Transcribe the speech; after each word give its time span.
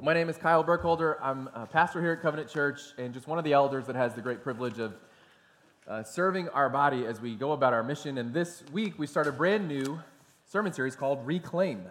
My 0.00 0.14
name 0.14 0.28
is 0.28 0.36
Kyle 0.36 0.62
Burkholder. 0.62 1.18
I'm 1.20 1.50
a 1.54 1.66
pastor 1.66 2.00
here 2.00 2.12
at 2.12 2.22
Covenant 2.22 2.48
Church 2.48 2.80
and 2.98 3.12
just 3.12 3.26
one 3.26 3.36
of 3.36 3.44
the 3.44 3.52
elders 3.52 3.86
that 3.86 3.96
has 3.96 4.14
the 4.14 4.20
great 4.20 4.44
privilege 4.44 4.78
of 4.78 4.94
uh, 5.88 6.04
serving 6.04 6.48
our 6.50 6.70
body 6.70 7.04
as 7.04 7.20
we 7.20 7.34
go 7.34 7.50
about 7.50 7.72
our 7.72 7.82
mission. 7.82 8.18
And 8.18 8.32
this 8.32 8.62
week 8.70 8.96
we 8.96 9.08
start 9.08 9.26
a 9.26 9.32
brand 9.32 9.66
new 9.66 9.98
sermon 10.46 10.72
series 10.72 10.94
called 10.94 11.26
Reclaim. 11.26 11.82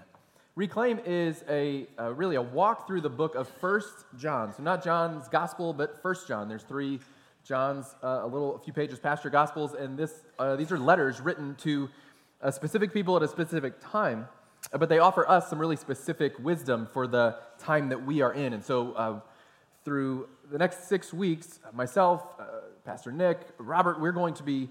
Reclaim 0.56 1.02
is 1.06 1.44
a 1.50 1.86
really 2.14 2.38
a 2.38 2.42
walk 2.42 2.88
through 2.88 3.02
the 3.02 3.10
book 3.10 3.36
of 3.36 3.50
First 3.50 4.06
John. 4.18 4.54
So 4.54 4.64
not 4.64 4.82
John's 4.82 5.28
gospel, 5.28 5.74
but 5.74 6.02
First 6.02 6.30
John. 6.30 6.48
There's 6.48 6.64
three 6.64 7.02
John's, 7.44 7.94
uh, 8.02 8.22
a 8.24 8.28
little, 8.28 8.56
a 8.56 8.60
few 8.60 8.72
pages 8.72 9.00
past 9.00 9.26
your 9.26 9.32
gospels, 9.32 9.74
and 9.74 10.00
this, 10.00 10.14
uh, 10.40 10.56
these 10.56 10.72
are 10.72 10.80
letters 10.80 11.20
written 11.20 11.56
to 11.56 11.90
uh, 12.42 12.52
specific 12.52 12.94
people 12.94 13.18
at 13.18 13.24
a 13.24 13.28
specific 13.28 13.74
time 13.82 14.30
but 14.78 14.90
they 14.90 15.00
offer 15.00 15.28
us 15.30 15.50
some 15.50 15.60
really 15.60 15.76
specific 15.76 16.38
wisdom 16.40 16.88
for 16.92 17.08
the 17.08 17.38
time 17.60 17.90
that 17.90 18.06
we 18.06 18.22
are 18.22 18.34
in. 18.34 18.54
And 18.54 18.64
so, 18.64 18.94
uh, 18.94 19.20
through 19.84 20.28
the 20.52 20.58
next 20.58 20.88
six 20.90 21.14
weeks, 21.14 21.60
myself, 21.74 22.22
uh, 22.40 22.44
Pastor 22.84 23.12
Nick, 23.12 23.40
Robert, 23.58 24.02
we're 24.02 24.12
going 24.12 24.34
to 24.34 24.44
be 24.44 24.70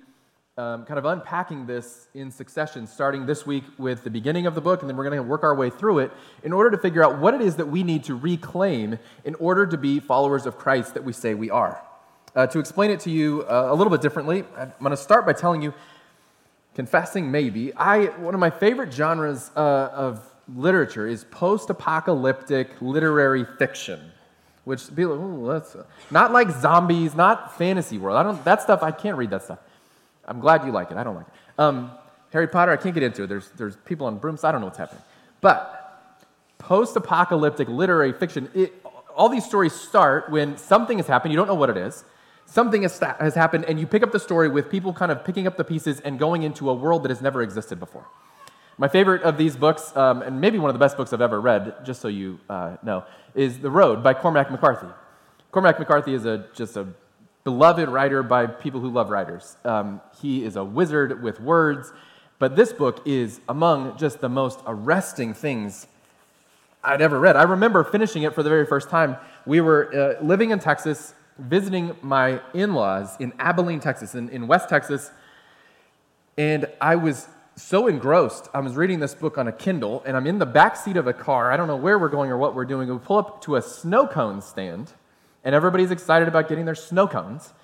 um, 0.58 0.84
kind 0.86 0.98
of 0.98 1.04
unpacking 1.04 1.66
this 1.66 2.08
in 2.14 2.30
succession, 2.30 2.86
starting 2.86 3.26
this 3.26 3.44
week 3.44 3.64
with 3.76 4.04
the 4.04 4.10
beginning 4.10 4.46
of 4.46 4.54
the 4.54 4.60
book, 4.60 4.80
and 4.80 4.88
then 4.88 4.96
we're 4.96 5.04
going 5.04 5.16
to 5.16 5.22
work 5.22 5.42
our 5.42 5.54
way 5.54 5.68
through 5.68 5.98
it 5.98 6.10
in 6.42 6.52
order 6.52 6.70
to 6.70 6.78
figure 6.78 7.04
out 7.04 7.18
what 7.18 7.34
it 7.34 7.42
is 7.42 7.56
that 7.56 7.68
we 7.68 7.82
need 7.82 8.04
to 8.04 8.14
reclaim 8.14 8.98
in 9.24 9.34
order 9.34 9.66
to 9.66 9.76
be 9.76 10.00
followers 10.00 10.46
of 10.46 10.56
Christ 10.56 10.94
that 10.94 11.04
we 11.04 11.12
say 11.12 11.34
we 11.34 11.50
are. 11.50 11.82
Uh, 12.34 12.46
to 12.46 12.58
explain 12.58 12.90
it 12.90 13.00
to 13.00 13.10
you 13.10 13.42
uh, 13.42 13.68
a 13.70 13.74
little 13.74 13.90
bit 13.90 14.00
differently, 14.00 14.44
I'm 14.56 14.72
going 14.80 14.90
to 14.90 14.96
start 14.96 15.26
by 15.26 15.32
telling 15.32 15.62
you 15.62 15.74
confessing 16.76 17.30
maybe, 17.30 17.72
I, 17.74 18.04
one 18.18 18.34
of 18.34 18.38
my 18.38 18.50
favorite 18.50 18.92
genres 18.92 19.50
uh, 19.56 19.88
of 19.94 20.20
literature 20.54 21.08
is 21.08 21.24
post 21.24 21.70
apocalyptic 21.70 22.68
literary 22.82 23.46
fiction. 23.58 24.12
Which 24.64 24.94
people, 24.94 25.14
ooh, 25.14 25.52
that's 25.52 25.74
uh, 25.74 25.84
not 26.10 26.32
like 26.32 26.50
zombies, 26.50 27.14
not 27.14 27.56
fantasy 27.56 27.96
world. 27.96 28.18
I 28.18 28.22
don't, 28.22 28.44
that 28.44 28.60
stuff, 28.60 28.82
I 28.82 28.90
can't 28.90 29.16
read 29.16 29.30
that 29.30 29.42
stuff. 29.42 29.58
I'm 30.26 30.38
glad 30.38 30.66
you 30.66 30.70
like 30.70 30.90
it. 30.90 30.98
I 30.98 31.02
don't 31.02 31.14
like 31.14 31.26
it. 31.26 31.32
Um, 31.58 31.92
Harry 32.30 32.46
Potter, 32.46 32.72
I 32.72 32.76
can't 32.76 32.94
get 32.94 33.02
into 33.02 33.22
it. 33.22 33.28
There's, 33.28 33.48
there's 33.56 33.76
people 33.76 34.06
on 34.06 34.18
brooms. 34.18 34.44
I 34.44 34.52
don't 34.52 34.60
know 34.60 34.66
what's 34.66 34.78
happening. 34.78 35.02
But 35.40 36.22
post 36.58 36.94
apocalyptic 36.94 37.68
literary 37.68 38.12
fiction, 38.12 38.50
it, 38.54 38.74
all 39.16 39.30
these 39.30 39.46
stories 39.46 39.72
start 39.72 40.30
when 40.30 40.58
something 40.58 40.98
has 40.98 41.06
happened, 41.06 41.32
you 41.32 41.38
don't 41.38 41.48
know 41.48 41.54
what 41.54 41.70
it 41.70 41.78
is 41.78 42.04
something 42.46 42.82
has, 42.82 42.98
has 42.98 43.34
happened, 43.34 43.64
and 43.66 43.78
you 43.78 43.86
pick 43.86 44.02
up 44.02 44.12
the 44.12 44.20
story 44.20 44.48
with 44.48 44.70
people 44.70 44.92
kind 44.92 45.12
of 45.12 45.24
picking 45.24 45.46
up 45.46 45.56
the 45.56 45.64
pieces 45.64 46.00
and 46.00 46.18
going 46.18 46.42
into 46.42 46.70
a 46.70 46.74
world 46.74 47.02
that 47.02 47.10
has 47.10 47.20
never 47.20 47.42
existed 47.42 47.78
before. 47.78 48.06
My 48.78 48.88
favorite 48.88 49.22
of 49.22 49.38
these 49.38 49.56
books, 49.56 49.94
um, 49.96 50.22
and 50.22 50.40
maybe 50.40 50.58
one 50.58 50.68
of 50.68 50.74
the 50.74 50.78
best 50.78 50.96
books 50.96 51.12
I've 51.12 51.20
ever 51.20 51.40
read, 51.40 51.74
just 51.84 52.00
so 52.00 52.08
you 52.08 52.40
uh, 52.48 52.76
know, 52.82 53.04
is 53.34 53.58
The 53.58 53.70
Road 53.70 54.02
by 54.02 54.14
Cormac 54.14 54.50
McCarthy. 54.50 54.88
Cormac 55.50 55.78
McCarthy 55.78 56.14
is 56.14 56.26
a, 56.26 56.46
just 56.54 56.76
a 56.76 56.86
beloved 57.44 57.88
writer 57.88 58.22
by 58.22 58.46
people 58.46 58.80
who 58.80 58.90
love 58.90 59.08
writers. 59.08 59.56
Um, 59.64 60.00
he 60.20 60.44
is 60.44 60.56
a 60.56 60.64
wizard 60.64 61.22
with 61.22 61.40
words, 61.40 61.92
but 62.38 62.54
this 62.54 62.72
book 62.72 63.00
is 63.06 63.40
among 63.48 63.96
just 63.96 64.20
the 64.20 64.28
most 64.28 64.60
arresting 64.66 65.32
things 65.32 65.86
I'd 66.84 67.00
ever 67.00 67.18
read. 67.18 67.34
I 67.36 67.44
remember 67.44 67.82
finishing 67.82 68.24
it 68.24 68.34
for 68.34 68.42
the 68.42 68.50
very 68.50 68.66
first 68.66 68.90
time. 68.90 69.16
We 69.46 69.60
were 69.60 70.18
uh, 70.20 70.22
living 70.22 70.50
in 70.50 70.58
Texas 70.58 71.14
visiting 71.38 71.96
my 72.02 72.40
in 72.54 72.74
laws 72.74 73.16
in 73.20 73.32
Abilene, 73.38 73.80
Texas, 73.80 74.14
in, 74.14 74.28
in 74.30 74.46
West 74.46 74.68
Texas, 74.68 75.10
and 76.38 76.66
I 76.80 76.96
was 76.96 77.28
so 77.56 77.86
engrossed. 77.86 78.48
I 78.52 78.60
was 78.60 78.74
reading 78.76 79.00
this 79.00 79.14
book 79.14 79.38
on 79.38 79.48
a 79.48 79.52
Kindle, 79.52 80.02
and 80.06 80.16
I'm 80.16 80.26
in 80.26 80.38
the 80.38 80.46
back 80.46 80.76
seat 80.76 80.96
of 80.96 81.06
a 81.06 81.12
car. 81.12 81.50
I 81.50 81.56
don't 81.56 81.66
know 81.66 81.76
where 81.76 81.98
we're 81.98 82.10
going 82.10 82.30
or 82.30 82.36
what 82.36 82.54
we're 82.54 82.66
doing. 82.66 82.88
We 82.90 82.98
pull 82.98 83.18
up 83.18 83.40
to 83.42 83.56
a 83.56 83.62
snow 83.62 84.06
cone 84.06 84.42
stand, 84.42 84.92
and 85.42 85.54
everybody's 85.54 85.90
excited 85.90 86.28
about 86.28 86.48
getting 86.48 86.66
their 86.66 86.74
snow 86.74 87.08
cones. 87.08 87.54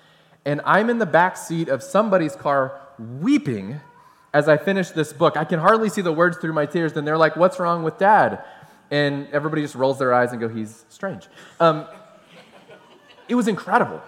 And 0.45 0.61
I'm 0.65 0.89
in 0.89 0.97
the 0.97 1.05
back 1.05 1.37
seat 1.37 1.69
of 1.69 1.83
somebody's 1.83 2.35
car 2.35 2.81
weeping 2.97 3.79
as 4.33 4.49
I 4.49 4.57
finish 4.57 4.89
this 4.89 5.13
book. 5.13 5.37
I 5.37 5.45
can 5.45 5.59
hardly 5.59 5.89
see 5.89 6.01
the 6.01 6.11
words 6.11 6.37
through 6.37 6.53
my 6.53 6.65
tears, 6.65 6.93
and 6.97 7.07
they're 7.07 7.17
like, 7.17 7.35
What's 7.35 7.59
wrong 7.59 7.83
with 7.83 7.97
dad? 7.99 8.43
And 8.89 9.27
everybody 9.31 9.61
just 9.61 9.75
rolls 9.75 9.99
their 9.99 10.13
eyes 10.13 10.31
and 10.31 10.41
go, 10.41 10.49
He's 10.49 10.85
strange. 10.89 11.27
Um, 11.59 11.85
it 13.27 13.35
was 13.35 13.47
incredible. 13.47 14.01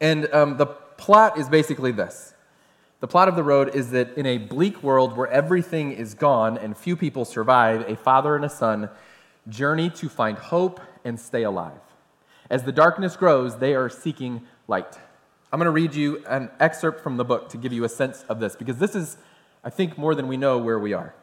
And 0.00 0.32
um, 0.32 0.56
the 0.56 0.66
plot 0.66 1.38
is 1.38 1.48
basically 1.48 1.92
this 1.92 2.34
the 3.00 3.08
plot 3.08 3.28
of 3.28 3.36
the 3.36 3.42
road 3.42 3.74
is 3.74 3.90
that 3.90 4.16
in 4.16 4.24
a 4.24 4.38
bleak 4.38 4.82
world 4.82 5.14
where 5.14 5.26
everything 5.28 5.92
is 5.92 6.14
gone 6.14 6.56
and 6.56 6.74
few 6.74 6.96
people 6.96 7.26
survive, 7.26 7.86
a 7.86 7.96
father 7.96 8.34
and 8.34 8.46
a 8.46 8.48
son 8.48 8.88
journey 9.46 9.90
to 9.90 10.08
find 10.08 10.38
hope 10.38 10.80
and 11.04 11.20
stay 11.20 11.42
alive. 11.42 11.78
As 12.48 12.62
the 12.62 12.72
darkness 12.72 13.14
grows, 13.14 13.58
they 13.58 13.74
are 13.74 13.90
seeking 13.90 14.46
light. 14.68 14.98
I'm 15.52 15.58
going 15.58 15.66
to 15.66 15.70
read 15.70 15.94
you 15.94 16.24
an 16.26 16.50
excerpt 16.58 17.02
from 17.02 17.18
the 17.18 17.24
book 17.24 17.50
to 17.50 17.58
give 17.58 17.74
you 17.74 17.84
a 17.84 17.90
sense 17.90 18.24
of 18.28 18.40
this, 18.40 18.56
because 18.56 18.78
this 18.78 18.94
is, 18.94 19.18
I 19.62 19.68
think, 19.68 19.98
more 19.98 20.14
than 20.14 20.26
we 20.26 20.38
know 20.38 20.56
where 20.56 20.78
we 20.78 20.94
are. 20.94 21.14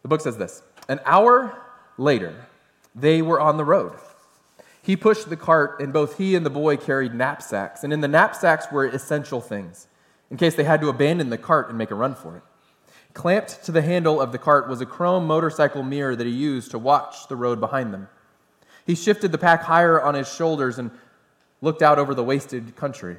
The 0.00 0.08
book 0.08 0.22
says 0.22 0.38
this 0.38 0.62
An 0.88 1.00
hour 1.04 1.60
later, 1.98 2.34
they 2.94 3.20
were 3.20 3.38
on 3.38 3.58
the 3.58 3.64
road. 3.64 3.98
He 4.82 4.96
pushed 4.96 5.28
the 5.28 5.36
cart, 5.36 5.80
and 5.80 5.92
both 5.92 6.18
he 6.18 6.34
and 6.34 6.44
the 6.44 6.50
boy 6.50 6.76
carried 6.76 7.14
knapsacks. 7.14 7.84
And 7.84 7.92
in 7.92 8.00
the 8.00 8.08
knapsacks 8.08 8.72
were 8.72 8.86
essential 8.86 9.40
things, 9.40 9.88
in 10.30 10.36
case 10.36 10.54
they 10.54 10.64
had 10.64 10.80
to 10.80 10.88
abandon 10.88 11.30
the 11.30 11.38
cart 11.38 11.68
and 11.68 11.76
make 11.76 11.90
a 11.90 11.94
run 11.94 12.14
for 12.14 12.36
it. 12.36 12.42
Clamped 13.12 13.64
to 13.64 13.72
the 13.72 13.82
handle 13.82 14.20
of 14.20 14.32
the 14.32 14.38
cart 14.38 14.68
was 14.68 14.80
a 14.80 14.86
chrome 14.86 15.26
motorcycle 15.26 15.82
mirror 15.82 16.14
that 16.14 16.26
he 16.26 16.32
used 16.32 16.70
to 16.70 16.78
watch 16.78 17.26
the 17.28 17.36
road 17.36 17.60
behind 17.60 17.92
them. 17.92 18.08
He 18.86 18.94
shifted 18.94 19.32
the 19.32 19.38
pack 19.38 19.62
higher 19.62 20.00
on 20.00 20.14
his 20.14 20.32
shoulders 20.32 20.78
and 20.78 20.90
looked 21.60 21.82
out 21.82 21.98
over 21.98 22.14
the 22.14 22.24
wasted 22.24 22.76
country. 22.76 23.16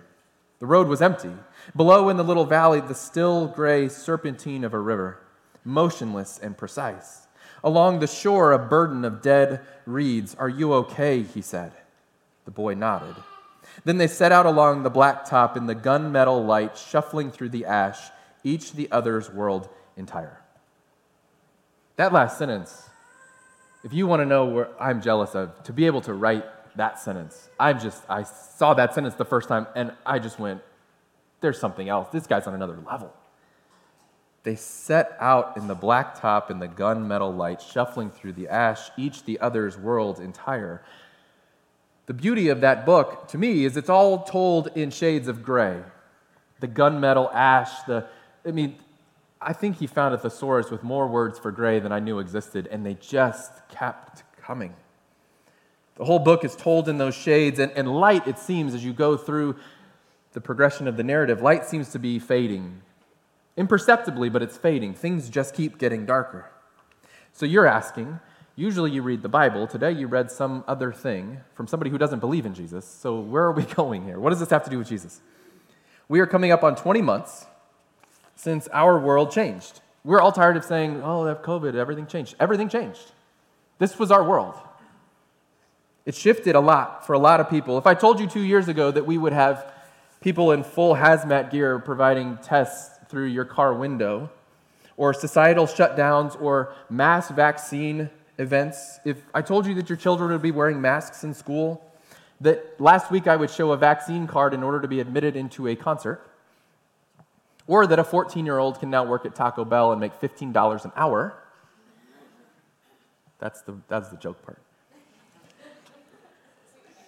The 0.59 0.65
road 0.65 0.87
was 0.87 1.01
empty. 1.01 1.31
Below 1.75 2.09
in 2.09 2.17
the 2.17 2.23
little 2.23 2.45
valley, 2.45 2.81
the 2.81 2.95
still 2.95 3.47
gray 3.47 3.89
serpentine 3.89 4.63
of 4.63 4.73
a 4.73 4.79
river, 4.79 5.19
motionless 5.63 6.39
and 6.39 6.57
precise. 6.57 7.20
Along 7.63 7.99
the 7.99 8.07
shore, 8.07 8.51
a 8.51 8.59
burden 8.59 9.05
of 9.05 9.21
dead 9.21 9.61
reeds. 9.85 10.35
Are 10.35 10.49
you 10.49 10.73
okay? 10.73 11.23
He 11.23 11.41
said. 11.41 11.73
The 12.45 12.51
boy 12.51 12.73
nodded. 12.73 13.15
Then 13.85 13.97
they 13.97 14.07
set 14.07 14.31
out 14.31 14.45
along 14.45 14.83
the 14.83 14.91
blacktop 14.91 15.55
in 15.55 15.67
the 15.67 15.75
gunmetal 15.75 16.45
light, 16.45 16.77
shuffling 16.77 17.31
through 17.31 17.49
the 17.49 17.65
ash, 17.65 17.99
each 18.43 18.73
the 18.73 18.91
other's 18.91 19.29
world 19.29 19.69
entire. 19.95 20.41
That 21.95 22.11
last 22.11 22.37
sentence, 22.37 22.89
if 23.83 23.93
you 23.93 24.07
want 24.07 24.21
to 24.21 24.25
know 24.25 24.45
where 24.45 24.81
I'm 24.81 25.01
jealous 25.01 25.35
of, 25.35 25.63
to 25.63 25.73
be 25.73 25.85
able 25.85 26.01
to 26.01 26.13
write 26.13 26.45
that 26.75 26.99
sentence, 26.99 27.49
I'm 27.59 27.79
just, 27.79 28.01
I 28.09 28.23
saw 28.23 28.73
that 28.73 28.93
sentence 28.93 29.15
the 29.15 29.25
first 29.25 29.47
time 29.47 29.67
and 29.75 29.93
I 30.05 30.19
just 30.19 30.39
went, 30.39 30.61
there's 31.41 31.59
something 31.59 31.89
else. 31.89 32.09
This 32.09 32.27
guy's 32.27 32.47
on 32.47 32.53
another 32.53 32.77
level. 32.85 33.13
They 34.43 34.55
set 34.55 35.15
out 35.19 35.55
in 35.55 35.67
the 35.67 35.75
blacktop 35.75 36.49
and 36.49 36.61
the 36.61 36.67
gunmetal 36.67 37.35
light, 37.35 37.61
shuffling 37.61 38.09
through 38.09 38.33
the 38.33 38.47
ash, 38.47 38.89
each 38.97 39.23
the 39.23 39.39
other's 39.39 39.77
world 39.77 40.19
entire. 40.19 40.83
The 42.07 42.13
beauty 42.13 42.49
of 42.49 42.61
that 42.61 42.85
book, 42.85 43.27
to 43.29 43.37
me, 43.37 43.65
is 43.65 43.77
it's 43.77 43.89
all 43.89 44.23
told 44.23 44.67
in 44.75 44.89
shades 44.89 45.27
of 45.27 45.43
gray. 45.43 45.81
The 46.59 46.67
gunmetal 46.67 47.31
ash, 47.33 47.83
the, 47.83 48.07
I 48.45 48.51
mean, 48.51 48.77
I 49.39 49.53
think 49.53 49.77
he 49.77 49.85
found 49.87 50.15
a 50.15 50.17
thesaurus 50.17 50.71
with 50.71 50.83
more 50.83 51.07
words 51.07 51.37
for 51.37 51.51
gray 51.51 51.79
than 51.79 51.91
I 51.91 51.99
knew 51.99 52.17
existed, 52.17 52.67
and 52.71 52.83
they 52.83 52.95
just 52.95 53.51
kept 53.69 54.23
coming. 54.41 54.73
The 55.95 56.05
whole 56.05 56.19
book 56.19 56.43
is 56.43 56.55
told 56.55 56.89
in 56.89 56.97
those 56.97 57.15
shades, 57.15 57.59
and, 57.59 57.71
and 57.73 57.87
light, 57.87 58.27
it 58.27 58.39
seems, 58.39 58.73
as 58.73 58.83
you 58.83 58.91
go 58.91 59.17
through 59.17 59.55
the 60.33 60.41
progression 60.41 60.87
of 60.87 60.97
the 60.97 61.03
narrative, 61.03 61.41
light 61.43 61.65
seems 61.65 61.91
to 61.91 61.99
be 61.99 62.17
fading 62.17 62.81
imperceptibly, 63.57 64.29
but 64.29 64.41
it's 64.41 64.57
fading. 64.57 64.93
Things 64.93 65.29
just 65.29 65.53
keep 65.53 65.77
getting 65.77 66.05
darker. 66.05 66.49
So 67.33 67.45
you're 67.45 67.67
asking, 67.67 68.19
usually 68.55 68.91
you 68.91 69.01
read 69.01 69.21
the 69.21 69.29
Bible. 69.29 69.67
Today 69.67 69.91
you 69.91 70.07
read 70.07 70.31
some 70.31 70.63
other 70.67 70.91
thing 70.91 71.39
from 71.53 71.67
somebody 71.67 71.89
who 71.89 71.97
doesn't 71.97 72.19
believe 72.19 72.45
in 72.45 72.53
Jesus. 72.53 72.85
So 72.85 73.19
where 73.19 73.43
are 73.43 73.51
we 73.51 73.63
going 73.75 74.03
here? 74.03 74.19
What 74.19 74.29
does 74.31 74.39
this 74.39 74.49
have 74.49 74.63
to 74.65 74.69
do 74.69 74.77
with 74.77 74.87
Jesus? 74.87 75.21
We 76.07 76.19
are 76.19 76.27
coming 76.27 76.51
up 76.51 76.63
on 76.63 76.75
20 76.75 77.01
months 77.01 77.45
since 78.35 78.67
our 78.69 78.99
world 78.99 79.31
changed. 79.31 79.81
We're 80.03 80.19
all 80.19 80.31
tired 80.31 80.57
of 80.57 80.65
saying, 80.65 81.01
oh, 81.03 81.23
they 81.23 81.29
have 81.29 81.41
COVID, 81.41 81.75
everything 81.75 82.07
changed. 82.07 82.35
Everything 82.39 82.69
changed. 82.69 83.11
This 83.77 83.97
was 83.99 84.11
our 84.11 84.23
world. 84.23 84.55
It 86.05 86.15
shifted 86.15 86.55
a 86.55 86.59
lot 86.59 87.05
for 87.05 87.13
a 87.13 87.19
lot 87.19 87.39
of 87.39 87.49
people. 87.49 87.77
If 87.77 87.85
I 87.85 87.93
told 87.93 88.19
you 88.19 88.27
two 88.27 88.41
years 88.41 88.67
ago 88.67 88.89
that 88.91 89.05
we 89.05 89.17
would 89.17 89.33
have 89.33 89.71
people 90.19 90.51
in 90.51 90.63
full 90.63 90.95
hazmat 90.95 91.51
gear 91.51 91.79
providing 91.79 92.37
tests 92.37 92.90
through 93.11 93.25
your 93.25 93.45
car 93.45 93.73
window, 93.73 94.31
or 94.97 95.13
societal 95.13 95.67
shutdowns, 95.67 96.41
or 96.41 96.73
mass 96.89 97.29
vaccine 97.29 98.09
events, 98.37 98.99
if 99.05 99.17
I 99.33 99.41
told 99.41 99.67
you 99.67 99.75
that 99.75 99.89
your 99.89 99.97
children 99.97 100.31
would 100.31 100.41
be 100.41 100.51
wearing 100.51 100.81
masks 100.81 101.23
in 101.23 101.33
school, 101.33 101.85
that 102.39 102.79
last 102.79 103.11
week 103.11 103.27
I 103.27 103.35
would 103.35 103.51
show 103.51 103.71
a 103.73 103.77
vaccine 103.77 104.25
card 104.25 104.53
in 104.53 104.63
order 104.63 104.79
to 104.79 104.87
be 104.87 104.99
admitted 104.99 105.35
into 105.35 105.67
a 105.67 105.75
concert, 105.75 106.25
or 107.67 107.85
that 107.85 107.99
a 107.99 108.03
14 108.03 108.45
year 108.45 108.57
old 108.57 108.79
can 108.79 108.89
now 108.89 109.03
work 109.03 109.25
at 109.25 109.35
Taco 109.35 109.65
Bell 109.65 109.91
and 109.91 109.99
make 110.01 110.19
$15 110.19 110.85
an 110.85 110.91
hour, 110.95 111.35
that's 113.39 113.61
the, 113.63 113.75
that's 113.87 114.09
the 114.09 114.17
joke 114.17 114.41
part. 114.43 114.59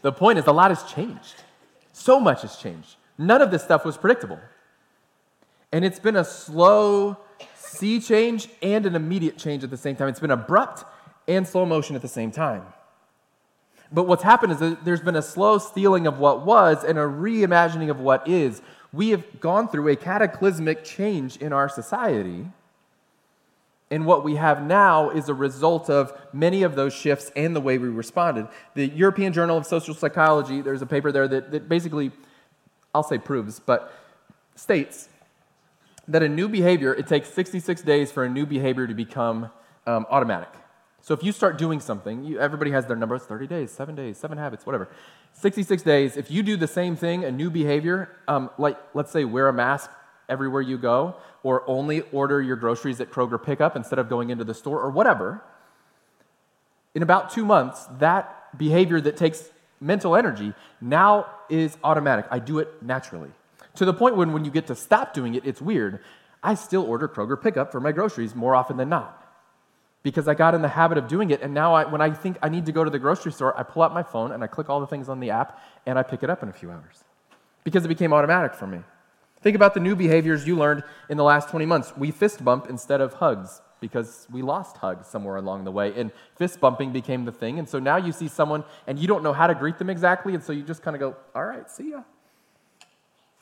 The 0.02 0.12
point 0.12 0.38
is, 0.38 0.48
a 0.48 0.52
lot 0.52 0.70
has 0.72 0.84
changed. 0.92 1.36
So 1.94 2.20
much 2.20 2.42
has 2.42 2.58
changed. 2.58 2.98
None 3.18 3.42
of 3.42 3.52
this 3.52 3.64
stuff 3.64 3.86
was 3.86 3.98
predictable. 3.98 4.40
And 5.74 5.84
it's 5.84 6.00
been 6.00 6.16
a 6.16 6.24
slow 6.24 7.18
sea 7.56 8.00
change 8.00 8.48
and 8.62 8.86
an 8.86 8.96
immediate 8.96 9.38
change 9.38 9.66
at 9.66 9.70
the 9.70 9.78
same 9.78 9.98
time. 9.98 10.08
It's 10.08 10.22
been 10.22 10.32
abrupt 10.32 10.86
and 11.28 11.46
slow 11.46 11.66
motion 11.66 11.98
at 11.98 12.02
the 12.02 12.08
same 12.08 12.32
time. 12.32 12.64
But 13.92 14.08
what's 14.08 14.24
happened 14.24 14.54
is 14.54 14.60
that 14.60 14.86
there's 14.86 15.02
been 15.02 15.18
a 15.18 15.22
slow 15.22 15.58
stealing 15.58 16.08
of 16.08 16.18
what 16.18 16.46
was 16.46 16.86
and 16.86 16.98
a 16.98 17.02
reimagining 17.02 17.90
of 17.90 18.00
what 18.00 18.26
is. 18.28 18.62
We 18.94 19.10
have 19.10 19.42
gone 19.42 19.68
through 19.68 19.90
a 19.90 19.98
cataclysmic 19.98 20.86
change 20.86 21.36
in 21.38 21.52
our 21.52 21.68
society 21.68 22.46
and 23.94 24.08
what 24.08 24.24
we 24.24 24.38
have 24.38 24.64
now 24.64 25.12
is 25.12 25.30
a 25.30 25.36
result 25.36 25.88
of 25.88 26.20
many 26.34 26.64
of 26.64 26.76
those 26.76 26.96
shifts 26.96 27.32
and 27.36 27.56
the 27.56 27.62
way 27.62 27.78
we 27.78 27.90
responded. 27.90 28.48
The 28.74 28.88
European 28.88 29.34
Journal 29.34 29.56
of 29.56 29.68
Social 29.68 29.94
Psychology, 29.94 30.62
there's 30.62 30.82
a 30.82 30.88
paper 30.88 31.12
there 31.12 31.28
that, 31.28 31.52
that 31.52 31.70
basically, 31.70 32.10
I'll 32.96 33.04
say 33.04 33.20
proves, 33.20 33.60
but 33.60 33.94
states 34.56 35.10
that 36.08 36.24
a 36.24 36.30
new 36.30 36.50
behavior, 36.50 36.94
it 36.94 37.08
takes 37.08 37.30
66 37.30 37.82
days 37.82 38.12
for 38.12 38.24
a 38.24 38.30
new 38.30 38.46
behavior 38.46 38.88
to 38.88 38.94
become 38.94 39.50
um, 39.88 40.06
automatic. 40.10 40.50
So 41.02 41.14
if 41.14 41.24
you 41.24 41.32
start 41.32 41.58
doing 41.58 41.80
something, 41.80 42.24
you, 42.24 42.40
everybody 42.40 42.72
has 42.72 42.86
their 42.86 42.96
number, 42.96 43.16
it's 43.16 43.26
30 43.26 43.48
days, 43.48 43.72
seven 43.72 43.94
days, 43.94 44.18
seven 44.18 44.38
habits, 44.38 44.66
whatever. 44.66 44.90
66 45.34 45.84
days, 45.84 46.16
if 46.16 46.32
you 46.32 46.44
do 46.44 46.56
the 46.56 46.68
same 46.68 46.96
thing, 46.96 47.26
a 47.26 47.32
new 47.32 47.50
behavior, 47.50 48.10
um, 48.28 48.50
like 48.58 48.78
let's 48.94 49.12
say 49.12 49.26
wear 49.26 49.50
a 49.50 49.54
mask 49.54 49.92
everywhere 50.30 50.62
you 50.62 50.78
go, 50.78 51.16
or 51.44 51.70
only 51.70 52.02
order 52.14 52.42
your 52.42 52.56
groceries 52.56 53.02
at 53.02 53.12
Kroger 53.12 53.42
pickup 53.42 53.76
instead 53.76 54.00
of 54.00 54.08
going 54.08 54.30
into 54.30 54.46
the 54.46 54.54
store, 54.54 54.80
or 54.80 54.90
whatever, 54.90 55.44
in 56.96 57.04
about 57.04 57.32
two 57.32 57.44
months, 57.44 57.86
that 58.00 58.58
behavior 58.58 59.02
that 59.02 59.18
takes 59.18 59.50
mental 59.82 60.16
energy 60.16 60.54
now 60.80 61.26
is 61.50 61.78
automatic. 61.84 62.26
I 62.32 62.40
do 62.40 62.60
it 62.60 62.82
naturally. 62.82 63.32
To 63.76 63.86
the 63.86 63.94
point 63.94 64.16
when 64.16 64.34
when 64.34 64.46
you 64.46 64.52
get 64.52 64.68
to 64.68 64.76
stop 64.76 65.14
doing 65.14 65.36
it, 65.36 65.46
it's 65.46 65.62
weird. 65.62 66.00
I 66.44 66.56
still 66.56 66.84
order 66.84 67.08
Kroger 67.08 67.42
pickup 67.42 67.72
for 67.72 67.80
my 67.80 67.92
groceries 67.92 68.36
more 68.36 68.56
often 68.56 68.78
than 68.78 68.90
not 68.90 69.24
because 70.04 70.28
I 70.28 70.34
got 70.34 70.54
in 70.54 70.62
the 70.62 70.68
habit 70.68 70.98
of 70.98 71.08
doing 71.08 71.32
it. 71.32 71.42
And 71.42 71.54
now, 71.54 71.74
I, 71.74 71.86
when 71.86 72.02
I 72.02 72.12
think 72.12 72.38
I 72.42 72.50
need 72.50 72.66
to 72.66 72.72
go 72.72 72.84
to 72.84 72.90
the 72.90 73.00
grocery 73.00 73.32
store, 73.32 73.58
I 73.58 73.64
pull 73.64 73.82
out 73.82 73.94
my 73.94 74.04
phone 74.04 74.34
and 74.34 74.44
I 74.44 74.48
click 74.48 74.70
all 74.70 74.82
the 74.82 74.88
things 74.88 75.08
on 75.10 75.22
the 75.22 75.32
app 75.32 75.60
and 75.86 75.98
I 75.98 76.04
pick 76.04 76.22
it 76.22 76.30
up 76.30 76.44
in 76.44 76.50
a 76.50 76.54
few 76.54 76.70
hours 76.70 77.06
because 77.64 77.86
it 77.86 77.88
became 77.88 78.14
automatic 78.14 78.54
for 78.54 78.68
me. 78.68 78.80
Think 79.42 79.56
about 79.56 79.74
the 79.74 79.80
new 79.80 79.96
behaviors 79.96 80.46
you 80.46 80.58
learned 80.58 80.84
in 81.10 81.18
the 81.18 81.24
last 81.24 81.50
20 81.50 81.66
months. 81.66 81.94
We 81.98 82.12
fist 82.12 82.44
bump 82.44 82.68
instead 82.70 83.02
of 83.02 83.14
hugs 83.16 83.62
because 83.80 84.28
we 84.32 84.42
lost 84.42 84.78
hugs 84.78 85.08
somewhere 85.08 85.36
along 85.36 85.66
the 85.66 85.72
way, 85.72 85.94
and 86.00 86.14
fist 86.38 86.62
bumping 86.62 86.94
became 86.94 87.26
the 87.26 87.34
thing. 87.34 87.60
And 87.60 87.68
so 87.68 87.80
now 87.80 87.98
you 87.98 88.14
see 88.14 88.30
someone 88.30 88.64
and 88.88 88.98
you 88.98 89.08
don't 89.08 89.24
know 89.24 89.34
how 89.34 89.48
to 89.48 89.54
greet 89.54 89.78
them 89.78 89.90
exactly, 89.90 90.34
and 90.34 90.42
so 90.42 90.54
you 90.54 90.64
just 90.64 90.82
kind 90.82 90.96
of 90.96 91.02
go, 91.02 91.18
All 91.36 91.44
right, 91.44 91.70
see 91.70 91.90
ya. 91.90 92.04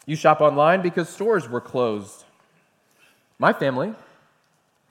You 0.05 0.15
shop 0.15 0.41
online 0.41 0.81
because 0.81 1.09
stores 1.09 1.47
were 1.47 1.61
closed. 1.61 2.25
My 3.37 3.53
family, 3.53 3.93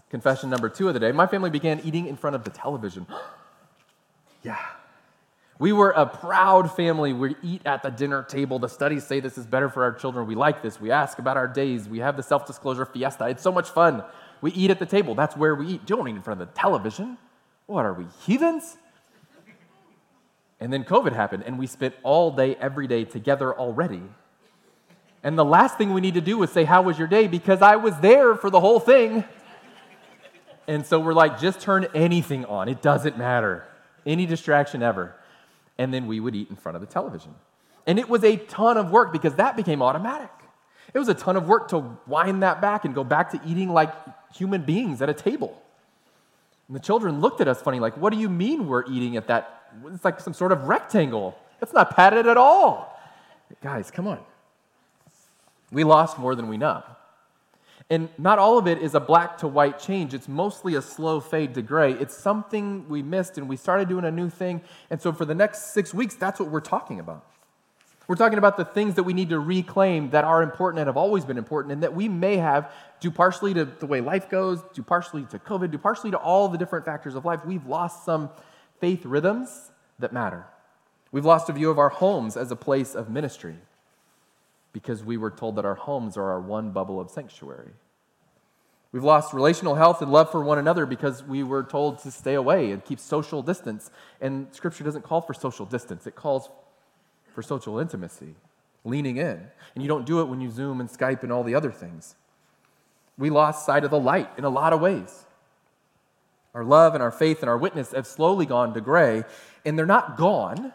confession 0.09 0.51
number 0.51 0.69
two 0.69 0.89
of 0.89 0.95
the 0.95 1.01
day, 1.01 1.13
my 1.13 1.27
family 1.27 1.51
began 1.51 1.81
eating 1.81 2.07
in 2.07 2.17
front 2.17 2.37
of 2.37 2.45
the 2.45 2.51
television. 2.51 3.07
yeah, 4.43 4.59
we 5.61 5.73
were 5.73 5.91
a 5.91 6.07
proud 6.07 6.75
family. 6.75 7.13
We 7.13 7.37
eat 7.43 7.63
at 7.67 7.83
the 7.83 7.91
dinner 7.91 8.23
table. 8.23 8.59
The 8.59 8.69
studies 8.69 9.07
say 9.07 9.21
this 9.21 9.37
is 9.37 9.45
better 9.47 9.69
for 9.69 9.85
our 9.85 9.93
children. 9.93 10.27
We 10.27 10.35
like 10.35 10.63
this. 10.63 10.81
We 10.81 10.91
ask 10.91 11.19
about 11.19 11.37
our 11.37 11.47
days. 11.47 11.87
We 11.87 11.99
have 11.99 12.17
the 12.17 12.23
self 12.23 12.47
disclosure 12.47 12.87
fiesta. 12.87 13.29
It's 13.29 13.43
so 13.43 13.53
much 13.53 13.69
fun. 13.69 14.03
We 14.41 14.53
eat 14.53 14.71
at 14.71 14.79
the 14.79 14.87
table. 14.87 15.15
That's 15.15 15.37
where 15.37 15.55
we 15.55 15.67
eat. 15.67 15.87
Don't 15.87 16.09
eat 16.09 16.17
in 16.17 16.23
front 16.23 16.41
of 16.41 16.49
the 16.49 16.55
television. 16.59 17.19
What 17.67 17.85
are 17.85 17.93
we, 17.93 18.07
heathens? 18.25 18.79
And 20.61 20.73
then 20.73 20.83
COVID 20.83 21.13
happened, 21.13 21.45
and 21.47 21.59
we 21.59 21.67
spent 21.67 21.95
all 22.03 22.31
day, 22.31 22.57
every 22.57 22.87
day 22.87 23.05
together 23.05 23.53
already. 23.53 24.03
And 25.23 25.39
the 25.39 25.45
last 25.45 25.77
thing 25.77 25.93
we 25.93 26.01
need 26.01 26.15
to 26.15 26.21
do 26.21 26.43
is 26.43 26.51
say, 26.51 26.65
How 26.65 26.83
was 26.83 26.99
your 26.99 27.09
day? 27.09 27.27
Because 27.27 27.63
I 27.63 27.77
was 27.77 27.97
there 28.01 28.35
for 28.35 28.51
the 28.51 28.61
whole 28.61 28.81
thing. 28.81 29.25
And 30.67 30.87
so 30.87 31.01
we're 31.01 31.15
like, 31.15 31.41
just 31.41 31.61
turn 31.61 31.89
anything 31.95 32.45
on. 32.45 32.69
It 32.69 32.81
doesn't 32.81 33.19
matter. 33.19 33.67
Any 34.07 34.25
distraction 34.25 34.83
ever 34.83 35.17
and 35.81 35.95
then 35.95 36.07
we 36.07 36.21
would 36.21 36.37
eat 36.37 36.51
in 36.51 36.57
front 36.57 36.77
of 36.77 36.83
the 36.83 36.87
television. 36.87 37.35
And 37.87 37.99
it 37.99 38.07
was 38.07 38.23
a 38.23 38.37
ton 38.37 38.77
of 38.77 38.91
work 38.91 39.13
because 39.13 39.37
that 39.37 39.57
became 39.57 39.81
automatic. 39.81 40.29
It 40.93 40.99
was 40.99 41.09
a 41.09 41.15
ton 41.15 41.39
of 41.39 41.49
work 41.49 41.69
to 41.69 41.97
wind 42.07 42.43
that 42.43 42.61
back 42.61 42.85
and 42.85 42.95
go 42.95 43.03
back 43.03 43.31
to 43.31 43.41
eating 43.47 43.71
like 43.71 43.91
human 44.35 44.61
beings 44.61 45.01
at 45.01 45.09
a 45.09 45.15
table. 45.15 45.59
And 46.69 46.77
the 46.77 46.81
children 46.81 47.23
looked 47.23 47.41
at 47.41 47.49
us 47.49 47.63
funny, 47.63 47.81
like, 47.81 47.97
what 47.97 48.13
do 48.13 48.19
you 48.19 48.29
mean 48.29 48.67
we're 48.67 48.85
eating 48.93 49.17
at 49.17 49.27
that? 49.29 49.71
It's 49.87 50.05
like 50.05 50.21
some 50.21 50.35
sort 50.35 50.53
of 50.53 50.65
rectangle. 50.65 51.35
It's 51.63 51.73
not 51.73 51.97
padded 51.97 52.27
at 52.27 52.37
all. 52.37 53.01
Guys, 53.63 53.91
come 53.91 54.07
on. 54.07 54.19
We 55.71 55.85
lost 55.85 56.19
more 56.19 56.35
than 56.35 56.49
we 56.49 56.57
know. 56.57 56.83
And 57.89 58.09
not 58.19 58.39
all 58.39 58.57
of 58.57 58.69
it 58.69 58.79
is 58.79 58.95
a 58.95 59.01
black 59.01 59.39
to 59.39 59.49
white 59.49 59.81
change. 59.81 60.15
It's 60.15 60.29
mostly 60.29 60.77
a 60.77 60.83
slow 60.83 61.19
fade 61.19 61.55
to 61.55 61.63
gray. 61.63 61.93
It's 61.93 62.17
something 62.17 62.89
we 62.89 63.03
missed 63.03 63.37
and 63.37 63.49
we 63.49 63.57
started 63.57 63.89
doing 63.89 64.05
a 64.05 64.13
new 64.13 64.31
thing. 64.31 64.63
And 64.91 65.03
so 65.03 65.13
for 65.13 65.25
the 65.25 65.35
next 65.35 65.73
six 65.73 65.93
weeks, 65.93 66.15
that's 66.15 66.39
what 66.39 66.51
we're 66.51 66.61
talking 66.61 67.01
about. 67.01 67.27
We're 68.07 68.17
talking 68.17 68.39
about 68.39 68.57
the 68.57 68.65
things 68.65 68.95
that 68.95 69.03
we 69.03 69.13
need 69.13 69.29
to 69.31 69.39
reclaim 69.39 70.11
that 70.11 70.25
are 70.25 70.43
important 70.43 70.81
and 70.81 70.89
have 70.89 70.97
always 70.97 71.25
been 71.25 71.39
important 71.39 71.73
and 71.73 71.83
that 71.83 71.95
we 71.95 72.09
may 72.09 72.37
have 72.37 72.73
due 73.01 73.11
partially 73.11 73.55
to 73.55 73.65
the 73.65 73.87
way 73.87 74.01
life 74.01 74.29
goes, 74.29 74.63
due 74.73 74.83
partially 74.83 75.25
to 75.27 75.39
COVID, 75.39 75.71
due 75.71 75.79
partially 75.79 76.11
to 76.13 76.19
all 76.19 76.49
the 76.49 76.59
different 76.59 76.85
factors 76.85 77.15
of 77.15 77.25
life. 77.25 77.45
We've 77.45 77.67
lost 77.67 78.05
some 78.05 78.31
faith 78.81 79.05
rhythms 79.05 79.71
that 79.99 80.13
matter. 80.13 80.47
We've 81.13 81.25
lost 81.25 81.49
a 81.49 81.53
view 81.53 81.71
of 81.71 81.79
our 81.79 81.89
homes 81.89 82.37
as 82.37 82.51
a 82.51 82.57
place 82.57 82.95
of 82.95 83.11
ministry 83.11 83.57
because 84.73 85.05
we 85.05 85.17
were 85.17 85.31
told 85.31 85.57
that 85.57 85.65
our 85.65 85.75
homes 85.75 86.17
are 86.17 86.31
our 86.31 86.41
one 86.41 86.71
bubble 86.71 87.01
of 87.01 87.11
sanctuary. 87.11 87.73
We've 88.93 89.05
lost 89.05 89.33
relational 89.33 89.77
health 89.77 90.03
and 90.03 90.11
love 90.11 90.31
for 90.31 90.43
one 90.43 90.59
another 90.59 90.85
because 90.85 91.23
we 91.23 91.43
were 91.43 91.63
told 91.63 92.01
to 92.01 92.11
stay 92.11 92.35
away 92.35 92.73
and 92.73 92.85
keep 92.85 92.99
social 92.99 93.43
distance. 93.43 93.91
And 94.21 94.49
Scripture 94.53 94.83
doesn't 94.83 95.03
call 95.03 95.21
for 95.21 95.35
social 95.35 95.67
distance, 95.67 96.07
it 96.07 96.15
calls 96.15 96.49
for 97.35 97.43
social 97.43 97.79
intimacy, 97.79 98.35
leaning 98.85 99.17
in. 99.17 99.47
And 99.75 99.83
you 99.83 99.87
don't 99.87 100.07
do 100.07 100.21
it 100.21 100.25
when 100.25 100.41
you 100.41 100.51
Zoom 100.51 100.81
and 100.81 100.89
Skype 100.89 101.23
and 101.23 101.31
all 101.31 101.45
the 101.45 101.55
other 101.55 101.71
things. 101.71 102.17
We 103.17 103.31
lost 103.31 103.65
sight 103.65 103.85
of 103.85 103.91
the 103.91 104.01
light 104.01 104.31
in 104.37 104.45
a 104.45 104.49
lot 104.49 104.73
of 104.73 104.81
ways. 104.81 105.25
Our 106.55 106.65
love 106.65 106.95
and 106.95 107.03
our 107.03 107.13
faith 107.13 107.43
and 107.43 107.49
our 107.49 107.59
witness 107.59 107.93
have 107.93 108.07
slowly 108.07 108.47
gone 108.47 108.75
to 108.75 108.81
gray, 108.81 109.23
and 109.65 109.79
they're 109.79 109.87
not 109.87 110.17
gone. 110.17 110.73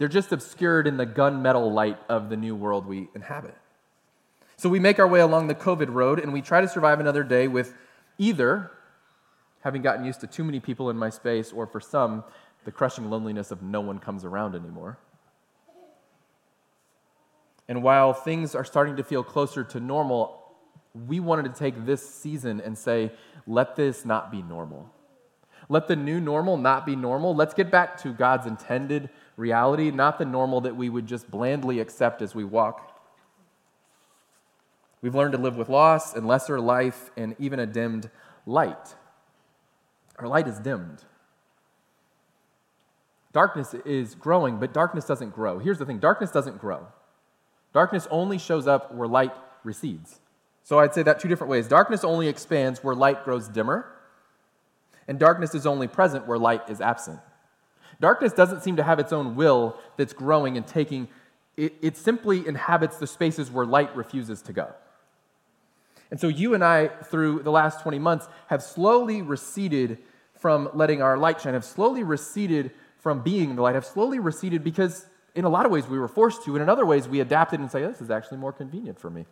They're 0.00 0.08
just 0.08 0.32
obscured 0.32 0.86
in 0.86 0.96
the 0.96 1.04
gunmetal 1.04 1.70
light 1.70 1.98
of 2.08 2.30
the 2.30 2.36
new 2.38 2.56
world 2.56 2.86
we 2.86 3.10
inhabit. 3.14 3.54
So 4.56 4.70
we 4.70 4.80
make 4.80 4.98
our 4.98 5.06
way 5.06 5.20
along 5.20 5.48
the 5.48 5.54
COVID 5.54 5.92
road 5.92 6.18
and 6.18 6.32
we 6.32 6.40
try 6.40 6.62
to 6.62 6.68
survive 6.68 7.00
another 7.00 7.22
day 7.22 7.48
with 7.48 7.74
either 8.16 8.70
having 9.60 9.82
gotten 9.82 10.06
used 10.06 10.22
to 10.22 10.26
too 10.26 10.42
many 10.42 10.58
people 10.58 10.88
in 10.88 10.96
my 10.96 11.10
space, 11.10 11.52
or 11.52 11.66
for 11.66 11.80
some, 11.80 12.24
the 12.64 12.72
crushing 12.72 13.10
loneliness 13.10 13.50
of 13.50 13.60
no 13.60 13.82
one 13.82 13.98
comes 13.98 14.24
around 14.24 14.54
anymore. 14.54 14.96
And 17.68 17.82
while 17.82 18.14
things 18.14 18.54
are 18.54 18.64
starting 18.64 18.96
to 18.96 19.04
feel 19.04 19.22
closer 19.22 19.64
to 19.64 19.80
normal, 19.80 20.42
we 20.94 21.20
wanted 21.20 21.52
to 21.52 21.58
take 21.58 21.84
this 21.84 22.08
season 22.08 22.62
and 22.62 22.78
say, 22.78 23.12
let 23.46 23.76
this 23.76 24.06
not 24.06 24.32
be 24.32 24.40
normal. 24.40 24.90
Let 25.68 25.88
the 25.88 25.96
new 25.96 26.22
normal 26.22 26.56
not 26.56 26.86
be 26.86 26.96
normal. 26.96 27.34
Let's 27.34 27.52
get 27.52 27.70
back 27.70 28.00
to 28.00 28.14
God's 28.14 28.46
intended 28.46 29.10
reality, 29.36 29.90
not 29.90 30.18
the 30.18 30.24
normal 30.24 30.60
that 30.62 30.76
we 30.76 30.88
would 30.88 31.06
just 31.06 31.30
blandly 31.30 31.80
accept 31.80 32.22
as 32.22 32.34
we 32.34 32.44
walk. 32.44 32.86
We've 35.02 35.14
learned 35.14 35.32
to 35.32 35.38
live 35.38 35.56
with 35.56 35.68
loss 35.68 36.14
and 36.14 36.26
lesser 36.26 36.60
life 36.60 37.10
and 37.16 37.34
even 37.38 37.58
a 37.58 37.66
dimmed 37.66 38.10
light. 38.46 38.94
Our 40.18 40.28
light 40.28 40.46
is 40.46 40.58
dimmed. 40.58 41.04
Darkness 43.32 43.74
is 43.84 44.14
growing, 44.14 44.58
but 44.58 44.72
darkness 44.72 45.06
doesn't 45.06 45.30
grow. 45.34 45.58
Here's 45.58 45.78
the 45.78 45.86
thing 45.86 45.98
darkness 45.98 46.30
doesn't 46.30 46.58
grow. 46.58 46.88
Darkness 47.72 48.08
only 48.10 48.38
shows 48.38 48.66
up 48.66 48.92
where 48.92 49.08
light 49.08 49.32
recedes. 49.62 50.20
So 50.64 50.78
I'd 50.80 50.92
say 50.92 51.02
that 51.04 51.20
two 51.20 51.28
different 51.28 51.50
ways. 51.50 51.68
Darkness 51.68 52.04
only 52.04 52.28
expands 52.28 52.84
where 52.84 52.94
light 52.94 53.24
grows 53.24 53.48
dimmer. 53.48 53.86
and 55.08 55.18
darkness 55.18 55.54
is 55.56 55.66
only 55.66 55.88
present 55.88 56.26
where 56.28 56.38
light 56.38 56.62
is 56.68 56.80
absent. 56.80 57.18
Darkness 58.00 58.32
doesn't 58.32 58.62
seem 58.62 58.76
to 58.76 58.82
have 58.82 58.98
its 58.98 59.12
own 59.12 59.36
will 59.36 59.76
that's 59.96 60.12
growing 60.12 60.56
and 60.56 60.66
taking, 60.66 61.08
it, 61.56 61.74
it 61.82 61.96
simply 61.96 62.46
inhabits 62.46 62.96
the 62.96 63.06
spaces 63.06 63.50
where 63.50 63.66
light 63.66 63.94
refuses 63.94 64.42
to 64.42 64.52
go. 64.52 64.72
And 66.10 66.18
so 66.18 66.26
you 66.26 66.54
and 66.54 66.64
I, 66.64 66.88
through 66.88 67.42
the 67.42 67.52
last 67.52 67.82
20 67.82 67.98
months, 67.98 68.26
have 68.48 68.62
slowly 68.62 69.22
receded 69.22 69.98
from 70.34 70.70
letting 70.74 71.02
our 71.02 71.16
light 71.18 71.40
shine, 71.40 71.52
have 71.52 71.64
slowly 71.64 72.02
receded 72.02 72.72
from 72.98 73.22
being 73.22 73.56
the 73.56 73.62
light, 73.62 73.74
have 73.74 73.86
slowly 73.86 74.18
receded 74.18 74.64
because 74.64 75.06
in 75.34 75.44
a 75.44 75.48
lot 75.48 75.66
of 75.66 75.72
ways 75.72 75.86
we 75.86 75.98
were 75.98 76.08
forced 76.08 76.44
to, 76.44 76.56
and 76.56 76.62
in 76.62 76.68
other 76.68 76.86
ways 76.86 77.06
we 77.06 77.20
adapted 77.20 77.60
and 77.60 77.70
say, 77.70 77.82
this 77.82 78.00
is 78.00 78.10
actually 78.10 78.38
more 78.38 78.52
convenient 78.52 78.98
for 78.98 79.10
me. 79.10 79.26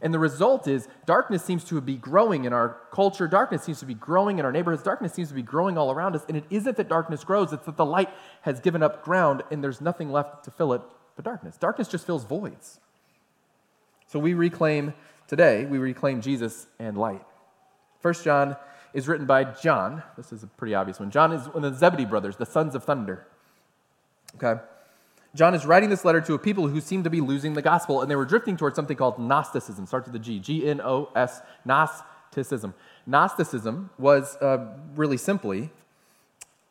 And 0.00 0.14
the 0.14 0.18
result 0.18 0.68
is 0.68 0.88
darkness 1.06 1.44
seems 1.44 1.64
to 1.64 1.80
be 1.80 1.96
growing 1.96 2.44
in 2.44 2.52
our 2.52 2.76
culture. 2.92 3.26
Darkness 3.26 3.62
seems 3.62 3.80
to 3.80 3.86
be 3.86 3.94
growing 3.94 4.38
in 4.38 4.44
our 4.44 4.52
neighborhoods. 4.52 4.82
Darkness 4.82 5.12
seems 5.12 5.28
to 5.28 5.34
be 5.34 5.42
growing 5.42 5.76
all 5.76 5.90
around 5.90 6.14
us. 6.14 6.24
And 6.28 6.36
it 6.36 6.44
isn't 6.50 6.76
that 6.76 6.88
darkness 6.88 7.24
grows, 7.24 7.52
it's 7.52 7.66
that 7.66 7.76
the 7.76 7.84
light 7.84 8.10
has 8.42 8.60
given 8.60 8.82
up 8.82 9.04
ground 9.04 9.42
and 9.50 9.62
there's 9.62 9.80
nothing 9.80 10.10
left 10.10 10.44
to 10.44 10.50
fill 10.50 10.72
it 10.72 10.82
but 11.16 11.24
darkness. 11.24 11.56
Darkness 11.56 11.88
just 11.88 12.06
fills 12.06 12.24
voids. 12.24 12.78
So 14.06 14.18
we 14.18 14.34
reclaim 14.34 14.94
today, 15.26 15.64
we 15.66 15.78
reclaim 15.78 16.20
Jesus 16.20 16.66
and 16.78 16.96
light. 16.96 17.22
First 18.00 18.24
John 18.24 18.56
is 18.94 19.08
written 19.08 19.26
by 19.26 19.44
John. 19.44 20.02
This 20.16 20.32
is 20.32 20.42
a 20.42 20.46
pretty 20.46 20.74
obvious 20.74 21.00
one. 21.00 21.10
John 21.10 21.32
is 21.32 21.46
one 21.48 21.64
of 21.64 21.72
the 21.72 21.78
Zebedee 21.78 22.04
brothers, 22.04 22.36
the 22.36 22.46
sons 22.46 22.74
of 22.74 22.84
thunder. 22.84 23.26
Okay? 24.36 24.60
John 25.34 25.54
is 25.54 25.66
writing 25.66 25.90
this 25.90 26.04
letter 26.04 26.20
to 26.22 26.34
a 26.34 26.38
people 26.38 26.68
who 26.68 26.80
seem 26.80 27.04
to 27.04 27.10
be 27.10 27.20
losing 27.20 27.54
the 27.54 27.62
gospel, 27.62 28.00
and 28.00 28.10
they 28.10 28.16
were 28.16 28.24
drifting 28.24 28.56
towards 28.56 28.76
something 28.76 28.96
called 28.96 29.18
Gnosticism. 29.18 29.86
Starts 29.86 30.06
with 30.06 30.14
the 30.14 30.18
G, 30.18 30.38
G 30.38 30.68
N 30.68 30.80
O 30.80 31.10
S, 31.14 31.40
Gnosticism. 31.64 32.74
Gnosticism 33.06 33.90
was 33.98 34.36
uh, 34.36 34.74
really 34.94 35.16
simply 35.16 35.70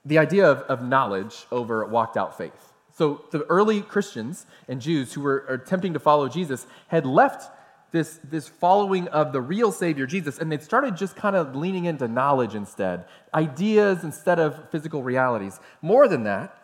the 0.05 0.17
idea 0.17 0.49
of, 0.49 0.59
of 0.63 0.83
knowledge 0.83 1.45
over 1.51 1.85
walked 1.85 2.17
out 2.17 2.37
faith. 2.37 2.73
So 2.93 3.25
the 3.31 3.43
early 3.43 3.81
Christians 3.81 4.47
and 4.67 4.81
Jews 4.81 5.13
who 5.13 5.21
were 5.21 5.45
attempting 5.49 5.93
to 5.93 5.99
follow 5.99 6.27
Jesus 6.27 6.65
had 6.87 7.05
left 7.05 7.51
this, 7.91 8.19
this 8.23 8.47
following 8.47 9.07
of 9.09 9.31
the 9.31 9.41
real 9.41 9.71
Savior, 9.71 10.05
Jesus, 10.05 10.39
and 10.39 10.51
they 10.51 10.57
started 10.57 10.97
just 10.97 11.15
kind 11.15 11.35
of 11.35 11.55
leaning 11.55 11.85
into 11.85 12.07
knowledge 12.07 12.55
instead, 12.55 13.05
ideas 13.33 14.03
instead 14.03 14.39
of 14.39 14.69
physical 14.71 15.03
realities. 15.03 15.59
More 15.81 16.07
than 16.07 16.23
that, 16.23 16.56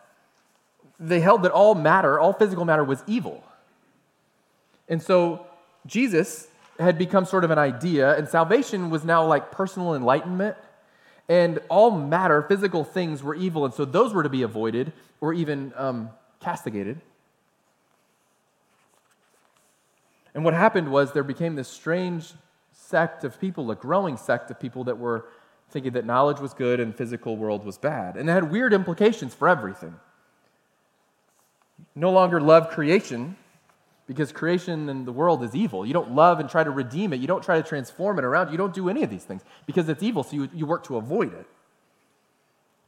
they 1.04 1.20
held 1.20 1.44
that 1.44 1.52
all 1.52 1.76
matter, 1.76 2.20
all 2.20 2.34
physical 2.34 2.64
matter, 2.66 2.84
was 2.84 3.04
evil. 3.08 3.44
And 4.88 5.02
so 5.02 5.46
Jesus 5.86 6.48
had 6.80 6.98
become 6.98 7.26
sort 7.26 7.44
of 7.44 7.52
an 7.52 7.60
idea, 7.60 8.18
and 8.18 8.28
salvation 8.28 8.90
was 8.90 9.04
now 9.04 9.26
like 9.26 9.52
personal 9.52 9.96
enlightenment. 9.96 10.56
And 11.30 11.60
all 11.70 11.92
matter, 11.92 12.42
physical 12.42 12.84
things, 12.84 13.24
were 13.24 13.36
evil, 13.36 13.66
and 13.66 13.74
so 13.74 13.86
those 13.86 14.14
were 14.14 14.24
to 14.24 14.30
be 14.30 14.42
avoided 14.42 14.92
or 15.22 15.34
even 15.34 15.74
um, 15.76 16.10
castigated. 16.42 17.00
And 20.34 20.44
what 20.44 20.54
happened 20.54 20.92
was 20.92 21.12
there 21.12 21.24
became 21.24 21.56
this 21.56 21.68
strange 21.68 22.34
sect 22.72 23.24
of 23.24 23.40
people, 23.40 23.70
a 23.72 23.76
growing 23.76 24.18
sect 24.18 24.50
of 24.52 24.60
people 24.60 24.84
that 24.86 24.98
were 24.98 25.26
thinking 25.70 25.94
that 25.94 26.06
knowledge 26.06 26.40
was 26.40 26.54
good 26.54 26.80
and 26.80 26.96
physical 26.96 27.38
world 27.38 27.66
was 27.66 27.78
bad. 27.78 28.16
And 28.18 28.30
it 28.30 28.34
had 28.34 28.52
weird 28.52 28.74
implications 28.74 29.34
for 29.34 29.48
everything. 29.48 29.96
No 31.96 32.12
longer 32.12 32.42
love 32.42 32.70
creation 32.70 33.36
because 34.08 34.32
creation 34.32 34.90
and 34.90 35.06
the 35.06 35.12
world 35.12 35.44
is 35.44 35.56
evil. 35.56 35.86
You 35.86 35.94
don't 35.94 36.14
love 36.14 36.40
and 36.40 36.50
try 36.50 36.64
to 36.64 36.72
redeem 36.72 37.14
it. 37.14 37.20
You 37.20 37.28
don't 37.28 37.44
try 37.44 37.62
to 37.62 37.68
transform 37.68 38.20
it 38.20 38.26
around. 38.26 38.52
You 38.52 38.58
don't 38.58 38.74
do 38.74 38.90
any 38.90 39.04
of 39.04 39.10
these 39.10 39.24
things 39.24 39.44
because 39.66 39.88
it's 39.88 40.04
evil, 40.04 40.24
so 40.24 40.36
you, 40.36 40.50
you 40.54 40.66
work 40.66 40.84
to 40.86 40.98
avoid 40.98 41.34
it. 41.34 41.48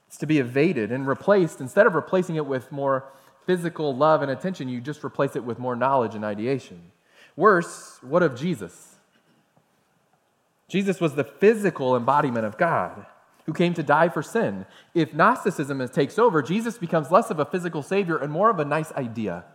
It's 0.07 0.17
to 0.17 0.25
be 0.25 0.39
evaded 0.39 0.91
and 0.91 1.07
replaced. 1.07 1.61
Instead 1.61 1.87
of 1.87 1.95
replacing 1.95 2.35
it 2.35 2.45
with 2.45 2.71
more 2.71 3.05
physical 3.45 3.95
love 3.95 4.21
and 4.21 4.31
attention, 4.31 4.67
you 4.67 4.81
just 4.81 5.03
replace 5.03 5.35
it 5.35 5.43
with 5.43 5.59
more 5.59 5.75
knowledge 5.75 6.15
and 6.15 6.25
ideation. 6.25 6.91
Worse, 7.35 7.99
what 8.01 8.23
of 8.23 8.35
Jesus? 8.35 8.95
Jesus 10.67 10.99
was 10.99 11.15
the 11.15 11.23
physical 11.23 11.95
embodiment 11.95 12.45
of 12.45 12.57
God 12.57 13.05
who 13.45 13.53
came 13.53 13.73
to 13.75 13.83
die 13.83 14.09
for 14.09 14.23
sin. 14.23 14.65
If 14.93 15.13
Gnosticism 15.13 15.87
takes 15.89 16.17
over, 16.17 16.41
Jesus 16.41 16.77
becomes 16.77 17.11
less 17.11 17.29
of 17.29 17.39
a 17.39 17.45
physical 17.45 17.83
savior 17.83 18.17
and 18.17 18.31
more 18.31 18.49
of 18.49 18.59
a 18.59 18.65
nice 18.65 18.91
idea. 18.93 19.45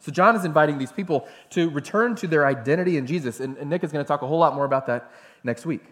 So, 0.00 0.10
John 0.10 0.34
is 0.34 0.44
inviting 0.44 0.78
these 0.78 0.90
people 0.90 1.28
to 1.50 1.70
return 1.70 2.16
to 2.16 2.26
their 2.26 2.44
identity 2.44 2.96
in 2.96 3.06
Jesus. 3.06 3.38
And, 3.38 3.56
and 3.56 3.70
Nick 3.70 3.84
is 3.84 3.92
going 3.92 4.04
to 4.04 4.08
talk 4.08 4.22
a 4.22 4.26
whole 4.26 4.38
lot 4.38 4.54
more 4.54 4.64
about 4.64 4.86
that 4.86 5.12
next 5.44 5.64
week. 5.64 5.82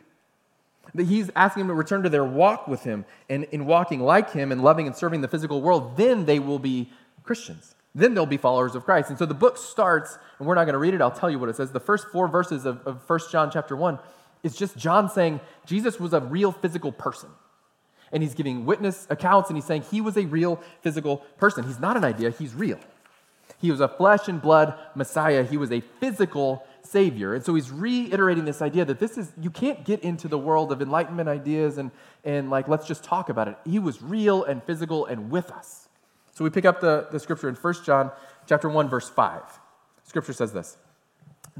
That 0.95 1.05
he's 1.05 1.31
asking 1.37 1.61
them 1.61 1.69
to 1.69 1.75
return 1.75 2.03
to 2.03 2.09
their 2.09 2.25
walk 2.25 2.67
with 2.67 2.83
him. 2.83 3.05
And 3.29 3.45
in 3.45 3.67
walking 3.67 4.01
like 4.01 4.33
him 4.33 4.51
and 4.51 4.65
loving 4.65 4.89
and 4.89 4.97
serving 4.97 5.21
the 5.21 5.29
physical 5.29 5.63
world, 5.63 5.97
then 5.97 6.25
they 6.25 6.41
will 6.41 6.59
be 6.59 6.91
Christians. 7.23 7.77
Then 7.95 8.15
they'll 8.15 8.27
be 8.27 8.37
followers 8.37 8.75
of 8.75 8.85
Christ. 8.85 9.11
And 9.11 9.19
so 9.19 9.27
the 9.27 9.35
book 9.35 9.57
starts, 9.57 10.19
and 10.41 10.49
we're 10.49 10.57
not 10.57 10.65
going 10.65 10.73
to 10.73 10.79
read 10.79 10.95
it, 10.95 11.01
I'll 11.01 11.13
tell 11.13 11.31
you 11.31 11.39
what 11.39 11.49
it 11.49 11.55
says. 11.55 11.71
The 11.71 11.79
first 11.79 12.09
four 12.09 12.27
verses 12.27 12.67
of, 12.67 12.85
of 12.85 13.09
1 13.09 13.21
John 13.31 13.51
chapter 13.53 13.77
1 13.77 13.99
is 14.43 14.57
just 14.57 14.77
John 14.77 15.09
saying 15.09 15.41
Jesus 15.67 16.01
was 16.01 16.13
a 16.13 16.21
real 16.21 16.53
physical 16.53 16.93
person. 16.93 17.31
And 18.13 18.23
he's 18.23 18.35
giving 18.35 18.67
witness 18.67 19.07
accounts, 19.09 19.51
and 19.51 19.57
he's 19.57 19.65
saying 19.65 19.85
he 19.91 20.01
was 20.01 20.17
a 20.17 20.27
real 20.27 20.61
physical 20.83 21.19
person. 21.39 21.65
He's 21.65 21.79
not 21.79 21.97
an 21.97 22.05
idea, 22.05 22.31
he's 22.31 22.55
real. 22.55 22.79
He 23.61 23.71
was 23.71 23.81
a 23.81 23.89
flesh 23.89 24.29
and 24.29 24.41
blood 24.41 24.75
Messiah, 24.95 25.45
he 25.45 25.57
was 25.57 25.71
a 25.71 25.81
physical 26.01 26.65
Savior. 26.83 27.35
And 27.35 27.45
so 27.45 27.55
he's 27.55 27.71
reiterating 27.71 28.45
this 28.45 28.63
idea 28.63 28.85
that 28.85 28.99
this 28.99 29.19
is, 29.19 29.31
you 29.41 29.51
can't 29.51 29.85
get 29.85 30.01
into 30.01 30.29
the 30.29 30.39
world 30.39 30.73
of 30.73 30.83
enlightenment 30.83 31.29
ideas 31.29 31.79
and, 31.79 31.91
and 32.25 32.51
like, 32.51 32.69
let's 32.69 32.87
just 32.87 33.05
talk 33.05 33.29
about 33.29 33.49
it. 33.49 33.57
He 33.65 33.79
was 33.79 34.03
real 34.03 34.45
and 34.45 34.63
physical 34.65 35.07
and 35.07 35.31
with 35.31 35.51
us. 35.51 35.89
So 36.33 36.43
we 36.43 36.51
pick 36.51 36.65
up 36.65 36.81
the, 36.81 37.07
the 37.11 37.21
scripture 37.21 37.49
in 37.49 37.55
1 37.55 37.75
John 37.85 38.11
chapter 38.47 38.69
1, 38.69 38.89
verse 38.89 39.09
5. 39.09 39.43
Scripture 40.05 40.33
says 40.33 40.53
this. 40.53 40.77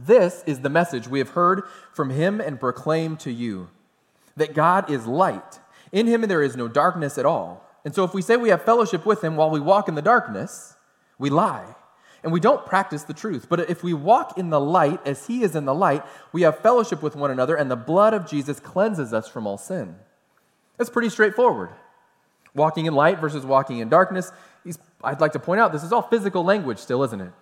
This 0.07 0.43
is 0.47 0.61
the 0.61 0.71
message 0.71 1.09
we 1.09 1.19
have 1.19 1.31
heard 1.31 1.65
from 1.93 2.11
him 2.11 2.41
and 2.41 2.59
proclaim 2.59 3.17
to 3.19 3.31
you 3.31 3.69
that 4.37 4.55
God 4.55 4.91
is 4.91 5.07
light. 5.07 5.61
In 5.93 6.07
him 6.07 6.23
there 6.23 6.43
is 6.43 6.57
no 6.57 6.69
darkness 6.69 7.19
at 7.19 7.27
all. 7.27 7.67
And 7.85 7.95
so 7.95 8.05
if 8.05 8.15
we 8.15 8.23
say 8.23 8.37
we 8.37 8.49
have 8.49 8.63
fellowship 8.63 9.05
with 9.05 9.23
him 9.23 9.37
while 9.37 9.51
we 9.51 9.61
walk 9.61 9.89
in 9.89 9.95
the 9.95 10.03
darkness, 10.03 10.75
we 11.19 11.29
lie. 11.29 11.75
And 12.23 12.33
we 12.33 12.41
don't 12.41 12.65
practice 12.65 13.03
the 13.03 13.15
truth. 13.15 13.47
But 13.49 13.69
if 13.71 13.83
we 13.83 13.93
walk 13.95 14.39
in 14.39 14.51
the 14.51 14.61
light 14.61 15.07
as 15.07 15.27
he 15.27 15.43
is 15.43 15.55
in 15.57 15.65
the 15.65 15.75
light, 15.75 16.05
we 16.33 16.43
have 16.43 16.59
fellowship 16.59 17.03
with 17.03 17.17
one 17.17 17.31
another, 17.31 17.57
and 17.57 17.71
the 17.71 17.77
blood 17.77 18.13
of 18.13 18.27
Jesus 18.27 18.61
cleanses 18.61 19.13
us 19.15 19.27
from 19.27 19.47
all 19.47 19.57
sin. 19.57 19.97
That's 20.77 20.91
pretty 20.91 21.09
straightforward. 21.09 21.71
Walking 22.55 22.87
in 22.87 22.95
light 22.95 23.21
versus 23.21 23.45
walking 23.45 23.79
in 23.79 23.89
darkness. 23.89 24.33
I'd 25.03 25.21
like 25.21 25.33
to 25.33 25.39
point 25.39 25.61
out 25.61 25.73
this 25.73 25.85
is 25.85 25.93
all 25.93 26.03
physical 26.03 26.45
language 26.45 26.79
still, 26.79 27.03
isn't 27.05 27.21
it? 27.21 27.33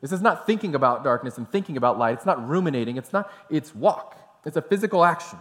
This 0.00 0.12
is 0.12 0.20
not 0.20 0.46
thinking 0.46 0.74
about 0.74 1.02
darkness 1.02 1.38
and 1.38 1.50
thinking 1.50 1.76
about 1.76 1.98
light. 1.98 2.14
It's 2.14 2.26
not 2.26 2.46
ruminating. 2.48 2.96
It's 2.96 3.12
not, 3.12 3.30
it's 3.50 3.74
walk. 3.74 4.16
It's 4.44 4.56
a 4.56 4.62
physical 4.62 5.04
action. 5.04 5.38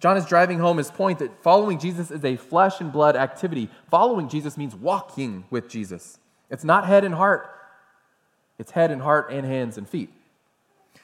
John 0.00 0.16
is 0.16 0.26
driving 0.26 0.58
home 0.58 0.78
his 0.78 0.90
point 0.90 1.20
that 1.20 1.42
following 1.42 1.78
Jesus 1.78 2.10
is 2.10 2.24
a 2.24 2.36
flesh 2.36 2.80
and 2.80 2.92
blood 2.92 3.16
activity. 3.16 3.70
Following 3.90 4.28
Jesus 4.28 4.56
means 4.58 4.74
walking 4.74 5.44
with 5.50 5.68
Jesus. 5.68 6.18
It's 6.50 6.64
not 6.64 6.86
head 6.86 7.04
and 7.04 7.14
heart, 7.14 7.50
it's 8.58 8.72
head 8.72 8.90
and 8.90 9.02
heart 9.02 9.30
and 9.32 9.46
hands 9.46 9.78
and 9.78 9.88
feet. 9.88 10.10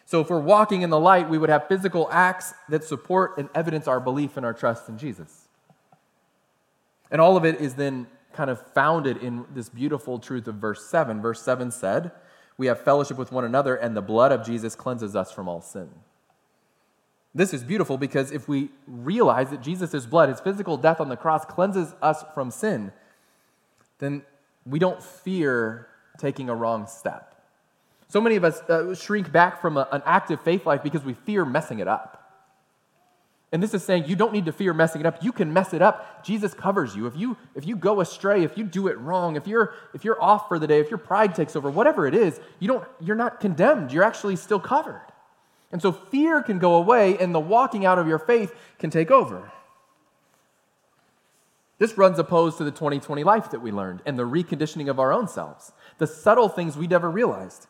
So 0.04 0.20
if 0.20 0.28
we're 0.28 0.40
walking 0.40 0.82
in 0.82 0.90
the 0.90 0.98
light, 0.98 1.30
we 1.30 1.38
would 1.38 1.50
have 1.50 1.68
physical 1.68 2.08
acts 2.10 2.52
that 2.68 2.84
support 2.84 3.38
and 3.38 3.48
evidence 3.54 3.86
our 3.86 4.00
belief 4.00 4.36
and 4.36 4.44
our 4.44 4.52
trust 4.52 4.88
in 4.88 4.98
Jesus. 4.98 5.48
And 7.10 7.20
all 7.20 7.36
of 7.36 7.44
it 7.44 7.60
is 7.60 7.74
then 7.74 8.06
kind 8.32 8.50
of 8.50 8.60
founded 8.72 9.16
in 9.18 9.44
this 9.54 9.68
beautiful 9.68 10.18
truth 10.18 10.46
of 10.46 10.56
verse 10.56 10.84
7. 10.84 11.20
Verse 11.20 11.42
7 11.42 11.70
said, 11.70 12.10
We 12.60 12.66
have 12.66 12.78
fellowship 12.78 13.16
with 13.16 13.32
one 13.32 13.46
another, 13.46 13.74
and 13.74 13.96
the 13.96 14.02
blood 14.02 14.32
of 14.32 14.44
Jesus 14.44 14.74
cleanses 14.74 15.16
us 15.16 15.32
from 15.32 15.48
all 15.48 15.62
sin. 15.62 15.88
This 17.34 17.54
is 17.54 17.64
beautiful 17.64 17.96
because 17.96 18.30
if 18.32 18.48
we 18.48 18.68
realize 18.86 19.48
that 19.48 19.62
Jesus' 19.62 20.04
blood, 20.04 20.28
his 20.28 20.40
physical 20.40 20.76
death 20.76 21.00
on 21.00 21.08
the 21.08 21.16
cross, 21.16 21.46
cleanses 21.46 21.94
us 22.02 22.22
from 22.34 22.50
sin, 22.50 22.92
then 23.98 24.20
we 24.66 24.78
don't 24.78 25.02
fear 25.02 25.88
taking 26.18 26.50
a 26.50 26.54
wrong 26.54 26.86
step. 26.86 27.34
So 28.08 28.20
many 28.20 28.36
of 28.36 28.44
us 28.44 28.60
uh, 28.68 28.94
shrink 28.94 29.32
back 29.32 29.62
from 29.62 29.78
a, 29.78 29.88
an 29.90 30.02
active 30.04 30.42
faith 30.42 30.66
life 30.66 30.82
because 30.82 31.02
we 31.02 31.14
fear 31.14 31.46
messing 31.46 31.78
it 31.78 31.88
up. 31.88 32.19
And 33.52 33.60
this 33.62 33.74
is 33.74 33.82
saying 33.82 34.04
you 34.06 34.14
don't 34.14 34.32
need 34.32 34.44
to 34.46 34.52
fear 34.52 34.72
messing 34.72 35.00
it 35.00 35.06
up. 35.06 35.24
You 35.24 35.32
can 35.32 35.52
mess 35.52 35.74
it 35.74 35.82
up. 35.82 36.24
Jesus 36.24 36.54
covers 36.54 36.94
you. 36.94 37.06
If 37.06 37.16
you 37.16 37.36
if 37.56 37.66
you 37.66 37.74
go 37.74 38.00
astray, 38.00 38.44
if 38.44 38.56
you 38.56 38.64
do 38.64 38.86
it 38.86 38.98
wrong, 38.98 39.36
if 39.36 39.46
you're 39.46 39.74
if 39.92 40.04
you're 40.04 40.22
off 40.22 40.46
for 40.46 40.58
the 40.58 40.68
day, 40.68 40.78
if 40.78 40.88
your 40.88 40.98
pride 40.98 41.34
takes 41.34 41.56
over, 41.56 41.68
whatever 41.70 42.06
it 42.06 42.14
is, 42.14 42.40
you 42.60 42.68
don't 42.68 42.84
you're 43.00 43.16
not 43.16 43.40
condemned. 43.40 43.92
You're 43.92 44.04
actually 44.04 44.36
still 44.36 44.60
covered. 44.60 45.04
And 45.72 45.82
so 45.82 45.92
fear 45.92 46.42
can 46.42 46.58
go 46.58 46.74
away 46.74 47.18
and 47.18 47.34
the 47.34 47.40
walking 47.40 47.84
out 47.84 47.98
of 47.98 48.06
your 48.06 48.18
faith 48.18 48.54
can 48.78 48.90
take 48.90 49.10
over. 49.10 49.50
This 51.78 51.96
runs 51.96 52.18
opposed 52.18 52.58
to 52.58 52.64
the 52.64 52.70
2020 52.70 53.24
life 53.24 53.50
that 53.50 53.62
we 53.62 53.72
learned 53.72 54.02
and 54.04 54.18
the 54.18 54.26
reconditioning 54.26 54.90
of 54.90 55.00
our 55.00 55.12
own 55.12 55.26
selves, 55.26 55.72
the 55.98 56.06
subtle 56.06 56.48
things 56.48 56.76
we 56.76 56.86
never 56.86 57.10
realized. 57.10 57.66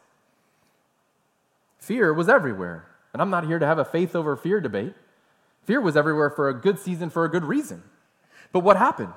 Fear 1.78 2.12
was 2.12 2.28
everywhere. 2.28 2.86
And 3.12 3.22
I'm 3.22 3.30
not 3.30 3.46
here 3.46 3.58
to 3.58 3.66
have 3.66 3.78
a 3.78 3.84
faith 3.84 4.14
over 4.14 4.36
fear 4.36 4.60
debate. 4.60 4.94
Fear 5.64 5.80
was 5.80 5.96
everywhere 5.96 6.30
for 6.30 6.48
a 6.48 6.54
good 6.54 6.78
season 6.78 7.10
for 7.10 7.24
a 7.24 7.28
good 7.28 7.44
reason. 7.44 7.82
But 8.52 8.60
what 8.60 8.76
happened? 8.76 9.12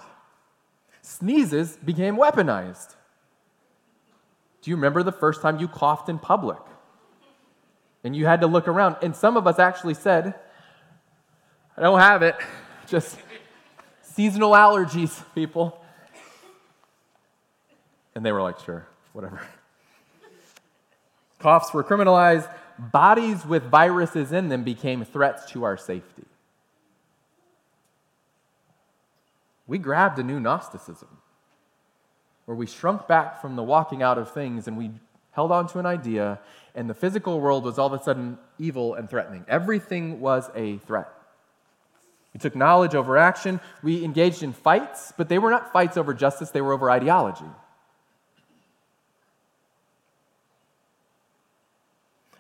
Sneezes 1.02 1.78
became 1.78 2.16
weaponized. 2.16 2.96
Do 4.62 4.70
you 4.70 4.76
remember 4.76 5.04
the 5.04 5.12
first 5.12 5.42
time 5.42 5.60
you 5.60 5.68
coughed 5.68 6.08
in 6.10 6.20
public? 6.20 6.60
And 8.04 8.16
you 8.16 8.26
had 8.26 8.42
to 8.42 8.48
look 8.48 8.68
around. 8.68 8.98
And 9.02 9.16
some 9.16 9.36
of 9.36 9.46
us 9.48 9.60
actually 9.60 9.94
said, 9.94 10.36
I 11.78 11.82
don't 11.82 12.00
have 12.00 12.22
it. 12.24 12.36
Just 12.88 13.18
seasonal 14.02 14.52
allergies, 14.52 15.24
people. 15.34 15.82
And 18.16 18.26
they 18.26 18.32
were 18.32 18.42
like, 18.42 18.60
sure, 18.60 18.88
whatever. 19.14 19.42
Coughs 21.40 21.74
were 21.74 21.84
criminalized. 21.84 22.50
Bodies 22.78 23.46
with 23.46 23.64
viruses 23.64 24.32
in 24.32 24.50
them 24.50 24.64
became 24.64 25.04
threats 25.04 25.52
to 25.52 25.64
our 25.64 25.78
safety. 25.78 26.24
We 29.74 29.80
grabbed 29.80 30.20
a 30.20 30.24
new 30.24 30.40
Gnosticism 30.40 31.08
where 32.46 32.56
we 32.56 32.68
shrunk 32.68 33.08
back 33.08 33.42
from 33.42 33.56
the 33.56 33.64
walking 33.64 34.04
out 34.04 34.20
of 34.20 34.32
things 34.32 34.68
and 34.68 34.78
we 34.78 34.92
held 35.32 35.52
on 35.52 35.68
to 35.70 35.80
an 35.80 35.88
idea, 35.88 36.40
and 36.76 36.88
the 36.88 36.94
physical 36.94 37.42
world 37.42 37.64
was 37.64 37.80
all 37.80 37.92
of 37.92 38.00
a 38.00 38.04
sudden 38.04 38.38
evil 38.60 38.94
and 38.94 39.10
threatening. 39.10 39.44
Everything 39.48 40.22
was 40.22 40.52
a 40.54 40.78
threat. 40.78 41.10
We 42.36 42.40
took 42.40 42.56
knowledge 42.56 42.94
over 42.94 43.18
action. 43.18 43.60
We 43.82 44.06
engaged 44.06 44.44
in 44.44 44.54
fights, 44.54 45.12
but 45.18 45.28
they 45.28 45.40
were 45.40 45.50
not 45.50 45.74
fights 45.74 45.98
over 45.98 46.14
justice, 46.14 46.52
they 46.52 46.62
were 46.62 46.74
over 46.74 46.92
ideology. 46.92 47.50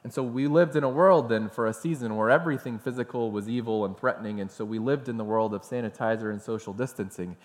And 0.04 0.12
so 0.12 0.22
we 0.22 0.48
lived 0.48 0.76
in 0.76 0.84
a 0.84 0.90
world 0.90 1.30
then 1.30 1.50
for 1.50 1.66
a 1.66 1.74
season 1.74 2.16
where 2.18 2.30
everything 2.30 2.78
physical 2.78 3.32
was 3.32 3.48
evil 3.48 3.86
and 3.86 3.98
threatening. 3.98 4.42
And 4.42 4.52
so 4.52 4.66
we 4.66 4.78
lived 4.78 5.08
in 5.08 5.18
the 5.18 5.24
world 5.24 5.54
of 5.54 5.62
sanitizer 5.62 6.30
and 6.30 6.42
social 6.42 6.74
distancing. 6.74 7.38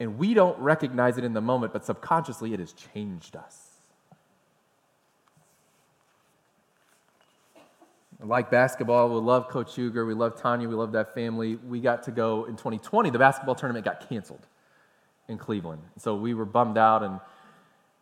And 0.00 0.18
we 0.18 0.32
don't 0.32 0.58
recognize 0.58 1.18
it 1.18 1.24
in 1.24 1.34
the 1.34 1.42
moment, 1.42 1.72
but 1.72 1.84
subconsciously 1.84 2.54
it 2.54 2.60
has 2.60 2.72
changed 2.72 3.36
us. 3.36 3.70
Like 8.20 8.50
basketball, 8.50 9.10
we 9.10 9.16
love 9.16 9.48
Coach 9.48 9.74
Huger, 9.74 10.06
we 10.06 10.14
love 10.14 10.40
Tanya, 10.40 10.66
we 10.66 10.74
love 10.74 10.92
that 10.92 11.14
family. 11.14 11.56
We 11.56 11.80
got 11.80 12.04
to 12.04 12.10
go 12.10 12.44
in 12.44 12.56
2020, 12.56 13.10
the 13.10 13.18
basketball 13.18 13.54
tournament 13.54 13.84
got 13.84 14.08
canceled 14.08 14.46
in 15.28 15.36
Cleveland. 15.36 15.82
So 15.98 16.14
we 16.16 16.32
were 16.32 16.46
bummed 16.46 16.78
out 16.78 17.02
and 17.02 17.20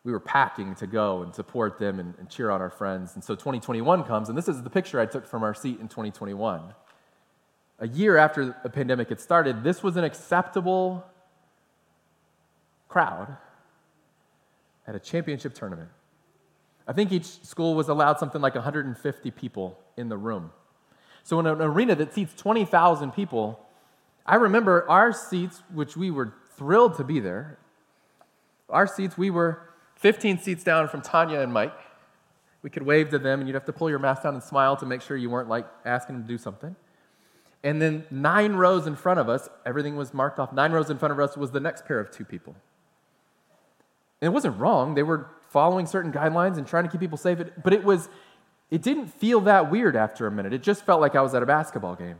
we 0.04 0.12
were 0.12 0.20
packing 0.20 0.74
to 0.76 0.86
go 0.86 1.22
and 1.22 1.34
support 1.34 1.78
them 1.78 2.00
and, 2.00 2.14
and 2.18 2.28
cheer 2.28 2.50
on 2.50 2.60
our 2.60 2.70
friends. 2.70 3.14
And 3.14 3.22
so 3.22 3.34
2021 3.34 4.04
comes, 4.04 4.28
and 4.28 4.36
this 4.36 4.48
is 4.48 4.62
the 4.62 4.70
picture 4.70 4.98
I 4.98 5.06
took 5.06 5.26
from 5.26 5.42
our 5.42 5.54
seat 5.54 5.78
in 5.80 5.88
2021. 5.88 6.74
A 7.78 7.88
year 7.88 8.16
after 8.16 8.56
the 8.62 8.70
pandemic 8.70 9.08
had 9.08 9.20
started, 9.20 9.62
this 9.62 9.82
was 9.82 9.96
an 9.96 10.04
acceptable 10.04 11.04
crowd 12.88 13.36
at 14.86 14.94
a 14.94 14.98
championship 14.98 15.54
tournament. 15.54 15.88
I 16.86 16.92
think 16.92 17.12
each 17.12 17.44
school 17.44 17.74
was 17.74 17.88
allowed 17.88 18.18
something 18.18 18.40
like 18.40 18.54
150 18.54 19.30
people 19.30 19.78
in 19.96 20.08
the 20.08 20.16
room. 20.16 20.50
So, 21.22 21.38
in 21.38 21.46
an 21.46 21.62
arena 21.62 21.94
that 21.94 22.12
seats 22.12 22.34
20,000 22.34 23.12
people, 23.12 23.64
I 24.26 24.34
remember 24.34 24.88
our 24.90 25.12
seats, 25.12 25.62
which 25.72 25.96
we 25.96 26.10
were 26.10 26.34
thrilled 26.56 26.96
to 26.96 27.04
be 27.04 27.20
there, 27.20 27.58
our 28.68 28.88
seats, 28.88 29.16
we 29.16 29.30
were 29.30 29.71
15 30.02 30.40
seats 30.40 30.64
down 30.64 30.88
from 30.88 31.00
Tanya 31.00 31.40
and 31.40 31.52
Mike. 31.52 31.78
We 32.62 32.70
could 32.70 32.82
wave 32.82 33.10
to 33.10 33.20
them, 33.20 33.38
and 33.38 33.48
you'd 33.48 33.54
have 33.54 33.64
to 33.66 33.72
pull 33.72 33.88
your 33.88 34.00
mask 34.00 34.24
down 34.24 34.34
and 34.34 34.42
smile 34.42 34.76
to 34.76 34.86
make 34.86 35.00
sure 35.00 35.16
you 35.16 35.30
weren't 35.30 35.48
like 35.48 35.64
asking 35.84 36.16
them 36.16 36.22
to 36.24 36.28
do 36.28 36.38
something. 36.38 36.74
And 37.62 37.80
then 37.80 38.04
nine 38.10 38.54
rows 38.54 38.88
in 38.88 38.96
front 38.96 39.20
of 39.20 39.28
us, 39.28 39.48
everything 39.64 39.94
was 39.94 40.12
marked 40.12 40.40
off. 40.40 40.52
Nine 40.52 40.72
rows 40.72 40.90
in 40.90 40.98
front 40.98 41.12
of 41.12 41.20
us 41.20 41.36
was 41.36 41.52
the 41.52 41.60
next 41.60 41.86
pair 41.86 42.00
of 42.00 42.10
two 42.10 42.24
people. 42.24 42.56
And 44.20 44.26
it 44.26 44.32
wasn't 44.32 44.58
wrong. 44.58 44.94
They 44.96 45.04
were 45.04 45.30
following 45.50 45.86
certain 45.86 46.12
guidelines 46.12 46.58
and 46.58 46.66
trying 46.66 46.82
to 46.84 46.90
keep 46.90 47.00
people 47.00 47.18
safe. 47.18 47.38
But 47.62 47.72
it 47.72 47.84
was, 47.84 48.08
it 48.72 48.82
didn't 48.82 49.06
feel 49.06 49.40
that 49.42 49.70
weird 49.70 49.94
after 49.94 50.26
a 50.26 50.32
minute. 50.32 50.52
It 50.52 50.64
just 50.64 50.84
felt 50.84 51.00
like 51.00 51.14
I 51.14 51.22
was 51.22 51.32
at 51.36 51.44
a 51.44 51.46
basketball 51.46 51.94
game. 51.94 52.16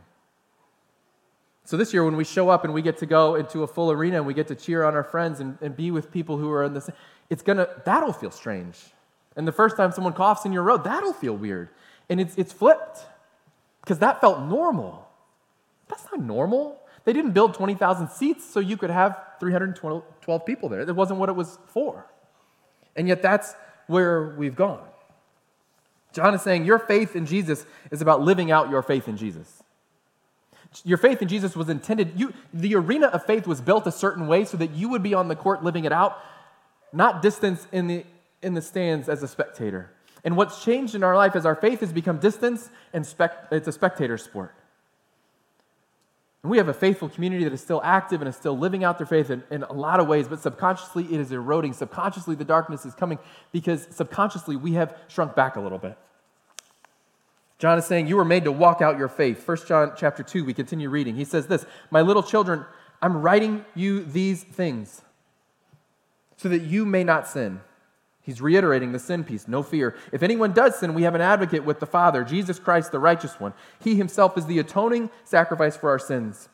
So 1.65 1.77
this 1.77 1.93
year, 1.93 2.03
when 2.03 2.17
we 2.17 2.25
show 2.25 2.49
up 2.49 2.63
and 2.63 2.73
we 2.73 2.81
get 2.81 2.97
to 2.99 3.05
go 3.05 3.35
into 3.35 3.63
a 3.63 3.67
full 3.67 3.91
arena 3.91 4.17
and 4.17 4.25
we 4.25 4.33
get 4.33 4.47
to 4.47 4.55
cheer 4.55 4.83
on 4.83 4.95
our 4.95 5.03
friends 5.03 5.39
and, 5.39 5.57
and 5.61 5.75
be 5.75 5.91
with 5.91 6.11
people 6.11 6.37
who 6.37 6.51
are 6.51 6.63
in 6.63 6.73
this, 6.73 6.89
it's 7.29 7.41
gonna, 7.41 7.67
that'll 7.85 8.13
feel 8.13 8.31
strange. 8.31 8.79
And 9.35 9.47
the 9.47 9.51
first 9.51 9.77
time 9.77 9.91
someone 9.91 10.13
coughs 10.13 10.45
in 10.45 10.53
your 10.53 10.63
road, 10.63 10.83
that'll 10.83 11.13
feel 11.13 11.35
weird. 11.35 11.69
And 12.09 12.19
it's, 12.19 12.35
it's 12.35 12.53
flipped 12.53 12.99
because 13.81 13.99
that 13.99 14.21
felt 14.21 14.41
normal. 14.41 15.07
That's 15.87 16.05
not 16.11 16.21
normal. 16.21 16.79
They 17.05 17.13
didn't 17.13 17.31
build 17.31 17.53
20,000 17.53 18.09
seats 18.09 18.45
so 18.45 18.59
you 18.59 18.77
could 18.77 18.89
have 18.89 19.19
312 19.39 20.45
people 20.45 20.69
there. 20.69 20.85
That 20.85 20.93
wasn't 20.93 21.19
what 21.19 21.29
it 21.29 21.35
was 21.35 21.57
for. 21.67 22.05
And 22.95 23.07
yet, 23.07 23.21
that's 23.21 23.55
where 23.87 24.35
we've 24.37 24.55
gone. 24.55 24.81
John 26.13 26.33
is 26.35 26.41
saying 26.41 26.65
your 26.65 26.79
faith 26.79 27.15
in 27.15 27.25
Jesus 27.25 27.65
is 27.91 28.01
about 28.01 28.21
living 28.21 28.51
out 28.51 28.69
your 28.69 28.83
faith 28.83 29.07
in 29.07 29.17
Jesus. 29.17 29.63
Your 30.85 30.97
faith 30.97 31.21
in 31.21 31.27
Jesus 31.27 31.55
was 31.55 31.69
intended, 31.69 32.13
you, 32.15 32.33
the 32.53 32.75
arena 32.75 33.07
of 33.07 33.25
faith 33.25 33.45
was 33.45 33.61
built 33.61 33.85
a 33.85 33.91
certain 33.91 34.27
way 34.27 34.45
so 34.45 34.57
that 34.57 34.71
you 34.71 34.89
would 34.89 35.03
be 35.03 35.13
on 35.13 35.27
the 35.27 35.35
court 35.35 35.63
living 35.63 35.85
it 35.85 35.91
out, 35.91 36.19
not 36.93 37.21
distance 37.21 37.67
in 37.71 37.87
the, 37.87 38.05
in 38.41 38.53
the 38.53 38.61
stands 38.61 39.09
as 39.09 39.23
a 39.23 39.27
spectator. 39.27 39.89
And 40.23 40.37
what's 40.37 40.63
changed 40.63 40.95
in 40.95 41.03
our 41.03 41.15
life 41.15 41.35
is 41.35 41.45
our 41.45 41.55
faith 41.55 41.81
has 41.81 41.91
become 41.91 42.17
distance 42.17 42.69
and 42.93 43.05
it's 43.51 43.67
a 43.67 43.71
spectator 43.71 44.17
sport. 44.17 44.53
And 46.43 46.51
we 46.51 46.57
have 46.57 46.67
a 46.67 46.73
faithful 46.73 47.09
community 47.09 47.45
that 47.45 47.53
is 47.53 47.61
still 47.61 47.81
active 47.83 48.21
and 48.21 48.27
is 48.27 48.35
still 48.35 48.57
living 48.57 48.83
out 48.83 48.97
their 48.97 49.07
faith 49.07 49.29
in, 49.29 49.43
in, 49.49 49.63
a 49.63 49.73
lot 49.73 49.99
of 49.99 50.07
ways, 50.07 50.27
but 50.27 50.41
subconsciously 50.41 51.05
it 51.05 51.19
is 51.19 51.31
eroding. 51.31 51.73
Subconsciously 51.73 52.35
the 52.35 52.45
darkness 52.45 52.85
is 52.85 52.93
coming 52.93 53.17
because 53.51 53.87
subconsciously 53.91 54.55
we 54.55 54.73
have 54.73 54.95
shrunk 55.07 55.35
back 55.35 55.55
a 55.55 55.61
little 55.61 55.77
bit. 55.77 55.97
John 57.59 57.77
is 57.77 57.85
saying 57.85 58.07
you 58.07 58.17
were 58.17 58.25
made 58.25 58.43
to 58.43 58.51
walk 58.51 58.81
out 58.81 58.97
your 58.97 59.07
faith. 59.07 59.45
1 59.47 59.57
John 59.65 59.93
chapter 59.97 60.21
2, 60.21 60.43
we 60.43 60.53
continue 60.53 60.89
reading. 60.89 61.15
He 61.15 61.23
says 61.23 61.47
this, 61.47 61.65
"My 61.89 62.01
little 62.01 62.23
children, 62.23 62.65
I'm 63.01 63.21
writing 63.21 63.63
you 63.73 64.03
these 64.03 64.43
things 64.43 65.01
so 66.43 66.49
that 66.49 66.61
you 66.61 66.85
may 66.85 67.03
not 67.03 67.25
sin." 67.27 67.61
He's 68.21 68.41
reiterating 68.41 68.91
the 68.91 68.99
sin 68.99 69.23
piece, 69.23 69.47
no 69.47 69.63
fear. 69.63 69.95
If 70.13 70.23
anyone 70.23 70.53
does 70.53 70.77
sin, 70.77 70.93
we 70.93 71.03
have 71.03 71.15
an 71.15 71.21
advocate 71.21 71.65
with 71.65 71.79
the 71.79 71.85
Father, 71.85 72.23
Jesus 72.23 72.59
Christ, 72.59 72.91
the 72.91 72.99
righteous 72.99 73.39
one. 73.39 73.53
He 73.79 73.95
himself 73.95 74.37
is 74.37 74.45
the 74.45 74.59
atoning 74.59 75.09
sacrifice 75.25 75.75
for 75.75 75.89
our 75.89 75.99
sins, 75.99 76.47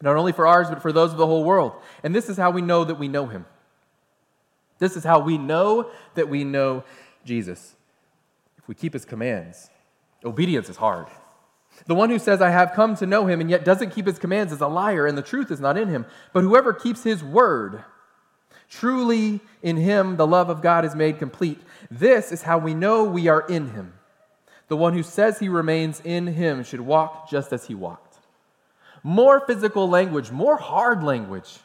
not 0.00 0.16
only 0.16 0.32
for 0.32 0.44
ours, 0.44 0.68
but 0.68 0.82
for 0.82 0.90
those 0.90 1.12
of 1.12 1.18
the 1.18 1.26
whole 1.26 1.44
world. 1.44 1.72
And 2.02 2.14
this 2.14 2.28
is 2.28 2.36
how 2.36 2.50
we 2.50 2.62
know 2.62 2.82
that 2.82 2.96
we 2.96 3.06
know 3.06 3.26
him. 3.26 3.46
This 4.78 4.96
is 4.96 5.04
how 5.04 5.20
we 5.20 5.38
know 5.38 5.90
that 6.14 6.28
we 6.28 6.42
know 6.42 6.82
Jesus. 7.24 7.76
If 8.58 8.66
we 8.66 8.74
keep 8.74 8.92
his 8.92 9.04
commands, 9.04 9.70
obedience 10.24 10.68
is 10.68 10.78
hard. 10.78 11.06
The 11.86 11.94
one 11.94 12.10
who 12.10 12.18
says, 12.18 12.42
I 12.42 12.50
have 12.50 12.72
come 12.72 12.96
to 12.96 13.06
know 13.06 13.26
him, 13.26 13.40
and 13.40 13.48
yet 13.48 13.64
doesn't 13.64 13.90
keep 13.90 14.06
his 14.06 14.18
commands 14.18 14.52
is 14.52 14.60
a 14.60 14.66
liar, 14.66 15.06
and 15.06 15.16
the 15.16 15.22
truth 15.22 15.52
is 15.52 15.60
not 15.60 15.78
in 15.78 15.86
him. 15.86 16.06
But 16.32 16.42
whoever 16.42 16.72
keeps 16.72 17.04
his 17.04 17.22
word, 17.22 17.84
Truly, 18.72 19.40
in 19.62 19.76
him, 19.76 20.16
the 20.16 20.26
love 20.26 20.48
of 20.48 20.62
God 20.62 20.86
is 20.86 20.94
made 20.94 21.18
complete. 21.18 21.60
This 21.90 22.32
is 22.32 22.42
how 22.42 22.56
we 22.56 22.72
know 22.72 23.04
we 23.04 23.28
are 23.28 23.42
in 23.42 23.68
him. 23.70 23.92
The 24.68 24.78
one 24.78 24.94
who 24.94 25.02
says 25.02 25.38
he 25.38 25.50
remains 25.50 26.00
in 26.00 26.26
him 26.26 26.64
should 26.64 26.80
walk 26.80 27.28
just 27.28 27.52
as 27.52 27.66
he 27.66 27.74
walked. 27.74 28.16
More 29.02 29.40
physical 29.40 29.90
language, 29.90 30.30
more 30.30 30.56
hard 30.56 31.04
language. 31.04 31.58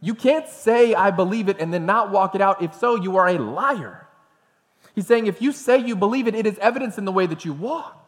You 0.00 0.14
can't 0.14 0.48
say, 0.48 0.94
I 0.94 1.10
believe 1.10 1.48
it, 1.48 1.58
and 1.58 1.74
then 1.74 1.84
not 1.84 2.12
walk 2.12 2.36
it 2.36 2.40
out. 2.40 2.62
If 2.62 2.74
so, 2.74 2.94
you 2.94 3.16
are 3.16 3.26
a 3.26 3.38
liar. 3.38 4.06
He's 4.94 5.08
saying, 5.08 5.26
if 5.26 5.42
you 5.42 5.50
say 5.50 5.78
you 5.78 5.96
believe 5.96 6.28
it, 6.28 6.36
it 6.36 6.46
is 6.46 6.58
evidence 6.58 6.96
in 6.96 7.04
the 7.04 7.12
way 7.12 7.26
that 7.26 7.44
you 7.44 7.54
walk. 7.54 8.05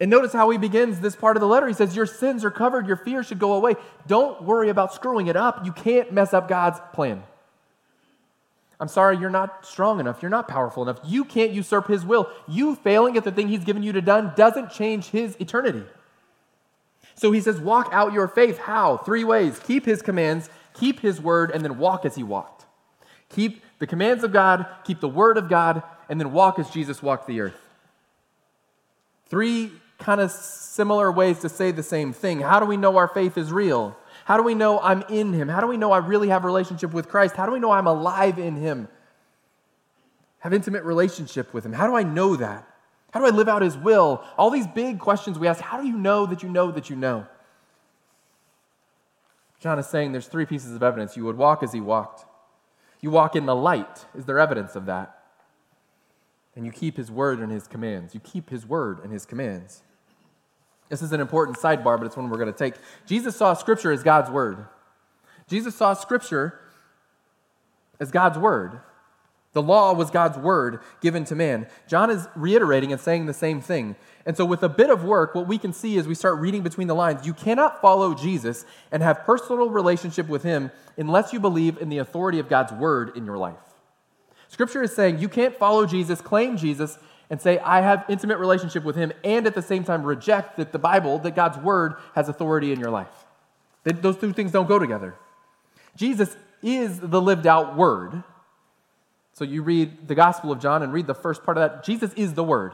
And 0.00 0.10
notice 0.10 0.32
how 0.32 0.48
he 0.50 0.58
begins 0.58 1.00
this 1.00 1.16
part 1.16 1.36
of 1.36 1.40
the 1.40 1.48
letter. 1.48 1.66
He 1.66 1.74
says, 1.74 1.96
Your 1.96 2.06
sins 2.06 2.44
are 2.44 2.50
covered, 2.50 2.86
your 2.86 2.96
fear 2.96 3.22
should 3.22 3.38
go 3.38 3.54
away. 3.54 3.74
Don't 4.06 4.42
worry 4.42 4.68
about 4.68 4.94
screwing 4.94 5.26
it 5.26 5.36
up. 5.36 5.64
You 5.64 5.72
can't 5.72 6.12
mess 6.12 6.32
up 6.32 6.48
God's 6.48 6.78
plan. 6.92 7.22
I'm 8.80 8.88
sorry, 8.88 9.18
you're 9.18 9.28
not 9.28 9.66
strong 9.66 9.98
enough. 9.98 10.22
You're 10.22 10.30
not 10.30 10.46
powerful 10.46 10.84
enough. 10.84 11.00
You 11.04 11.24
can't 11.24 11.50
usurp 11.50 11.88
his 11.88 12.04
will. 12.04 12.30
You 12.46 12.76
failing 12.76 13.16
at 13.16 13.24
the 13.24 13.32
thing 13.32 13.48
he's 13.48 13.64
given 13.64 13.82
you 13.82 13.92
to 13.92 14.00
done 14.00 14.32
doesn't 14.36 14.70
change 14.70 15.06
his 15.06 15.36
eternity. 15.40 15.82
So 17.16 17.32
he 17.32 17.40
says, 17.40 17.58
Walk 17.58 17.88
out 17.90 18.12
your 18.12 18.28
faith. 18.28 18.58
How? 18.58 18.98
Three 18.98 19.24
ways 19.24 19.58
keep 19.58 19.84
his 19.84 20.00
commands, 20.00 20.48
keep 20.74 21.00
his 21.00 21.20
word, 21.20 21.50
and 21.50 21.64
then 21.64 21.78
walk 21.78 22.04
as 22.04 22.14
he 22.14 22.22
walked. 22.22 22.66
Keep 23.30 23.62
the 23.80 23.86
commands 23.86 24.22
of 24.22 24.32
God, 24.32 24.66
keep 24.84 25.00
the 25.00 25.08
word 25.08 25.36
of 25.36 25.48
God, 25.48 25.82
and 26.08 26.20
then 26.20 26.32
walk 26.32 26.58
as 26.60 26.70
Jesus 26.70 27.02
walked 27.02 27.26
the 27.26 27.40
earth. 27.40 27.60
Three 29.26 29.72
kind 29.98 30.20
of 30.20 30.30
similar 30.30 31.10
ways 31.10 31.40
to 31.40 31.48
say 31.48 31.70
the 31.70 31.82
same 31.82 32.12
thing. 32.12 32.40
How 32.40 32.60
do 32.60 32.66
we 32.66 32.76
know 32.76 32.96
our 32.96 33.08
faith 33.08 33.36
is 33.36 33.52
real? 33.52 33.96
How 34.24 34.36
do 34.36 34.42
we 34.42 34.54
know 34.54 34.78
I'm 34.80 35.02
in 35.08 35.32
Him? 35.32 35.48
How 35.48 35.60
do 35.60 35.66
we 35.66 35.76
know 35.76 35.92
I 35.92 35.98
really 35.98 36.28
have 36.28 36.44
a 36.44 36.46
relationship 36.46 36.92
with 36.92 37.08
Christ? 37.08 37.36
How 37.36 37.46
do 37.46 37.52
we 37.52 37.60
know 37.60 37.72
I'm 37.72 37.86
alive 37.86 38.38
in 38.38 38.56
Him? 38.56 38.88
Have 40.40 40.52
intimate 40.52 40.84
relationship 40.84 41.52
with 41.52 41.64
Him? 41.66 41.72
How 41.72 41.86
do 41.86 41.94
I 41.94 42.02
know 42.02 42.36
that? 42.36 42.68
How 43.10 43.20
do 43.20 43.26
I 43.26 43.30
live 43.30 43.48
out 43.48 43.62
his 43.62 43.76
will? 43.76 44.22
All 44.36 44.50
these 44.50 44.66
big 44.66 44.98
questions 44.98 45.38
we 45.38 45.48
ask. 45.48 45.60
How 45.60 45.80
do 45.80 45.86
you 45.86 45.96
know 45.96 46.26
that 46.26 46.42
you 46.42 46.48
know 46.48 46.70
that 46.70 46.90
you 46.90 46.96
know? 46.96 47.26
John 49.60 49.78
is 49.78 49.86
saying 49.86 50.12
there's 50.12 50.28
three 50.28 50.46
pieces 50.46 50.74
of 50.74 50.82
evidence. 50.82 51.16
You 51.16 51.24
would 51.24 51.36
walk 51.36 51.62
as 51.62 51.72
he 51.72 51.80
walked. 51.80 52.26
You 53.00 53.10
walk 53.10 53.34
in 53.34 53.46
the 53.46 53.56
light. 53.56 54.04
Is 54.14 54.26
there 54.26 54.38
evidence 54.38 54.76
of 54.76 54.86
that? 54.86 55.14
And 56.54 56.66
you 56.66 56.72
keep 56.72 56.96
his 56.96 57.10
word 57.10 57.38
and 57.38 57.50
his 57.50 57.66
commands. 57.66 58.14
You 58.14 58.20
keep 58.20 58.50
his 58.50 58.66
word 58.66 59.00
and 59.02 59.12
his 59.12 59.24
commands. 59.24 59.82
This 60.88 61.02
is 61.02 61.12
an 61.12 61.20
important 61.20 61.58
sidebar, 61.58 61.98
but 61.98 62.04
it's 62.04 62.16
one 62.16 62.30
we're 62.30 62.38
going 62.38 62.52
to 62.52 62.58
take. 62.58 62.74
Jesus 63.06 63.36
saw 63.36 63.54
Scripture 63.54 63.92
as 63.92 64.02
God's 64.02 64.30
word. 64.30 64.66
Jesus 65.48 65.74
saw 65.74 65.94
Scripture 65.94 66.60
as 68.00 68.10
God's 68.10 68.38
word. 68.38 68.80
The 69.52 69.62
law 69.62 69.92
was 69.94 70.10
God's 70.10 70.38
word 70.38 70.80
given 71.00 71.24
to 71.24 71.34
man. 71.34 71.66
John 71.88 72.10
is 72.10 72.28
reiterating 72.36 72.92
and 72.92 73.00
saying 73.00 73.26
the 73.26 73.34
same 73.34 73.60
thing. 73.60 73.96
And 74.26 74.36
so, 74.36 74.44
with 74.44 74.62
a 74.62 74.68
bit 74.68 74.90
of 74.90 75.04
work, 75.04 75.34
what 75.34 75.48
we 75.48 75.56
can 75.56 75.72
see 75.72 75.98
as 75.98 76.06
we 76.06 76.14
start 76.14 76.38
reading 76.38 76.62
between 76.62 76.86
the 76.86 76.94
lines, 76.94 77.26
you 77.26 77.32
cannot 77.32 77.80
follow 77.80 78.14
Jesus 78.14 78.66
and 78.92 79.02
have 79.02 79.24
personal 79.24 79.70
relationship 79.70 80.28
with 80.28 80.42
him 80.42 80.70
unless 80.98 81.32
you 81.32 81.40
believe 81.40 81.78
in 81.78 81.88
the 81.88 81.98
authority 81.98 82.38
of 82.38 82.48
God's 82.48 82.72
word 82.72 83.16
in 83.16 83.24
your 83.24 83.38
life. 83.38 83.56
Scripture 84.48 84.82
is 84.82 84.94
saying 84.94 85.18
you 85.18 85.28
can't 85.28 85.56
follow 85.56 85.86
Jesus, 85.86 86.20
claim 86.20 86.56
Jesus, 86.56 86.98
and 87.30 87.40
say, 87.40 87.58
I 87.58 87.80
have 87.80 88.04
intimate 88.08 88.38
relationship 88.38 88.84
with 88.84 88.96
him, 88.96 89.12
and 89.22 89.46
at 89.46 89.54
the 89.54 89.62
same 89.62 89.84
time 89.84 90.02
reject 90.02 90.56
that 90.56 90.72
the 90.72 90.78
Bible, 90.78 91.18
that 91.20 91.36
God's 91.36 91.58
word 91.58 91.94
has 92.14 92.28
authority 92.28 92.72
in 92.72 92.80
your 92.80 92.90
life. 92.90 93.26
Those 93.84 94.18
two 94.18 94.32
things 94.32 94.52
don't 94.52 94.68
go 94.68 94.78
together. 94.78 95.14
Jesus 95.96 96.36
is 96.62 97.00
the 97.00 97.20
lived 97.20 97.46
out 97.46 97.76
word. 97.76 98.22
So 99.32 99.44
you 99.44 99.62
read 99.62 100.08
the 100.08 100.14
Gospel 100.14 100.50
of 100.50 100.60
John 100.60 100.82
and 100.82 100.92
read 100.92 101.06
the 101.06 101.14
first 101.14 101.44
part 101.44 101.56
of 101.56 101.70
that. 101.70 101.84
Jesus 101.84 102.12
is 102.14 102.34
the 102.34 102.44
word. 102.44 102.72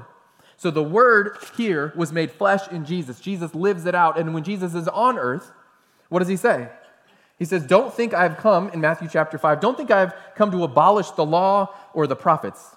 So 0.56 0.70
the 0.70 0.82
word 0.82 1.36
here 1.56 1.92
was 1.96 2.12
made 2.12 2.30
flesh 2.30 2.66
in 2.68 2.84
Jesus. 2.84 3.20
Jesus 3.20 3.54
lives 3.54 3.86
it 3.86 3.94
out. 3.94 4.18
And 4.18 4.32
when 4.34 4.44
Jesus 4.44 4.74
is 4.74 4.88
on 4.88 5.18
earth, 5.18 5.50
what 6.08 6.20
does 6.20 6.28
he 6.28 6.36
say? 6.36 6.68
He 7.38 7.44
says, 7.44 7.64
Don't 7.64 7.92
think 7.92 8.14
I've 8.14 8.36
come, 8.36 8.70
in 8.70 8.80
Matthew 8.80 9.08
chapter 9.10 9.36
5, 9.36 9.60
don't 9.60 9.76
think 9.76 9.90
I've 9.90 10.14
come 10.36 10.50
to 10.52 10.62
abolish 10.62 11.10
the 11.10 11.24
law 11.24 11.74
or 11.92 12.06
the 12.06 12.16
prophets. 12.16 12.76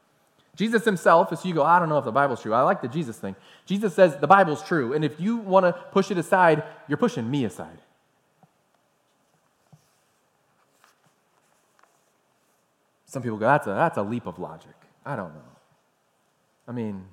Jesus 0.55 0.83
himself, 0.83 1.31
as 1.31 1.45
you 1.45 1.53
go, 1.53 1.63
I 1.63 1.79
don't 1.79 1.89
know 1.89 1.97
if 1.97 2.05
the 2.05 2.11
Bible's 2.11 2.41
true. 2.41 2.53
I 2.53 2.61
like 2.61 2.81
the 2.81 2.87
Jesus 2.87 3.17
thing. 3.17 3.35
Jesus 3.65 3.93
says 3.93 4.17
the 4.17 4.27
Bible's 4.27 4.61
true, 4.61 4.93
and 4.93 5.05
if 5.05 5.19
you 5.19 5.37
want 5.37 5.65
to 5.65 5.73
push 5.91 6.11
it 6.11 6.17
aside, 6.17 6.63
you're 6.87 6.97
pushing 6.97 7.29
me 7.29 7.45
aside. 7.45 7.79
Some 13.05 13.21
people 13.21 13.37
go, 13.37 13.45
that's 13.45 13.67
a, 13.67 13.71
that's 13.71 13.97
a 13.97 14.03
leap 14.03 14.25
of 14.25 14.39
logic. 14.39 14.75
I 15.05 15.15
don't 15.15 15.33
know. 15.33 15.41
I 16.67 16.71
mean, 16.71 17.05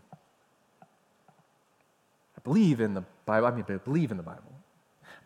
I 0.82 2.40
believe 2.44 2.80
in 2.80 2.94
the 2.94 3.04
Bible. 3.24 3.46
I 3.46 3.50
mean, 3.50 3.64
I 3.68 3.76
believe 3.78 4.10
in 4.10 4.16
the 4.16 4.22
Bible. 4.22 4.52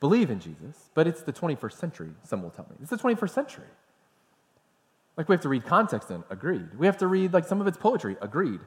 Believe 0.01 0.31
in 0.31 0.41
Jesus, 0.41 0.91
but 0.95 1.07
it's 1.07 1.23
the 1.23 1.33
21st 1.33 1.75
century, 1.75 2.11
some 2.25 2.43
will 2.43 2.51
tell 2.51 2.67
me. 2.69 2.77
It's 2.81 2.91
the 2.91 2.97
21st 2.97 3.31
century. 3.31 3.67
Like 5.17 5.29
we 5.29 5.35
have 5.35 5.43
to 5.43 5.49
read 5.49 5.65
context 5.65 6.11
in, 6.11 6.25
agreed. 6.31 6.79
We 6.79 6.87
have 6.87 6.99
to 6.99 7.07
read 7.07 7.33
like 7.33 7.47
some 7.47 7.61
of 7.61 7.67
it's 7.67 7.77
poetry, 7.77 8.17
agreed. 8.21 8.61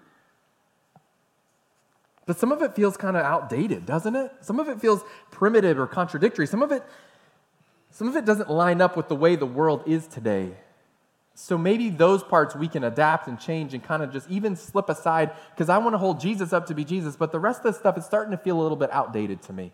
But 2.25 2.39
some 2.39 2.51
of 2.51 2.61
it 2.61 2.75
feels 2.75 2.97
kind 2.97 3.15
of 3.17 3.23
outdated, 3.23 3.85
doesn't 3.85 4.15
it? 4.15 4.31
Some 4.41 4.59
of 4.59 4.67
it 4.67 4.79
feels 4.79 5.03
primitive 5.31 5.79
or 5.79 5.87
contradictory. 5.87 6.47
Some 6.47 6.61
of 6.61 6.71
it 6.71 6.83
some 7.91 8.09
of 8.09 8.17
it 8.17 8.25
doesn't 8.25 8.49
line 8.49 8.81
up 8.81 8.97
with 8.97 9.07
the 9.07 9.15
way 9.15 9.37
the 9.37 9.45
world 9.45 9.83
is 9.85 10.05
today. 10.05 10.51
So 11.33 11.57
maybe 11.57 11.89
those 11.89 12.23
parts 12.23 12.53
we 12.53 12.67
can 12.67 12.83
adapt 12.83 13.27
and 13.27 13.39
change 13.39 13.73
and 13.73 13.81
kind 13.81 14.03
of 14.03 14.11
just 14.11 14.29
even 14.29 14.57
slip 14.57 14.89
aside 14.89 15.31
because 15.51 15.69
I 15.69 15.77
want 15.77 15.93
to 15.93 15.97
hold 15.97 16.19
Jesus 16.19 16.51
up 16.51 16.65
to 16.67 16.73
be 16.73 16.83
Jesus, 16.83 17.15
but 17.15 17.31
the 17.31 17.39
rest 17.39 17.63
of 17.63 17.73
the 17.73 17.79
stuff 17.79 17.97
is 17.97 18.05
starting 18.05 18.31
to 18.31 18.37
feel 18.37 18.59
a 18.59 18.63
little 18.63 18.77
bit 18.77 18.91
outdated 18.91 19.41
to 19.43 19.53
me 19.53 19.71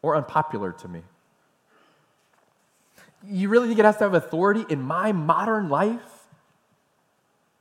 or 0.00 0.16
unpopular 0.16 0.72
to 0.72 0.88
me. 0.88 1.02
You 3.26 3.48
really 3.48 3.68
think 3.68 3.78
it 3.78 3.84
has 3.84 3.96
to 3.98 4.04
have 4.04 4.14
authority 4.14 4.64
in 4.68 4.80
my 4.80 5.12
modern 5.12 5.68
life? 5.68 6.00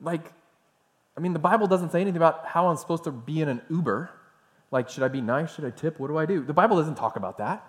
Like, 0.02 0.32
I 1.18 1.22
mean, 1.22 1.34
the 1.34 1.40
Bible 1.40 1.68
doesn't 1.68 1.92
say 1.92 2.00
anything 2.00 2.18
about 2.18 2.46
how 2.46 2.68
I'm 2.68 2.78
supposed 2.78 3.04
to 3.04 3.12
be 3.12 3.42
in 3.42 3.50
an 3.50 3.62
Uber. 3.70 4.10
Like, 4.72 4.90
should 4.90 5.04
I 5.04 5.10
be 5.10 5.22
nice? 5.22 5.54
Should 5.54 5.66
I 5.66 5.72
tip? 5.72 6.00
What 6.00 6.08
do 6.08 6.18
I 6.18 6.26
do? 6.26 6.44
The 6.44 6.54
Bible 6.54 6.78
doesn't 6.78 6.96
talk 6.96 7.16
about 7.16 7.40
that. 7.40 7.68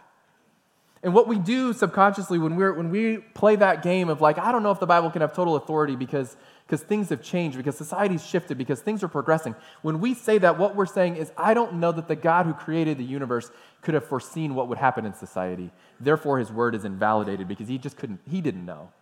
And 1.02 1.14
what 1.14 1.26
we 1.26 1.38
do 1.38 1.72
subconsciously 1.72 2.38
when, 2.38 2.56
we're, 2.56 2.74
when 2.74 2.90
we 2.90 3.18
play 3.18 3.56
that 3.56 3.82
game 3.82 4.08
of 4.08 4.20
like, 4.20 4.38
I 4.38 4.52
don't 4.52 4.62
know 4.62 4.70
if 4.70 4.80
the 4.80 4.86
Bible 4.86 5.10
can 5.10 5.22
have 5.22 5.34
total 5.34 5.56
authority 5.56 5.96
because, 5.96 6.36
because 6.70 6.84
things 6.84 7.08
have 7.08 7.20
changed, 7.20 7.56
because 7.56 7.76
society's 7.76 8.24
shifted, 8.24 8.56
because 8.56 8.80
things 8.80 9.02
are 9.02 9.08
progressing. 9.08 9.56
When 9.82 9.98
we 9.98 10.14
say 10.14 10.38
that, 10.38 10.56
what 10.56 10.76
we're 10.76 10.86
saying 10.86 11.16
is, 11.16 11.32
I 11.36 11.52
don't 11.52 11.74
know 11.74 11.90
that 11.90 12.06
the 12.06 12.14
God 12.14 12.46
who 12.46 12.54
created 12.54 12.96
the 12.96 13.02
universe 13.02 13.50
could 13.82 13.94
have 13.94 14.04
foreseen 14.04 14.54
what 14.54 14.68
would 14.68 14.78
happen 14.78 15.04
in 15.04 15.12
society. 15.12 15.72
Therefore, 15.98 16.38
his 16.38 16.52
word 16.52 16.76
is 16.76 16.84
invalidated 16.84 17.48
because 17.48 17.66
he 17.66 17.76
just 17.76 17.96
couldn't, 17.96 18.20
he 18.30 18.40
didn't 18.40 18.64
know. 18.64 18.92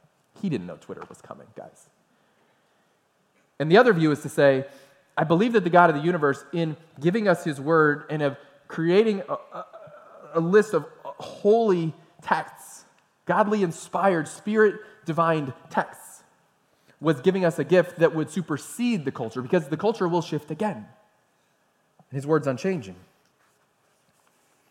He 0.40 0.48
didn't 0.48 0.66
know 0.66 0.78
Twitter 0.80 1.02
was 1.10 1.20
coming, 1.20 1.46
guys. 1.54 1.90
And 3.58 3.70
the 3.70 3.76
other 3.76 3.92
view 3.92 4.12
is 4.12 4.22
to 4.22 4.30
say, 4.30 4.64
I 5.14 5.24
believe 5.24 5.52
that 5.52 5.62
the 5.62 5.68
God 5.68 5.90
of 5.90 5.96
the 5.96 6.02
universe, 6.02 6.42
in 6.54 6.74
giving 6.98 7.28
us 7.28 7.44
his 7.44 7.60
word 7.60 8.04
and 8.08 8.22
of 8.22 8.38
creating 8.66 9.24
a, 9.28 9.34
a, 9.34 9.66
a 10.36 10.40
list 10.40 10.72
of 10.72 10.86
holy 11.04 11.92
texts, 12.22 12.86
godly 13.26 13.62
inspired, 13.62 14.26
spirit 14.26 14.76
divined 15.04 15.52
texts, 15.68 16.07
was 17.00 17.20
giving 17.20 17.44
us 17.44 17.58
a 17.58 17.64
gift 17.64 17.98
that 17.98 18.14
would 18.14 18.30
supersede 18.30 19.04
the 19.04 19.12
culture 19.12 19.42
because 19.42 19.68
the 19.68 19.76
culture 19.76 20.08
will 20.08 20.22
shift 20.22 20.50
again. 20.50 20.76
And 20.76 22.16
His 22.16 22.26
word's 22.26 22.46
unchanging. 22.46 22.96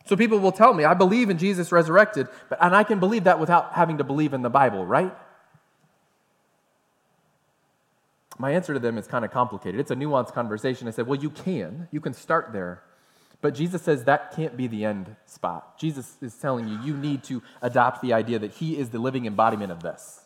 So 0.06 0.16
people 0.16 0.40
will 0.40 0.52
tell 0.52 0.74
me, 0.74 0.86
I 0.86 0.94
believe 0.94 1.30
in 1.30 1.38
Jesus 1.38 1.72
resurrected, 1.72 2.28
but, 2.50 2.58
and 2.62 2.76
I 2.76 2.84
can 2.84 3.00
believe 3.00 3.26
that 3.26 3.40
without 3.40 3.74
having 3.74 3.98
to 3.98 4.04
believe 4.04 4.34
in 4.34 4.42
the 4.42 4.50
Bible, 4.50 4.86
right? 4.86 5.14
My 8.38 8.52
answer 8.52 8.74
to 8.74 8.80
them 8.80 8.98
is 8.98 9.08
kind 9.08 9.26
of 9.26 9.32
complicated. 9.32 9.80
It's 9.80 9.92
a 9.92 9.96
nuanced 9.96 10.34
conversation. 10.34 10.88
I 10.88 10.92
said, 10.92 11.08
well, 11.08 11.20
you 11.20 11.30
can. 11.30 11.88
You 11.92 12.00
can 12.00 12.14
start 12.14 12.54
there. 12.54 12.84
But 13.42 13.54
Jesus 13.54 13.82
says 13.82 14.06
that 14.06 14.36
can't 14.36 14.56
be 14.56 14.68
the 14.68 14.86
end 14.86 15.16
spot. 15.26 15.78
Jesus 15.78 16.18
is 16.22 16.36
telling 16.36 16.68
you, 16.68 16.80
you 16.82 16.96
need 16.96 17.24
to 17.26 17.44
adopt 17.62 18.02
the 18.02 18.14
idea 18.14 18.40
that 18.40 18.52
He 18.52 18.78
is 18.78 18.90
the 18.90 19.00
living 19.00 19.26
embodiment 19.26 19.72
of 19.72 19.84
this. 19.84 20.22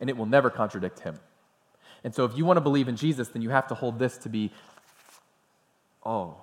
And 0.00 0.10
it 0.10 0.16
will 0.16 0.26
never 0.26 0.50
contradict 0.50 1.00
Him. 1.00 1.18
And 2.02 2.14
so 2.14 2.24
if 2.24 2.36
you 2.36 2.44
want 2.44 2.58
to 2.58 2.60
believe 2.60 2.88
in 2.88 2.96
Jesus, 2.96 3.28
then 3.28 3.42
you 3.42 3.50
have 3.50 3.66
to 3.68 3.74
hold 3.74 3.98
this 3.98 4.18
to 4.18 4.28
be, 4.28 4.52
oh. 6.04 6.36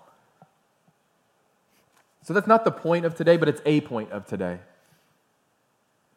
So 2.24 2.34
that's 2.34 2.48
not 2.48 2.66
the 2.66 2.72
point 2.72 3.06
of 3.06 3.16
today, 3.16 3.38
but 3.38 3.48
it's 3.48 3.62
a 3.66 3.82
point 3.82 4.12
of 4.12 4.26
today. 4.26 4.60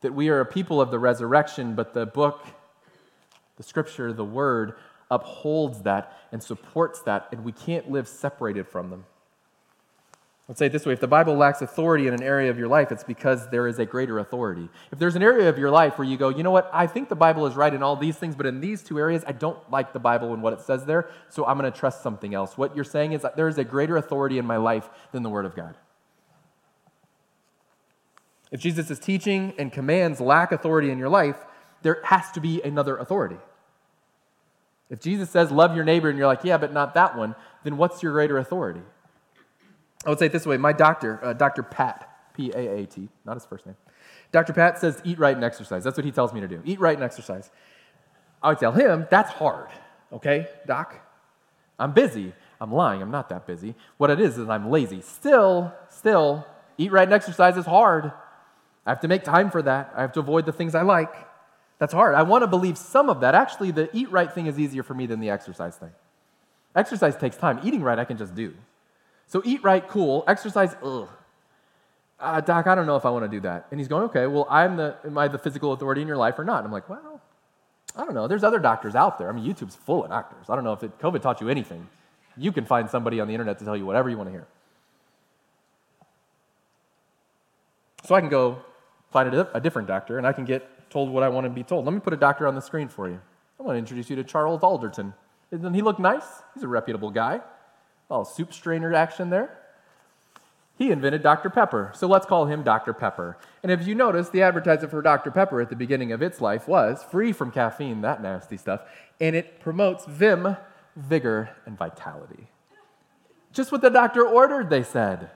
That 0.00 0.14
we 0.14 0.28
are 0.28 0.40
a 0.40 0.46
people 0.46 0.80
of 0.80 0.90
the 0.90 0.98
resurrection, 0.98 1.74
but 1.74 1.94
the 1.94 2.06
book, 2.06 2.46
the 3.56 3.62
scripture, 3.62 4.12
the 4.12 4.24
word 4.24 4.74
upholds 5.10 5.82
that 5.82 6.16
and 6.32 6.42
supports 6.42 7.00
that, 7.02 7.28
and 7.30 7.44
we 7.44 7.52
can't 7.52 7.90
live 7.90 8.08
separated 8.08 8.66
from 8.66 8.90
them. 8.90 9.04
Let's 10.46 10.58
say 10.58 10.66
it 10.66 10.72
this 10.72 10.84
way 10.84 10.92
if 10.92 11.00
the 11.00 11.06
Bible 11.06 11.34
lacks 11.36 11.62
authority 11.62 12.06
in 12.06 12.12
an 12.12 12.22
area 12.22 12.50
of 12.50 12.58
your 12.58 12.68
life, 12.68 12.92
it's 12.92 13.02
because 13.02 13.48
there 13.48 13.66
is 13.66 13.78
a 13.78 13.86
greater 13.86 14.18
authority. 14.18 14.68
If 14.92 14.98
there's 14.98 15.16
an 15.16 15.22
area 15.22 15.48
of 15.48 15.56
your 15.58 15.70
life 15.70 15.96
where 15.96 16.06
you 16.06 16.18
go, 16.18 16.28
you 16.28 16.42
know 16.42 16.50
what, 16.50 16.68
I 16.70 16.86
think 16.86 17.08
the 17.08 17.16
Bible 17.16 17.46
is 17.46 17.54
right 17.54 17.72
in 17.72 17.82
all 17.82 17.96
these 17.96 18.16
things, 18.16 18.36
but 18.36 18.44
in 18.44 18.60
these 18.60 18.82
two 18.82 18.98
areas, 18.98 19.24
I 19.26 19.32
don't 19.32 19.58
like 19.70 19.94
the 19.94 20.00
Bible 20.00 20.34
and 20.34 20.42
what 20.42 20.52
it 20.52 20.60
says 20.60 20.84
there, 20.84 21.08
so 21.30 21.46
I'm 21.46 21.58
going 21.58 21.70
to 21.70 21.78
trust 21.78 22.02
something 22.02 22.34
else. 22.34 22.58
What 22.58 22.74
you're 22.76 22.84
saying 22.84 23.12
is 23.12 23.22
that 23.22 23.36
there 23.36 23.48
is 23.48 23.56
a 23.56 23.64
greater 23.64 23.96
authority 23.96 24.36
in 24.36 24.44
my 24.44 24.58
life 24.58 24.90
than 25.12 25.22
the 25.22 25.30
Word 25.30 25.46
of 25.46 25.56
God. 25.56 25.76
If 28.50 28.60
Jesus' 28.60 28.98
teaching 28.98 29.54
and 29.58 29.72
commands 29.72 30.20
lack 30.20 30.52
authority 30.52 30.90
in 30.90 30.98
your 30.98 31.08
life, 31.08 31.38
there 31.80 32.02
has 32.04 32.30
to 32.32 32.40
be 32.40 32.60
another 32.60 32.98
authority. 32.98 33.38
If 34.90 35.00
Jesus 35.00 35.30
says, 35.30 35.50
love 35.50 35.74
your 35.74 35.84
neighbor, 35.84 36.10
and 36.10 36.18
you're 36.18 36.26
like, 36.26 36.44
yeah, 36.44 36.58
but 36.58 36.72
not 36.72 36.92
that 36.94 37.16
one, 37.16 37.34
then 37.64 37.78
what's 37.78 38.02
your 38.02 38.12
greater 38.12 38.36
authority? 38.36 38.82
I 40.04 40.10
would 40.10 40.18
say 40.18 40.26
it 40.26 40.32
this 40.32 40.46
way 40.46 40.56
my 40.56 40.72
doctor, 40.72 41.20
uh, 41.22 41.32
Dr. 41.32 41.62
Paat, 41.62 42.04
P 42.34 42.50
A 42.54 42.78
A 42.78 42.86
T, 42.86 43.08
not 43.24 43.34
his 43.34 43.46
first 43.46 43.66
name. 43.66 43.76
Dr. 44.32 44.52
Paat 44.52 44.78
says, 44.78 45.00
eat 45.04 45.18
right 45.18 45.34
and 45.34 45.44
exercise. 45.44 45.84
That's 45.84 45.96
what 45.96 46.04
he 46.04 46.10
tells 46.10 46.32
me 46.32 46.40
to 46.40 46.48
do. 46.48 46.60
Eat 46.64 46.80
right 46.80 46.94
and 46.94 47.04
exercise. 47.04 47.50
I 48.42 48.48
would 48.48 48.58
tell 48.58 48.72
him, 48.72 49.06
that's 49.10 49.30
hard, 49.30 49.68
okay, 50.12 50.48
doc? 50.66 51.00
I'm 51.78 51.92
busy. 51.92 52.32
I'm 52.60 52.72
lying. 52.72 53.02
I'm 53.02 53.10
not 53.10 53.28
that 53.30 53.46
busy. 53.46 53.74
What 53.96 54.10
it 54.10 54.20
is 54.20 54.38
is 54.38 54.48
I'm 54.48 54.70
lazy. 54.70 55.02
Still, 55.02 55.72
still, 55.88 56.46
eat 56.78 56.92
right 56.92 57.04
and 57.04 57.12
exercise 57.12 57.56
is 57.56 57.66
hard. 57.66 58.12
I 58.86 58.90
have 58.90 59.00
to 59.00 59.08
make 59.08 59.24
time 59.24 59.50
for 59.50 59.62
that. 59.62 59.92
I 59.96 60.02
have 60.02 60.12
to 60.12 60.20
avoid 60.20 60.46
the 60.46 60.52
things 60.52 60.74
I 60.74 60.82
like. 60.82 61.12
That's 61.78 61.92
hard. 61.92 62.14
I 62.14 62.22
want 62.22 62.42
to 62.42 62.46
believe 62.46 62.78
some 62.78 63.10
of 63.10 63.20
that. 63.20 63.34
Actually, 63.34 63.70
the 63.70 63.90
eat 63.92 64.10
right 64.10 64.32
thing 64.32 64.46
is 64.46 64.58
easier 64.58 64.82
for 64.82 64.94
me 64.94 65.06
than 65.06 65.20
the 65.20 65.30
exercise 65.30 65.76
thing. 65.76 65.90
Exercise 66.76 67.16
takes 67.16 67.36
time. 67.36 67.60
Eating 67.64 67.82
right, 67.82 67.98
I 67.98 68.04
can 68.04 68.16
just 68.16 68.34
do. 68.34 68.54
So 69.26 69.42
eat 69.44 69.62
right, 69.62 69.86
cool. 69.88 70.24
Exercise, 70.26 70.76
ugh. 70.82 71.08
Uh, 72.20 72.40
doc, 72.40 72.66
I 72.66 72.74
don't 72.74 72.86
know 72.86 72.96
if 72.96 73.04
I 73.04 73.10
want 73.10 73.24
to 73.24 73.28
do 73.28 73.40
that. 73.40 73.66
And 73.70 73.80
he's 73.80 73.88
going, 73.88 74.04
okay, 74.04 74.26
well, 74.26 74.46
I'm 74.48 74.76
the, 74.76 74.96
am 75.04 75.18
I 75.18 75.28
the 75.28 75.38
physical 75.38 75.72
authority 75.72 76.00
in 76.00 76.08
your 76.08 76.16
life 76.16 76.38
or 76.38 76.44
not? 76.44 76.58
And 76.58 76.66
I'm 76.66 76.72
like, 76.72 76.88
well, 76.88 77.20
I 77.96 78.04
don't 78.04 78.14
know. 78.14 78.26
There's 78.26 78.44
other 78.44 78.58
doctors 78.58 78.94
out 78.94 79.18
there. 79.18 79.28
I 79.28 79.32
mean, 79.32 79.44
YouTube's 79.44 79.76
full 79.76 80.04
of 80.04 80.10
doctors. 80.10 80.48
I 80.48 80.54
don't 80.54 80.64
know 80.64 80.72
if 80.72 80.82
it, 80.82 80.98
COVID 80.98 81.20
taught 81.22 81.40
you 81.40 81.48
anything. 81.48 81.86
You 82.36 82.52
can 82.52 82.64
find 82.64 82.88
somebody 82.88 83.20
on 83.20 83.28
the 83.28 83.34
internet 83.34 83.58
to 83.58 83.64
tell 83.64 83.76
you 83.76 83.86
whatever 83.86 84.08
you 84.08 84.16
want 84.16 84.28
to 84.28 84.32
hear. 84.32 84.46
So 88.04 88.14
I 88.14 88.20
can 88.20 88.28
go 88.28 88.58
find 89.10 89.32
a, 89.32 89.56
a 89.56 89.60
different 89.60 89.88
doctor 89.88 90.18
and 90.18 90.26
I 90.26 90.32
can 90.32 90.44
get 90.44 90.90
told 90.90 91.10
what 91.10 91.22
I 91.22 91.28
want 91.28 91.44
to 91.44 91.50
be 91.50 91.62
told. 91.62 91.84
Let 91.84 91.94
me 91.94 92.00
put 92.00 92.12
a 92.12 92.16
doctor 92.16 92.46
on 92.46 92.54
the 92.54 92.60
screen 92.60 92.88
for 92.88 93.08
you. 93.08 93.20
I 93.58 93.62
want 93.62 93.74
to 93.74 93.78
introduce 93.78 94.10
you 94.10 94.16
to 94.16 94.24
Charles 94.24 94.62
Alderton. 94.62 95.14
Doesn't 95.50 95.74
he 95.74 95.82
look 95.82 95.98
nice? 95.98 96.24
He's 96.54 96.64
a 96.64 96.68
reputable 96.68 97.10
guy. 97.10 97.40
Oh, 98.10 98.24
soup 98.24 98.52
strainer 98.52 98.94
action 98.94 99.30
there. 99.30 99.58
He 100.76 100.90
invented 100.90 101.22
Dr. 101.22 101.50
Pepper, 101.50 101.92
so 101.94 102.08
let's 102.08 102.26
call 102.26 102.46
him 102.46 102.64
Dr. 102.64 102.92
Pepper. 102.92 103.38
And 103.62 103.70
if 103.70 103.86
you 103.86 103.94
notice, 103.94 104.28
the 104.28 104.42
advertisement 104.42 104.90
for 104.90 105.02
Dr. 105.02 105.30
Pepper 105.30 105.60
at 105.60 105.70
the 105.70 105.76
beginning 105.76 106.10
of 106.10 106.20
its 106.20 106.40
life 106.40 106.66
was 106.66 107.04
free 107.04 107.32
from 107.32 107.52
caffeine, 107.52 108.00
that 108.00 108.20
nasty 108.20 108.56
stuff, 108.56 108.80
and 109.20 109.36
it 109.36 109.60
promotes 109.60 110.04
vim, 110.04 110.56
vigor, 110.96 111.50
and 111.64 111.78
vitality. 111.78 112.48
Just 113.52 113.70
what 113.70 113.82
the 113.82 113.90
doctor 113.90 114.26
ordered, 114.26 114.68
they 114.68 114.82
said. 114.82 115.30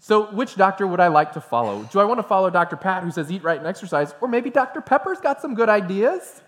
So, 0.00 0.32
which 0.32 0.56
doctor 0.56 0.86
would 0.86 0.98
I 0.98 1.08
like 1.08 1.32
to 1.34 1.40
follow? 1.40 1.84
Do 1.84 2.00
I 2.00 2.04
want 2.04 2.18
to 2.18 2.24
follow 2.24 2.48
Dr. 2.48 2.76
Paat, 2.76 3.04
who 3.04 3.10
says 3.12 3.30
eat 3.30 3.44
right 3.44 3.58
and 3.58 3.66
exercise, 3.66 4.14
or 4.20 4.28
maybe 4.28 4.48
Dr. 4.48 4.80
Pepper's 4.80 5.20
got 5.20 5.42
some 5.42 5.54
good 5.54 5.68
ideas? 5.68 6.40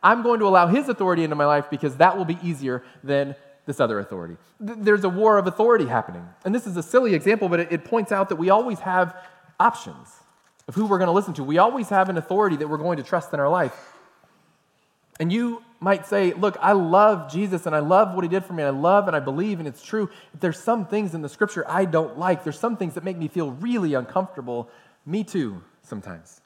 I'm 0.00 0.22
going 0.22 0.38
to 0.38 0.46
allow 0.46 0.68
his 0.68 0.88
authority 0.88 1.24
into 1.24 1.34
my 1.34 1.44
life 1.44 1.68
because 1.70 1.96
that 1.96 2.16
will 2.16 2.24
be 2.24 2.38
easier 2.40 2.84
than 3.02 3.34
this 3.68 3.80
other 3.80 4.00
authority. 4.00 4.38
There's 4.58 5.04
a 5.04 5.10
war 5.10 5.36
of 5.36 5.46
authority 5.46 5.84
happening. 5.84 6.26
And 6.46 6.54
this 6.54 6.66
is 6.66 6.78
a 6.78 6.82
silly 6.82 7.14
example, 7.14 7.50
but 7.50 7.60
it, 7.60 7.70
it 7.70 7.84
points 7.84 8.10
out 8.10 8.30
that 8.30 8.36
we 8.36 8.48
always 8.48 8.80
have 8.80 9.14
options 9.60 10.08
of 10.66 10.74
who 10.74 10.86
we're 10.86 10.96
going 10.96 11.08
to 11.08 11.12
listen 11.12 11.34
to. 11.34 11.44
We 11.44 11.58
always 11.58 11.90
have 11.90 12.08
an 12.08 12.16
authority 12.16 12.56
that 12.56 12.66
we're 12.66 12.78
going 12.78 12.96
to 12.96 13.02
trust 13.02 13.34
in 13.34 13.38
our 13.38 13.48
life. 13.48 13.92
And 15.20 15.30
you 15.30 15.62
might 15.80 16.06
say, 16.06 16.32
Look, 16.32 16.56
I 16.62 16.72
love 16.72 17.30
Jesus 17.30 17.66
and 17.66 17.76
I 17.76 17.80
love 17.80 18.14
what 18.14 18.24
he 18.24 18.28
did 18.28 18.42
for 18.42 18.54
me. 18.54 18.62
I 18.62 18.70
love 18.70 19.06
and 19.06 19.14
I 19.14 19.20
believe 19.20 19.58
and 19.58 19.68
it's 19.68 19.82
true. 19.82 20.08
There's 20.40 20.58
some 20.58 20.86
things 20.86 21.14
in 21.14 21.20
the 21.20 21.28
scripture 21.28 21.62
I 21.68 21.84
don't 21.84 22.18
like. 22.18 22.44
There's 22.44 22.58
some 22.58 22.78
things 22.78 22.94
that 22.94 23.04
make 23.04 23.18
me 23.18 23.28
feel 23.28 23.50
really 23.50 23.92
uncomfortable. 23.92 24.70
Me 25.04 25.24
too, 25.24 25.62
sometimes. 25.82 26.40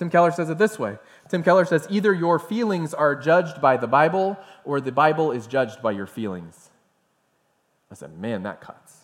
Tim 0.00 0.08
Keller 0.08 0.30
says 0.30 0.48
it 0.48 0.56
this 0.56 0.78
way 0.78 0.96
Tim 1.28 1.42
Keller 1.42 1.66
says 1.66 1.86
either 1.90 2.14
your 2.14 2.38
feelings 2.38 2.94
are 2.94 3.14
judged 3.14 3.60
by 3.60 3.76
the 3.76 3.86
Bible 3.86 4.38
or 4.64 4.80
the 4.80 4.90
Bible 4.90 5.30
is 5.30 5.46
judged 5.46 5.82
by 5.82 5.90
your 5.90 6.06
feelings. 6.06 6.70
I 7.92 7.94
said, 7.96 8.18
man, 8.18 8.42
that 8.44 8.62
cuts. 8.62 9.00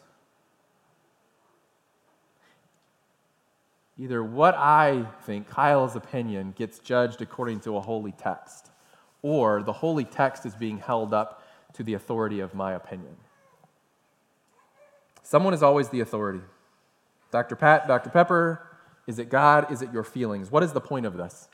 Either 3.99 4.25
what 4.25 4.55
I 4.55 5.05
think, 5.25 5.51
Kyle's 5.51 5.97
opinion, 5.97 6.55
gets 6.57 6.79
judged 6.79 7.21
according 7.21 7.61
to 7.61 7.77
a 7.77 7.81
holy 7.83 8.13
text, 8.13 8.71
or 9.21 9.63
the 9.63 9.75
holy 9.75 10.05
text 10.05 10.47
is 10.47 10.55
being 10.55 10.79
held 10.79 11.13
up 11.13 11.43
to 11.75 11.83
the 11.83 11.93
authority 11.93 12.41
of 12.41 12.55
my 12.55 12.73
opinion. 12.73 13.17
Someone 15.23 15.53
is 15.53 15.63
always 15.63 15.91
the 15.91 16.01
authority. 16.01 16.41
Dr. 17.31 17.55
Paat, 17.55 17.87
Dr. 17.87 18.09
Pepper, 18.09 18.66
is 19.07 19.19
it 19.19 19.29
God? 19.29 19.71
Is 19.73 19.83
it 19.83 19.93
your 19.93 20.05
feelings? 20.05 20.51
What 20.51 20.63
is 20.63 20.73
the 20.73 20.81
point 20.81 21.07
of 21.07 21.17
this? 21.17 21.49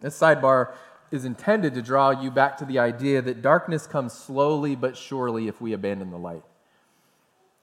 This 0.00 0.18
sidebar 0.18 0.72
is 1.10 1.24
intended 1.24 1.74
to 1.74 1.82
draw 1.82 2.10
you 2.10 2.30
back 2.30 2.56
to 2.58 2.64
the 2.64 2.78
idea 2.78 3.22
that 3.22 3.42
darkness 3.42 3.86
comes 3.86 4.12
slowly 4.12 4.74
but 4.74 4.96
surely 4.96 5.48
if 5.48 5.60
we 5.60 5.72
abandon 5.72 6.10
the 6.10 6.18
light. 6.18 6.42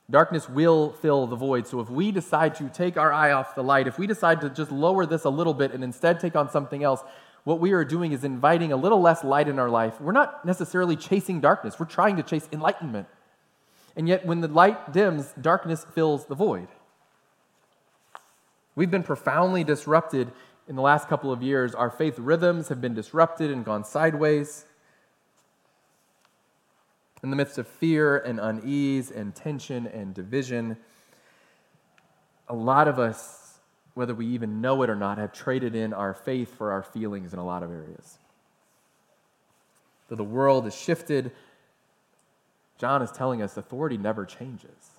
Darkness 0.10 0.50
will 0.50 0.92
fill 0.94 1.28
the 1.28 1.36
void. 1.36 1.68
So 1.68 1.80
if 1.80 1.90
we 1.90 2.12
decide 2.12 2.56
to 2.56 2.70
take 2.70 2.98
our 2.98 3.12
eye 3.12 3.32
off 3.32 3.56
the 3.56 3.64
light, 3.64 3.88
if 3.88 3.98
we 3.98 4.08
decide 4.08 4.42
to 4.42 4.50
just 4.50 4.72
lower 4.72 5.06
this 5.06 5.24
a 5.24 5.30
little 5.30 5.54
bit 5.54 5.72
and 5.72 5.84
instead 5.84 6.20
take 6.20 6.36
on 6.36 6.50
something 6.50 6.84
else, 6.84 7.02
what 7.44 7.60
we 7.60 7.74
are 7.74 7.84
doing 7.84 8.12
is 8.12 8.24
inviting 8.24 8.72
a 8.72 8.78
little 8.78 9.02
less 9.02 9.24
light 9.24 9.48
in 9.48 9.60
our 9.60 9.70
life. 9.70 10.00
We're 10.00 10.14
not 10.14 10.46
necessarily 10.46 10.96
chasing 10.96 11.42
darkness, 11.42 11.80
we're 11.80 11.86
trying 11.86 12.18
to 12.18 12.24
chase 12.24 12.48
enlightenment. 12.52 13.08
And 13.96 14.08
yet, 14.08 14.26
when 14.26 14.42
the 14.42 14.48
light 14.48 14.92
dims, 14.92 15.34
darkness 15.40 15.86
fills 15.94 16.26
the 16.26 16.34
void. 16.34 16.68
We've 18.76 18.92
been 18.92 19.04
profoundly 19.04 19.64
disrupted 19.64 20.32
in 20.68 20.76
the 20.76 20.82
last 20.82 21.08
couple 21.08 21.32
of 21.32 21.44
years. 21.44 21.76
Our 21.76 21.90
faith 21.90 22.18
rhythms 22.18 22.70
have 22.70 22.82
been 22.82 22.94
disrupted 22.94 23.52
and 23.52 23.64
gone 23.64 23.84
sideways. 23.84 24.66
In 27.22 27.30
the 27.30 27.36
midst 27.36 27.58
of 27.58 27.68
fear 27.68 28.18
and 28.18 28.40
unease 28.40 29.12
and 29.12 29.34
tension 29.34 29.88
and 29.88 30.14
division, 30.14 30.78
a 32.50 32.56
lot 32.56 32.88
of 32.88 33.00
us, 33.00 33.60
whether 33.94 34.14
we 34.14 34.26
even 34.28 34.60
know 34.60 34.82
it 34.84 34.90
or 34.90 34.96
not, 34.96 35.18
have 35.18 35.32
traded 35.32 35.76
in 35.76 35.94
our 35.94 36.14
faith 36.14 36.54
for 36.58 36.72
our 36.72 36.84
feelings 36.84 37.32
in 37.32 37.40
a 37.40 37.46
lot 37.46 37.64
of 37.64 37.72
areas. 37.72 38.18
Though 40.08 40.16
the 40.16 40.24
world 40.24 40.66
has 40.66 40.76
shifted. 40.76 41.32
John 42.78 43.02
is 43.02 43.12
telling 43.12 43.42
us 43.42 43.56
authority 43.56 43.98
never 43.98 44.26
changes. 44.26 44.93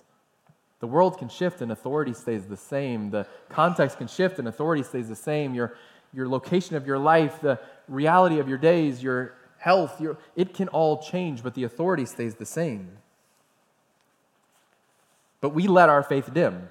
The 0.85 0.91
world 0.91 1.17
can 1.17 1.29
shift 1.29 1.63
and 1.63 1.71
authority 1.71 2.13
stays 2.13 2.45
the 2.45 2.55
same. 2.55 3.09
The 3.09 3.25
context 3.49 3.97
can 3.97 4.05
shift 4.05 4.37
and 4.37 4.47
authority 4.47 4.83
stays 4.83 5.09
the 5.09 5.15
same. 5.15 5.55
Your, 5.55 5.75
your 6.13 6.29
location 6.29 6.75
of 6.75 6.85
your 6.85 6.99
life, 6.99 7.41
the 7.41 7.59
reality 7.87 8.37
of 8.37 8.47
your 8.47 8.59
days, 8.59 9.01
your 9.01 9.33
health, 9.57 9.99
your, 9.99 10.19
it 10.35 10.53
can 10.53 10.67
all 10.67 11.01
change, 11.01 11.41
but 11.41 11.55
the 11.55 11.63
authority 11.63 12.05
stays 12.05 12.35
the 12.35 12.45
same. 12.45 12.99
But 15.41 15.55
we 15.55 15.65
let 15.65 15.89
our 15.89 16.03
faith 16.03 16.31
dim. 16.31 16.69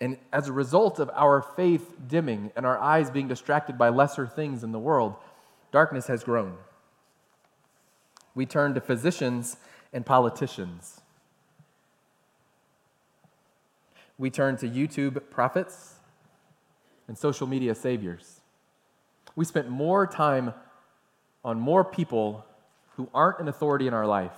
And 0.00 0.16
as 0.32 0.48
a 0.48 0.52
result 0.54 0.98
of 0.98 1.10
our 1.12 1.42
faith 1.42 1.92
dimming 2.08 2.50
and 2.56 2.64
our 2.64 2.78
eyes 2.78 3.10
being 3.10 3.28
distracted 3.28 3.76
by 3.76 3.90
lesser 3.90 4.26
things 4.26 4.64
in 4.64 4.72
the 4.72 4.78
world, 4.78 5.16
darkness 5.70 6.06
has 6.06 6.24
grown. 6.24 6.56
We 8.34 8.46
turn 8.46 8.72
to 8.72 8.80
physicians 8.80 9.58
and 9.94 10.04
politicians. 10.04 11.00
We 14.18 14.28
turn 14.28 14.56
to 14.58 14.68
YouTube 14.68 15.30
prophets 15.30 15.94
and 17.08 17.16
social 17.16 17.46
media 17.46 17.74
saviors. 17.74 18.40
We 19.36 19.44
spent 19.44 19.68
more 19.68 20.06
time 20.06 20.52
on 21.44 21.58
more 21.58 21.84
people 21.84 22.44
who 22.96 23.08
aren't 23.14 23.40
an 23.40 23.48
authority 23.48 23.86
in 23.86 23.94
our 23.94 24.06
life. 24.06 24.32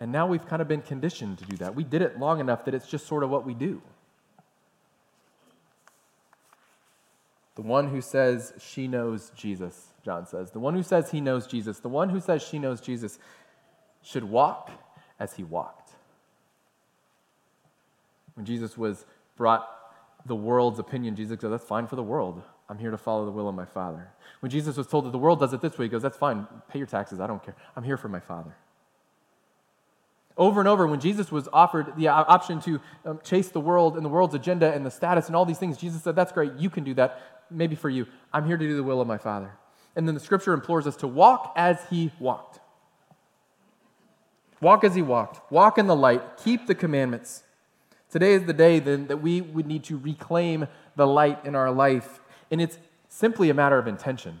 And 0.00 0.12
now 0.12 0.26
we've 0.26 0.46
kind 0.46 0.62
of 0.62 0.68
been 0.68 0.82
conditioned 0.82 1.38
to 1.38 1.44
do 1.44 1.56
that. 1.58 1.74
We 1.74 1.84
did 1.84 2.02
it 2.02 2.18
long 2.18 2.40
enough 2.40 2.64
that 2.64 2.74
it's 2.74 2.86
just 2.86 3.06
sort 3.06 3.24
of 3.24 3.30
what 3.30 3.44
we 3.44 3.54
do. 3.54 3.82
The 7.56 7.62
one 7.62 7.88
who 7.88 8.00
says 8.00 8.52
she 8.60 8.86
knows 8.86 9.32
Jesus, 9.34 9.88
John 10.04 10.26
says. 10.26 10.52
The 10.52 10.60
one 10.60 10.74
who 10.74 10.84
says 10.84 11.10
he 11.10 11.20
knows 11.20 11.46
Jesus. 11.48 11.80
The 11.80 11.88
one 11.88 12.08
who 12.08 12.20
says 12.20 12.40
she 12.40 12.60
knows 12.60 12.80
Jesus 12.80 13.18
should 14.02 14.24
walk 14.24 14.70
as 15.18 15.34
he 15.34 15.44
walked. 15.44 15.92
When 18.34 18.46
Jesus 18.46 18.78
was 18.78 19.04
brought 19.36 19.68
the 20.26 20.36
world's 20.36 20.78
opinion, 20.78 21.16
Jesus 21.16 21.40
said, 21.40 21.50
That's 21.50 21.64
fine 21.64 21.86
for 21.86 21.96
the 21.96 22.02
world. 22.02 22.42
I'm 22.68 22.78
here 22.78 22.90
to 22.90 22.98
follow 22.98 23.24
the 23.24 23.30
will 23.30 23.48
of 23.48 23.54
my 23.54 23.64
Father. 23.64 24.08
When 24.40 24.50
Jesus 24.50 24.76
was 24.76 24.86
told 24.86 25.06
that 25.06 25.10
the 25.10 25.18
world 25.18 25.40
does 25.40 25.52
it 25.52 25.60
this 25.60 25.78
way, 25.78 25.86
he 25.86 25.88
goes, 25.88 26.02
That's 26.02 26.16
fine. 26.16 26.46
Pay 26.68 26.78
your 26.78 26.86
taxes. 26.86 27.20
I 27.20 27.26
don't 27.26 27.42
care. 27.42 27.56
I'm 27.74 27.82
here 27.82 27.96
for 27.96 28.08
my 28.08 28.20
Father. 28.20 28.54
Over 30.36 30.60
and 30.60 30.68
over, 30.68 30.86
when 30.86 31.00
Jesus 31.00 31.32
was 31.32 31.48
offered 31.52 31.96
the 31.96 32.06
option 32.06 32.60
to 32.60 32.80
um, 33.04 33.20
chase 33.24 33.48
the 33.48 33.60
world 33.60 33.96
and 33.96 34.04
the 34.04 34.08
world's 34.08 34.36
agenda 34.36 34.72
and 34.72 34.86
the 34.86 34.90
status 34.90 35.26
and 35.26 35.34
all 35.34 35.44
these 35.44 35.58
things, 35.58 35.76
Jesus 35.76 36.02
said, 36.02 36.14
That's 36.14 36.30
great. 36.30 36.52
You 36.54 36.70
can 36.70 36.84
do 36.84 36.94
that. 36.94 37.20
Maybe 37.50 37.74
for 37.74 37.90
you. 37.90 38.06
I'm 38.32 38.46
here 38.46 38.56
to 38.56 38.64
do 38.64 38.76
the 38.76 38.84
will 38.84 39.00
of 39.00 39.08
my 39.08 39.18
Father. 39.18 39.50
And 39.96 40.06
then 40.06 40.14
the 40.14 40.20
scripture 40.20 40.52
implores 40.52 40.86
us 40.86 40.94
to 40.98 41.08
walk 41.08 41.52
as 41.56 41.78
he 41.90 42.12
walked. 42.20 42.57
Walk 44.60 44.84
as 44.84 44.94
he 44.94 45.02
walked. 45.02 45.50
Walk 45.52 45.78
in 45.78 45.86
the 45.86 45.96
light. 45.96 46.22
Keep 46.38 46.66
the 46.66 46.74
commandments. 46.74 47.42
Today 48.10 48.32
is 48.32 48.44
the 48.44 48.52
day 48.52 48.78
then 48.78 49.06
that 49.08 49.18
we 49.18 49.40
would 49.40 49.66
need 49.66 49.84
to 49.84 49.98
reclaim 49.98 50.66
the 50.96 51.06
light 51.06 51.44
in 51.44 51.54
our 51.54 51.70
life. 51.70 52.20
And 52.50 52.60
it's 52.60 52.78
simply 53.08 53.50
a 53.50 53.54
matter 53.54 53.78
of 53.78 53.86
intention. 53.86 54.40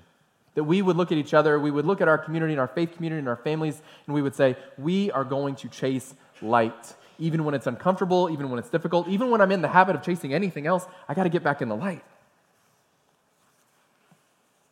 That 0.54 0.64
we 0.64 0.82
would 0.82 0.96
look 0.96 1.12
at 1.12 1.18
each 1.18 1.34
other, 1.34 1.60
we 1.60 1.70
would 1.70 1.84
look 1.84 2.00
at 2.00 2.08
our 2.08 2.18
community 2.18 2.52
and 2.52 2.60
our 2.60 2.66
faith 2.66 2.96
community 2.96 3.20
and 3.20 3.28
our 3.28 3.36
families, 3.36 3.80
and 4.06 4.14
we 4.14 4.22
would 4.22 4.34
say, 4.34 4.56
we 4.76 5.10
are 5.12 5.22
going 5.22 5.54
to 5.56 5.68
chase 5.68 6.14
light. 6.42 6.94
Even 7.18 7.44
when 7.44 7.54
it's 7.54 7.66
uncomfortable, 7.66 8.28
even 8.30 8.50
when 8.50 8.58
it's 8.58 8.70
difficult, 8.70 9.06
even 9.08 9.30
when 9.30 9.40
I'm 9.40 9.52
in 9.52 9.62
the 9.62 9.68
habit 9.68 9.94
of 9.94 10.02
chasing 10.02 10.34
anything 10.34 10.66
else, 10.66 10.86
I 11.08 11.14
got 11.14 11.24
to 11.24 11.28
get 11.28 11.44
back 11.44 11.62
in 11.62 11.68
the 11.68 11.76
light. 11.76 12.02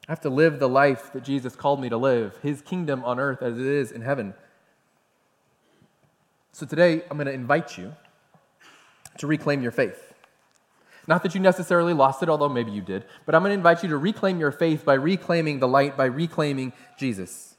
I 0.09 0.13
have 0.13 0.21
to 0.23 0.31
live 0.31 0.59
the 0.59 0.69
life 0.69 1.13
that 1.13 1.25
Jesus 1.25 1.55
called 1.57 1.81
me 1.81 1.89
to 1.89 1.97
live, 1.97 2.39
his 2.43 2.63
kingdom 2.63 3.05
on 3.05 3.19
earth 3.19 3.43
as 3.43 3.59
it 3.59 3.67
is 3.67 3.93
in 3.93 4.03
heaven. 4.03 4.35
So 6.57 6.65
today, 6.65 7.03
I'm 7.11 7.19
going 7.19 7.27
to 7.27 7.35
invite 7.35 7.77
you 7.77 7.93
to 9.19 9.27
reclaim 9.27 9.61
your 9.61 9.73
faith. 9.73 10.15
Not 11.07 11.23
that 11.23 11.35
you 11.35 11.41
necessarily 11.43 11.93
lost 11.93 12.23
it, 12.23 12.31
although 12.31 12.49
maybe 12.49 12.71
you 12.71 12.81
did, 12.81 13.05
but 13.27 13.35
I'm 13.35 13.43
going 13.43 13.51
to 13.51 13.57
invite 13.57 13.83
you 13.83 13.91
to 13.91 13.99
reclaim 13.99 14.41
your 14.41 14.53
faith 14.53 14.83
by 14.83 14.95
reclaiming 14.95 15.59
the 15.59 15.69
light, 15.69 15.99
by 15.99 16.07
reclaiming 16.07 16.73
Jesus. 16.99 17.57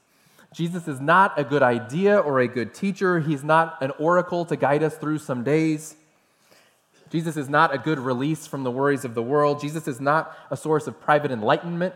Jesus 0.52 0.88
is 0.88 1.00
not 1.00 1.38
a 1.38 1.44
good 1.44 1.62
idea 1.62 2.18
or 2.18 2.40
a 2.40 2.48
good 2.48 2.74
teacher. 2.74 3.20
He's 3.20 3.44
not 3.44 3.80
an 3.80 3.92
oracle 4.00 4.44
to 4.46 4.56
guide 4.56 4.82
us 4.82 4.96
through 4.96 5.18
some 5.18 5.44
days. 5.44 5.94
Jesus 7.08 7.36
is 7.36 7.48
not 7.48 7.72
a 7.72 7.78
good 7.78 8.00
release 8.00 8.48
from 8.48 8.64
the 8.64 8.70
worries 8.72 9.04
of 9.04 9.14
the 9.14 9.22
world. 9.22 9.60
Jesus 9.60 9.86
is 9.86 10.00
not 10.00 10.36
a 10.50 10.56
source 10.56 10.88
of 10.88 11.00
private 11.00 11.30
enlightenment 11.30 11.94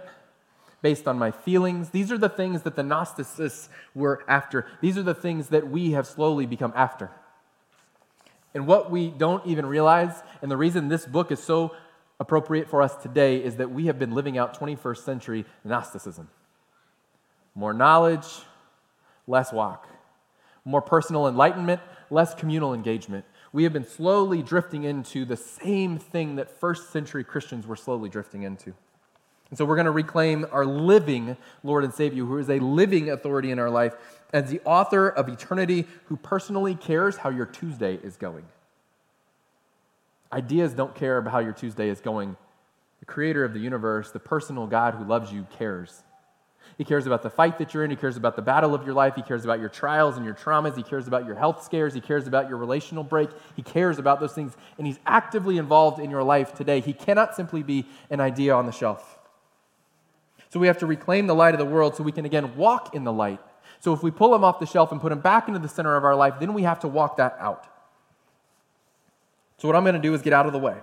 based 0.82 1.08
on 1.08 1.18
my 1.18 1.30
feelings. 1.30 1.90
These 1.90 2.12
are 2.12 2.18
the 2.18 2.28
things 2.28 2.62
that 2.62 2.76
the 2.76 2.82
Gnosticists 2.82 3.68
were 3.94 4.24
after. 4.28 4.66
These 4.80 4.98
are 4.98 5.02
the 5.02 5.14
things 5.14 5.48
that 5.48 5.68
we 5.68 5.92
have 5.92 6.06
slowly 6.06 6.44
become 6.44 6.72
after. 6.76 7.10
And 8.52 8.66
what 8.66 8.90
we 8.90 9.08
don't 9.08 9.46
even 9.46 9.64
realize, 9.64 10.22
and 10.42 10.50
the 10.50 10.56
reason 10.56 10.88
this 10.88 11.06
book 11.06 11.32
is 11.32 11.42
so 11.42 11.74
appropriate 12.20 12.68
for 12.68 12.82
us 12.82 12.94
today, 12.96 13.42
is 13.42 13.56
that 13.56 13.70
we 13.70 13.86
have 13.86 13.98
been 13.98 14.12
living 14.12 14.36
out 14.36 14.58
21st 14.58 14.98
century 14.98 15.44
Gnosticism. 15.64 16.28
More 17.54 17.72
knowledge, 17.72 18.26
less 19.26 19.52
walk. 19.52 19.88
More 20.64 20.82
personal 20.82 21.26
enlightenment, 21.26 21.80
less 22.10 22.34
communal 22.34 22.74
engagement. 22.74 23.24
We 23.52 23.64
have 23.64 23.72
been 23.72 23.86
slowly 23.86 24.42
drifting 24.42 24.84
into 24.84 25.24
the 25.24 25.36
same 25.36 25.98
thing 25.98 26.36
that 26.36 26.60
first 26.60 26.90
century 26.90 27.24
Christians 27.24 27.66
were 27.66 27.76
slowly 27.76 28.08
drifting 28.08 28.42
into. 28.42 28.74
And 29.52 29.58
so 29.58 29.66
we're 29.66 29.76
going 29.76 29.84
to 29.84 29.90
reclaim 29.90 30.46
our 30.50 30.64
living 30.64 31.36
Lord 31.62 31.84
and 31.84 31.92
Savior, 31.92 32.24
who 32.24 32.38
is 32.38 32.48
a 32.48 32.58
living 32.58 33.10
authority 33.10 33.50
in 33.50 33.58
our 33.58 33.68
life, 33.68 33.94
as 34.32 34.48
the 34.48 34.62
author 34.64 35.10
of 35.10 35.28
eternity, 35.28 35.84
who 36.06 36.16
personally 36.16 36.74
cares 36.74 37.18
how 37.18 37.28
your 37.28 37.44
Tuesday 37.44 37.96
is 38.02 38.16
going. 38.16 38.46
Ideas 40.32 40.72
don't 40.72 40.94
care 40.94 41.18
about 41.18 41.32
how 41.32 41.40
your 41.40 41.52
Tuesday 41.52 41.90
is 41.90 42.00
going. 42.00 42.38
The 43.00 43.04
creator 43.04 43.44
of 43.44 43.52
the 43.52 43.60
universe, 43.60 44.10
the 44.10 44.18
personal 44.18 44.66
God 44.66 44.94
who 44.94 45.04
loves 45.04 45.30
you, 45.30 45.46
cares. 45.58 46.02
He 46.78 46.84
cares 46.84 47.06
about 47.06 47.22
the 47.22 47.28
fight 47.28 47.58
that 47.58 47.74
you're 47.74 47.84
in. 47.84 47.90
He 47.90 47.96
cares 47.96 48.16
about 48.16 48.36
the 48.36 48.40
battle 48.40 48.74
of 48.74 48.86
your 48.86 48.94
life. 48.94 49.16
He 49.16 49.22
cares 49.22 49.44
about 49.44 49.60
your 49.60 49.68
trials 49.68 50.16
and 50.16 50.24
your 50.24 50.34
traumas. 50.34 50.78
He 50.78 50.82
cares 50.82 51.06
about 51.06 51.26
your 51.26 51.34
health 51.34 51.62
scares. 51.62 51.92
He 51.92 52.00
cares 52.00 52.26
about 52.26 52.48
your 52.48 52.56
relational 52.56 53.04
break. 53.04 53.28
He 53.54 53.62
cares 53.62 53.98
about 53.98 54.18
those 54.18 54.32
things. 54.32 54.56
And 54.78 54.86
He's 54.86 54.98
actively 55.04 55.58
involved 55.58 56.00
in 56.00 56.10
your 56.10 56.22
life 56.22 56.54
today. 56.54 56.80
He 56.80 56.94
cannot 56.94 57.36
simply 57.36 57.62
be 57.62 57.84
an 58.08 58.18
idea 58.18 58.54
on 58.54 58.64
the 58.64 58.72
shelf. 58.72 59.11
So 60.52 60.60
we 60.60 60.66
have 60.66 60.76
to 60.78 60.86
reclaim 60.86 61.26
the 61.26 61.34
light 61.34 61.54
of 61.54 61.58
the 61.58 61.64
world 61.64 61.96
so 61.96 62.02
we 62.02 62.12
can 62.12 62.26
again 62.26 62.54
walk 62.56 62.94
in 62.94 63.04
the 63.04 63.12
light. 63.12 63.40
So 63.80 63.94
if 63.94 64.02
we 64.02 64.10
pull 64.10 64.32
them 64.32 64.44
off 64.44 64.58
the 64.58 64.66
shelf 64.66 64.92
and 64.92 65.00
put 65.00 65.08
them 65.08 65.20
back 65.20 65.48
into 65.48 65.58
the 65.58 65.68
center 65.68 65.96
of 65.96 66.04
our 66.04 66.14
life, 66.14 66.34
then 66.40 66.52
we 66.52 66.64
have 66.64 66.78
to 66.80 66.88
walk 66.88 67.16
that 67.16 67.38
out. 67.40 67.66
So 69.56 69.66
what 69.66 69.74
I'm 69.74 69.82
going 69.82 69.94
to 69.94 70.00
do 70.00 70.12
is 70.12 70.20
get 70.20 70.34
out 70.34 70.44
of 70.44 70.52
the 70.52 70.58
way. 70.58 70.76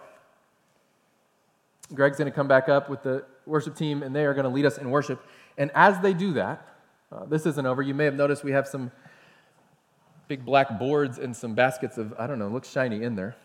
Greg's 1.93 2.17
going 2.17 2.31
to 2.31 2.35
come 2.35 2.47
back 2.47 2.67
up 2.67 2.89
with 2.89 3.03
the 3.03 3.23
worship 3.45 3.75
team, 3.75 4.01
and 4.01 4.15
they 4.15 4.25
are 4.25 4.33
going 4.33 4.45
to 4.45 4.49
lead 4.49 4.65
us 4.65 4.79
in 4.79 4.89
worship. 4.89 5.23
And 5.55 5.69
as 5.75 5.99
they 5.99 6.15
do 6.15 6.33
that, 6.33 6.67
uh, 7.11 7.25
this 7.25 7.45
isn't 7.45 7.65
over. 7.67 7.83
You 7.83 7.93
may 7.93 8.05
have 8.05 8.15
noticed 8.15 8.43
we 8.43 8.53
have 8.53 8.67
some 8.67 8.91
big 10.27 10.43
black 10.43 10.79
boards 10.79 11.19
and 11.19 11.37
some 11.37 11.53
baskets 11.53 11.99
of, 11.99 12.15
I 12.17 12.25
don't 12.25 12.39
know, 12.39 12.47
looks 12.47 12.71
shiny 12.71 13.03
in 13.03 13.15
there. 13.15 13.35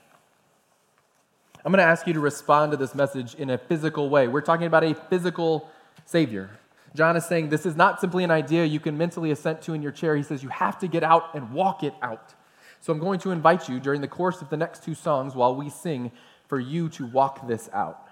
I'm 1.66 1.70
going 1.70 1.84
to 1.84 1.84
ask 1.84 2.06
you 2.06 2.14
to 2.14 2.20
respond 2.20 2.72
to 2.72 2.78
this 2.78 2.94
message 2.94 3.34
in 3.34 3.50
a 3.50 3.58
physical 3.58 4.08
way. 4.08 4.26
We're 4.26 4.40
talking 4.40 4.66
about 4.66 4.84
a 4.84 4.94
physical 4.94 5.68
Savior. 6.04 6.50
John 6.94 7.16
is 7.16 7.24
saying 7.24 7.48
this 7.48 7.66
is 7.66 7.74
not 7.74 8.00
simply 8.00 8.22
an 8.22 8.30
idea 8.30 8.64
you 8.64 8.78
can 8.78 8.96
mentally 8.96 9.30
assent 9.30 9.62
to 9.62 9.74
in 9.74 9.82
your 9.82 9.92
chair. 9.92 10.16
He 10.16 10.22
says 10.22 10.42
you 10.42 10.48
have 10.48 10.78
to 10.78 10.86
get 10.86 11.02
out 11.02 11.34
and 11.34 11.52
walk 11.52 11.82
it 11.82 11.94
out. 12.02 12.34
So 12.80 12.92
I'm 12.92 12.98
going 12.98 13.18
to 13.20 13.30
invite 13.30 13.68
you 13.68 13.80
during 13.80 14.00
the 14.00 14.08
course 14.08 14.42
of 14.42 14.50
the 14.50 14.56
next 14.56 14.84
two 14.84 14.94
songs 14.94 15.34
while 15.34 15.54
we 15.56 15.70
sing 15.70 16.12
for 16.46 16.60
you 16.60 16.88
to 16.90 17.06
walk 17.06 17.48
this 17.48 17.68
out. 17.72 18.08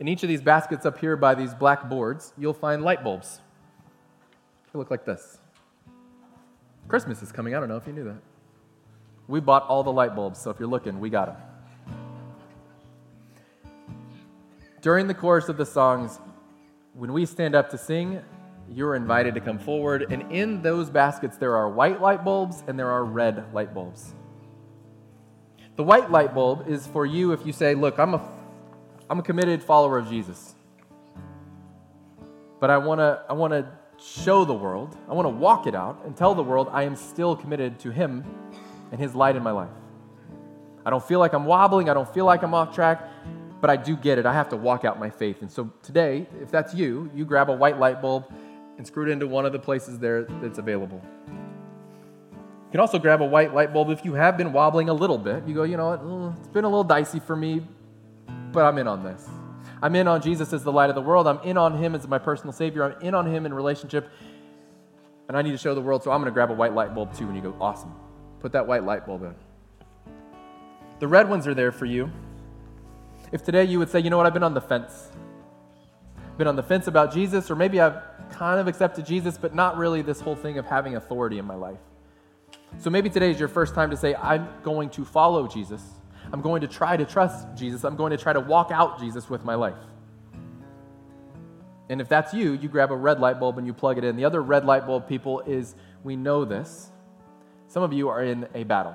In 0.00 0.08
each 0.08 0.22
of 0.22 0.28
these 0.28 0.42
baskets 0.42 0.84
up 0.84 0.98
here 0.98 1.16
by 1.16 1.34
these 1.34 1.54
black 1.54 1.88
boards, 1.88 2.32
you'll 2.36 2.52
find 2.52 2.82
light 2.82 3.04
bulbs. 3.04 3.40
They 4.72 4.78
look 4.78 4.90
like 4.90 5.04
this. 5.04 5.38
Christmas 6.88 7.22
is 7.22 7.30
coming. 7.30 7.54
I 7.54 7.60
don't 7.60 7.68
know 7.68 7.76
if 7.76 7.86
you 7.86 7.92
knew 7.92 8.04
that. 8.04 8.20
We 9.28 9.40
bought 9.40 9.62
all 9.68 9.84
the 9.84 9.92
light 9.92 10.16
bulbs, 10.16 10.40
so 10.40 10.50
if 10.50 10.58
you're 10.58 10.68
looking, 10.68 10.98
we 10.98 11.08
got 11.08 11.26
them. 11.26 11.36
During 14.82 15.06
the 15.06 15.14
course 15.14 15.48
of 15.48 15.56
the 15.56 15.66
songs, 15.66 16.18
when 17.00 17.14
we 17.14 17.24
stand 17.24 17.54
up 17.54 17.70
to 17.70 17.78
sing, 17.78 18.20
you're 18.68 18.94
invited 18.94 19.32
to 19.32 19.40
come 19.40 19.58
forward. 19.58 20.04
And 20.10 20.30
in 20.30 20.60
those 20.60 20.90
baskets, 20.90 21.38
there 21.38 21.56
are 21.56 21.66
white 21.66 21.98
light 21.98 22.22
bulbs 22.22 22.62
and 22.66 22.78
there 22.78 22.90
are 22.90 23.06
red 23.06 23.54
light 23.54 23.72
bulbs. 23.72 24.12
The 25.76 25.82
white 25.82 26.10
light 26.10 26.34
bulb 26.34 26.68
is 26.68 26.86
for 26.86 27.06
you 27.06 27.32
if 27.32 27.46
you 27.46 27.54
say, 27.54 27.74
Look, 27.74 27.98
I'm 27.98 28.12
a 28.12 28.28
I'm 29.08 29.18
a 29.18 29.22
committed 29.22 29.62
follower 29.62 29.96
of 29.96 30.10
Jesus. 30.10 30.54
But 32.60 32.68
I 32.68 32.76
want 32.76 32.98
to 32.98 33.22
I 33.30 33.32
want 33.32 33.54
to 33.54 33.66
show 33.98 34.44
the 34.44 34.52
world, 34.52 34.94
I 35.08 35.14
want 35.14 35.24
to 35.24 35.30
walk 35.30 35.66
it 35.66 35.74
out 35.74 36.02
and 36.04 36.14
tell 36.14 36.34
the 36.34 36.42
world 36.42 36.68
I 36.70 36.82
am 36.82 36.96
still 36.96 37.34
committed 37.34 37.78
to 37.78 37.90
him 37.90 38.26
and 38.92 39.00
his 39.00 39.14
light 39.14 39.36
in 39.36 39.42
my 39.42 39.52
life. 39.52 39.70
I 40.84 40.90
don't 40.90 41.02
feel 41.02 41.18
like 41.18 41.32
I'm 41.32 41.46
wobbling, 41.46 41.88
I 41.88 41.94
don't 41.94 42.12
feel 42.12 42.26
like 42.26 42.42
I'm 42.42 42.52
off 42.52 42.74
track, 42.74 43.08
but 43.60 43.70
I 43.70 43.76
do 43.76 43.96
get 43.96 44.18
it. 44.18 44.26
I 44.26 44.32
have 44.32 44.48
to 44.50 44.56
walk 44.56 44.84
out 44.84 44.98
my 44.98 45.10
faith. 45.10 45.42
And 45.42 45.50
so 45.50 45.70
today, 45.82 46.26
if 46.40 46.50
that's 46.50 46.74
you, 46.74 47.10
you 47.14 47.24
grab 47.24 47.50
a 47.50 47.54
white 47.54 47.78
light 47.78 48.00
bulb 48.00 48.32
and 48.78 48.86
screw 48.86 49.06
it 49.06 49.10
into 49.10 49.26
one 49.26 49.44
of 49.44 49.52
the 49.52 49.58
places 49.58 49.98
there 49.98 50.24
that's 50.24 50.58
available. 50.58 51.02
You 51.28 52.72
can 52.72 52.80
also 52.80 52.98
grab 52.98 53.20
a 53.20 53.26
white 53.26 53.52
light 53.52 53.72
bulb 53.72 53.90
if 53.90 54.04
you 54.04 54.14
have 54.14 54.36
been 54.38 54.52
wobbling 54.52 54.88
a 54.88 54.94
little 54.94 55.18
bit. 55.18 55.46
You 55.46 55.54
go, 55.54 55.64
you 55.64 55.76
know 55.76 55.88
what, 55.88 56.04
mm, 56.04 56.38
it's 56.38 56.48
been 56.48 56.64
a 56.64 56.68
little 56.68 56.84
dicey 56.84 57.20
for 57.20 57.36
me, 57.36 57.66
but 58.52 58.64
I'm 58.64 58.78
in 58.78 58.86
on 58.86 59.02
this. 59.02 59.28
I'm 59.82 59.94
in 59.96 60.06
on 60.08 60.22
Jesus 60.22 60.52
as 60.52 60.62
the 60.62 60.72
light 60.72 60.88
of 60.88 60.94
the 60.94 61.02
world. 61.02 61.26
I'm 61.26 61.40
in 61.40 61.56
on 61.58 61.76
him 61.76 61.94
as 61.94 62.06
my 62.06 62.18
personal 62.18 62.52
savior. 62.52 62.84
I'm 62.84 63.00
in 63.02 63.14
on 63.14 63.26
him 63.26 63.44
in 63.44 63.52
relationship. 63.52 64.08
And 65.28 65.36
I 65.36 65.42
need 65.42 65.52
to 65.52 65.58
show 65.58 65.74
the 65.74 65.80
world, 65.80 66.02
so 66.02 66.10
I'm 66.10 66.20
going 66.20 66.30
to 66.30 66.34
grab 66.34 66.50
a 66.50 66.54
white 66.54 66.74
light 66.74 66.94
bulb 66.94 67.14
too. 67.14 67.26
And 67.26 67.36
you 67.36 67.42
go, 67.42 67.56
awesome. 67.60 67.94
Put 68.40 68.52
that 68.52 68.66
white 68.66 68.84
light 68.84 69.06
bulb 69.06 69.22
in. 69.22 69.34
The 70.98 71.08
red 71.08 71.28
ones 71.28 71.46
are 71.46 71.54
there 71.54 71.72
for 71.72 71.86
you. 71.86 72.10
If 73.32 73.44
today 73.44 73.64
you 73.64 73.78
would 73.78 73.88
say, 73.88 74.00
you 74.00 74.10
know 74.10 74.16
what, 74.16 74.26
I've 74.26 74.34
been 74.34 74.42
on 74.42 74.54
the 74.54 74.60
fence. 74.60 75.08
Been 76.36 76.48
on 76.48 76.56
the 76.56 76.62
fence 76.62 76.86
about 76.86 77.12
Jesus, 77.12 77.50
or 77.50 77.56
maybe 77.56 77.80
I've 77.80 78.02
kind 78.30 78.58
of 78.58 78.66
accepted 78.66 79.06
Jesus, 79.06 79.38
but 79.38 79.54
not 79.54 79.76
really 79.76 80.02
this 80.02 80.20
whole 80.20 80.34
thing 80.34 80.58
of 80.58 80.66
having 80.66 80.96
authority 80.96 81.38
in 81.38 81.44
my 81.44 81.54
life. 81.54 81.78
So 82.78 82.90
maybe 82.90 83.10
today 83.10 83.30
is 83.30 83.38
your 83.38 83.48
first 83.48 83.74
time 83.74 83.90
to 83.90 83.96
say, 83.96 84.14
I'm 84.14 84.48
going 84.62 84.90
to 84.90 85.04
follow 85.04 85.46
Jesus. 85.46 85.82
I'm 86.32 86.40
going 86.40 86.60
to 86.62 86.68
try 86.68 86.96
to 86.96 87.04
trust 87.04 87.46
Jesus. 87.56 87.84
I'm 87.84 87.96
going 87.96 88.10
to 88.10 88.16
try 88.16 88.32
to 88.32 88.40
walk 88.40 88.70
out 88.72 88.98
Jesus 88.98 89.28
with 89.28 89.44
my 89.44 89.54
life. 89.54 89.78
And 91.88 92.00
if 92.00 92.08
that's 92.08 92.32
you, 92.32 92.52
you 92.52 92.68
grab 92.68 92.92
a 92.92 92.96
red 92.96 93.18
light 93.18 93.40
bulb 93.40 93.58
and 93.58 93.66
you 93.66 93.74
plug 93.74 93.98
it 93.98 94.04
in. 94.04 94.16
The 94.16 94.24
other 94.24 94.42
red 94.42 94.64
light 94.64 94.86
bulb 94.86 95.08
people 95.08 95.40
is 95.40 95.74
we 96.04 96.14
know 96.14 96.44
this. 96.44 96.90
Some 97.66 97.82
of 97.82 97.92
you 97.92 98.08
are 98.08 98.22
in 98.22 98.48
a 98.54 98.64
battle. 98.64 98.94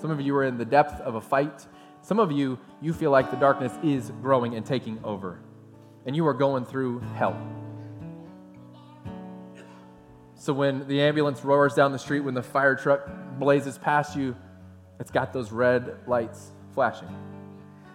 Some 0.00 0.10
of 0.10 0.20
you 0.20 0.36
are 0.36 0.44
in 0.44 0.58
the 0.58 0.64
depth 0.64 1.00
of 1.00 1.14
a 1.14 1.20
fight. 1.20 1.64
Some 2.06 2.20
of 2.20 2.30
you, 2.30 2.56
you 2.80 2.92
feel 2.92 3.10
like 3.10 3.32
the 3.32 3.36
darkness 3.36 3.72
is 3.82 4.12
growing 4.22 4.54
and 4.54 4.64
taking 4.64 5.00
over. 5.02 5.40
And 6.06 6.14
you 6.14 6.24
are 6.28 6.34
going 6.34 6.64
through 6.64 7.00
hell. 7.00 7.36
So 10.36 10.52
when 10.52 10.86
the 10.86 11.00
ambulance 11.00 11.44
roars 11.44 11.74
down 11.74 11.90
the 11.90 11.98
street, 11.98 12.20
when 12.20 12.34
the 12.34 12.44
fire 12.44 12.76
truck 12.76 13.10
blazes 13.40 13.76
past 13.76 14.14
you, 14.14 14.36
it's 15.00 15.10
got 15.10 15.32
those 15.32 15.50
red 15.50 15.96
lights 16.06 16.52
flashing. 16.74 17.08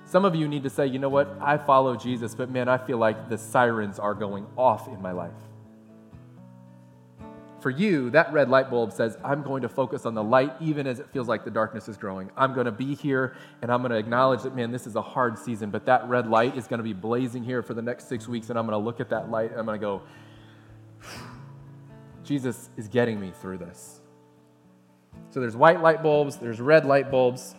Some 0.04 0.26
of 0.26 0.36
you 0.36 0.46
need 0.50 0.64
to 0.64 0.70
say, 0.70 0.88
you 0.88 1.00
know 1.00 1.08
what? 1.08 1.34
I 1.40 1.58
follow 1.58 1.96
Jesus, 1.96 2.36
but 2.36 2.50
man, 2.50 2.68
I 2.68 2.80
feel 2.80 2.98
like 2.98 3.30
the 3.30 3.38
sirens 3.38 3.98
are 3.98 4.14
going 4.14 4.46
off 4.58 4.90
in 4.90 5.02
my 5.02 5.14
life. 5.14 5.32
For 7.62 7.70
you, 7.70 8.10
that 8.10 8.34
red 8.34 8.50
light 8.50 8.72
bulb 8.72 8.92
says, 8.92 9.20
I'm 9.24 9.44
going 9.44 9.62
to 9.62 9.70
focus 9.70 10.08
on 10.08 10.16
the 10.16 10.24
light 10.24 10.52
even 10.60 10.88
as 10.88 11.00
it 11.00 11.08
feels 11.12 11.28
like 11.28 11.46
the 11.46 11.52
darkness 11.52 11.88
is 11.88 11.96
growing. 11.96 12.32
I'm 12.36 12.56
going 12.56 12.66
to 12.66 12.72
be 12.72 12.96
here 12.96 13.36
and 13.62 13.72
I'm 13.72 13.82
going 13.82 13.92
to 13.92 14.00
acknowledge 14.00 14.42
that, 14.42 14.56
man, 14.56 14.72
this 14.72 14.88
is 14.88 14.96
a 14.96 15.02
hard 15.02 15.38
season, 15.38 15.70
but 15.70 15.86
that 15.86 16.10
red 16.10 16.28
light 16.28 16.58
is 16.58 16.66
going 16.66 16.80
to 16.80 16.84
be 16.84 16.94
blazing 16.94 17.44
here 17.44 17.62
for 17.62 17.76
the 17.76 17.82
next 17.84 18.10
six 18.10 18.28
weeks, 18.28 18.50
and 18.50 18.58
I'm 18.58 18.66
going 18.66 18.80
to 18.80 18.84
look 18.84 19.00
at 19.00 19.10
that 19.10 19.30
light 19.30 19.52
and 19.52 19.60
I'm 19.60 19.68
going 19.68 19.80
to 19.80 19.86
go, 19.86 20.02
Jesus 22.24 22.72
is 22.78 22.88
getting 22.88 23.20
me 23.20 23.32
through 23.40 23.60
this. 23.60 24.02
So 25.30 25.40
there's 25.40 25.56
white 25.56 25.82
light 25.82 26.02
bulbs, 26.02 26.38
there's 26.38 26.60
red 26.60 26.86
light 26.86 27.12
bulbs. 27.12 27.54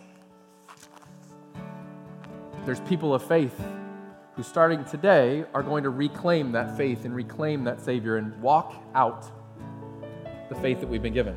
There's 2.65 2.81
people 2.81 3.13
of 3.13 3.23
faith 3.23 3.57
who, 4.35 4.43
starting 4.43 4.83
today, 4.83 5.45
are 5.53 5.63
going 5.63 5.83
to 5.83 5.89
reclaim 5.89 6.51
that 6.53 6.75
faith 6.75 7.05
and 7.05 7.15
reclaim 7.15 7.63
that 7.63 7.79
Savior 7.79 8.17
and 8.17 8.41
walk 8.41 8.75
out 8.95 9.31
the 10.53 10.61
faith 10.61 10.79
that 10.79 10.87
we've 10.87 11.01
been 11.01 11.13
given. 11.13 11.35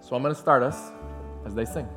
So 0.00 0.14
I'm 0.14 0.22
going 0.22 0.34
to 0.34 0.40
start 0.40 0.62
us 0.62 0.92
as 1.44 1.54
they 1.54 1.64
sing. 1.64 1.88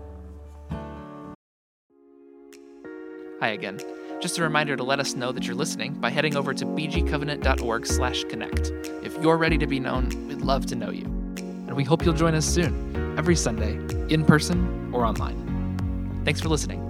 Hi 3.39 3.49
again. 3.49 3.79
Just 4.19 4.37
a 4.37 4.43
reminder 4.43 4.75
to 4.75 4.83
let 4.83 4.99
us 4.99 5.15
know 5.15 5.31
that 5.31 5.45
you're 5.45 5.55
listening 5.55 5.93
by 5.93 6.09
heading 6.09 6.35
over 6.35 6.53
to 6.53 6.65
bgcovenant.org/connect. 6.65 8.71
If 9.05 9.23
you're 9.23 9.37
ready 9.37 9.57
to 9.57 9.67
be 9.67 9.79
known, 9.79 10.09
we'd 10.27 10.41
love 10.41 10.65
to 10.67 10.75
know 10.75 10.89
you. 10.89 11.05
And 11.05 11.75
we 11.75 11.85
hope 11.85 12.03
you'll 12.03 12.13
join 12.13 12.35
us 12.35 12.45
soon 12.45 13.15
every 13.17 13.35
Sunday, 13.35 13.75
in 14.13 14.25
person 14.25 14.91
or 14.93 15.05
online. 15.05 16.21
Thanks 16.25 16.41
for 16.41 16.49
listening. 16.49 16.88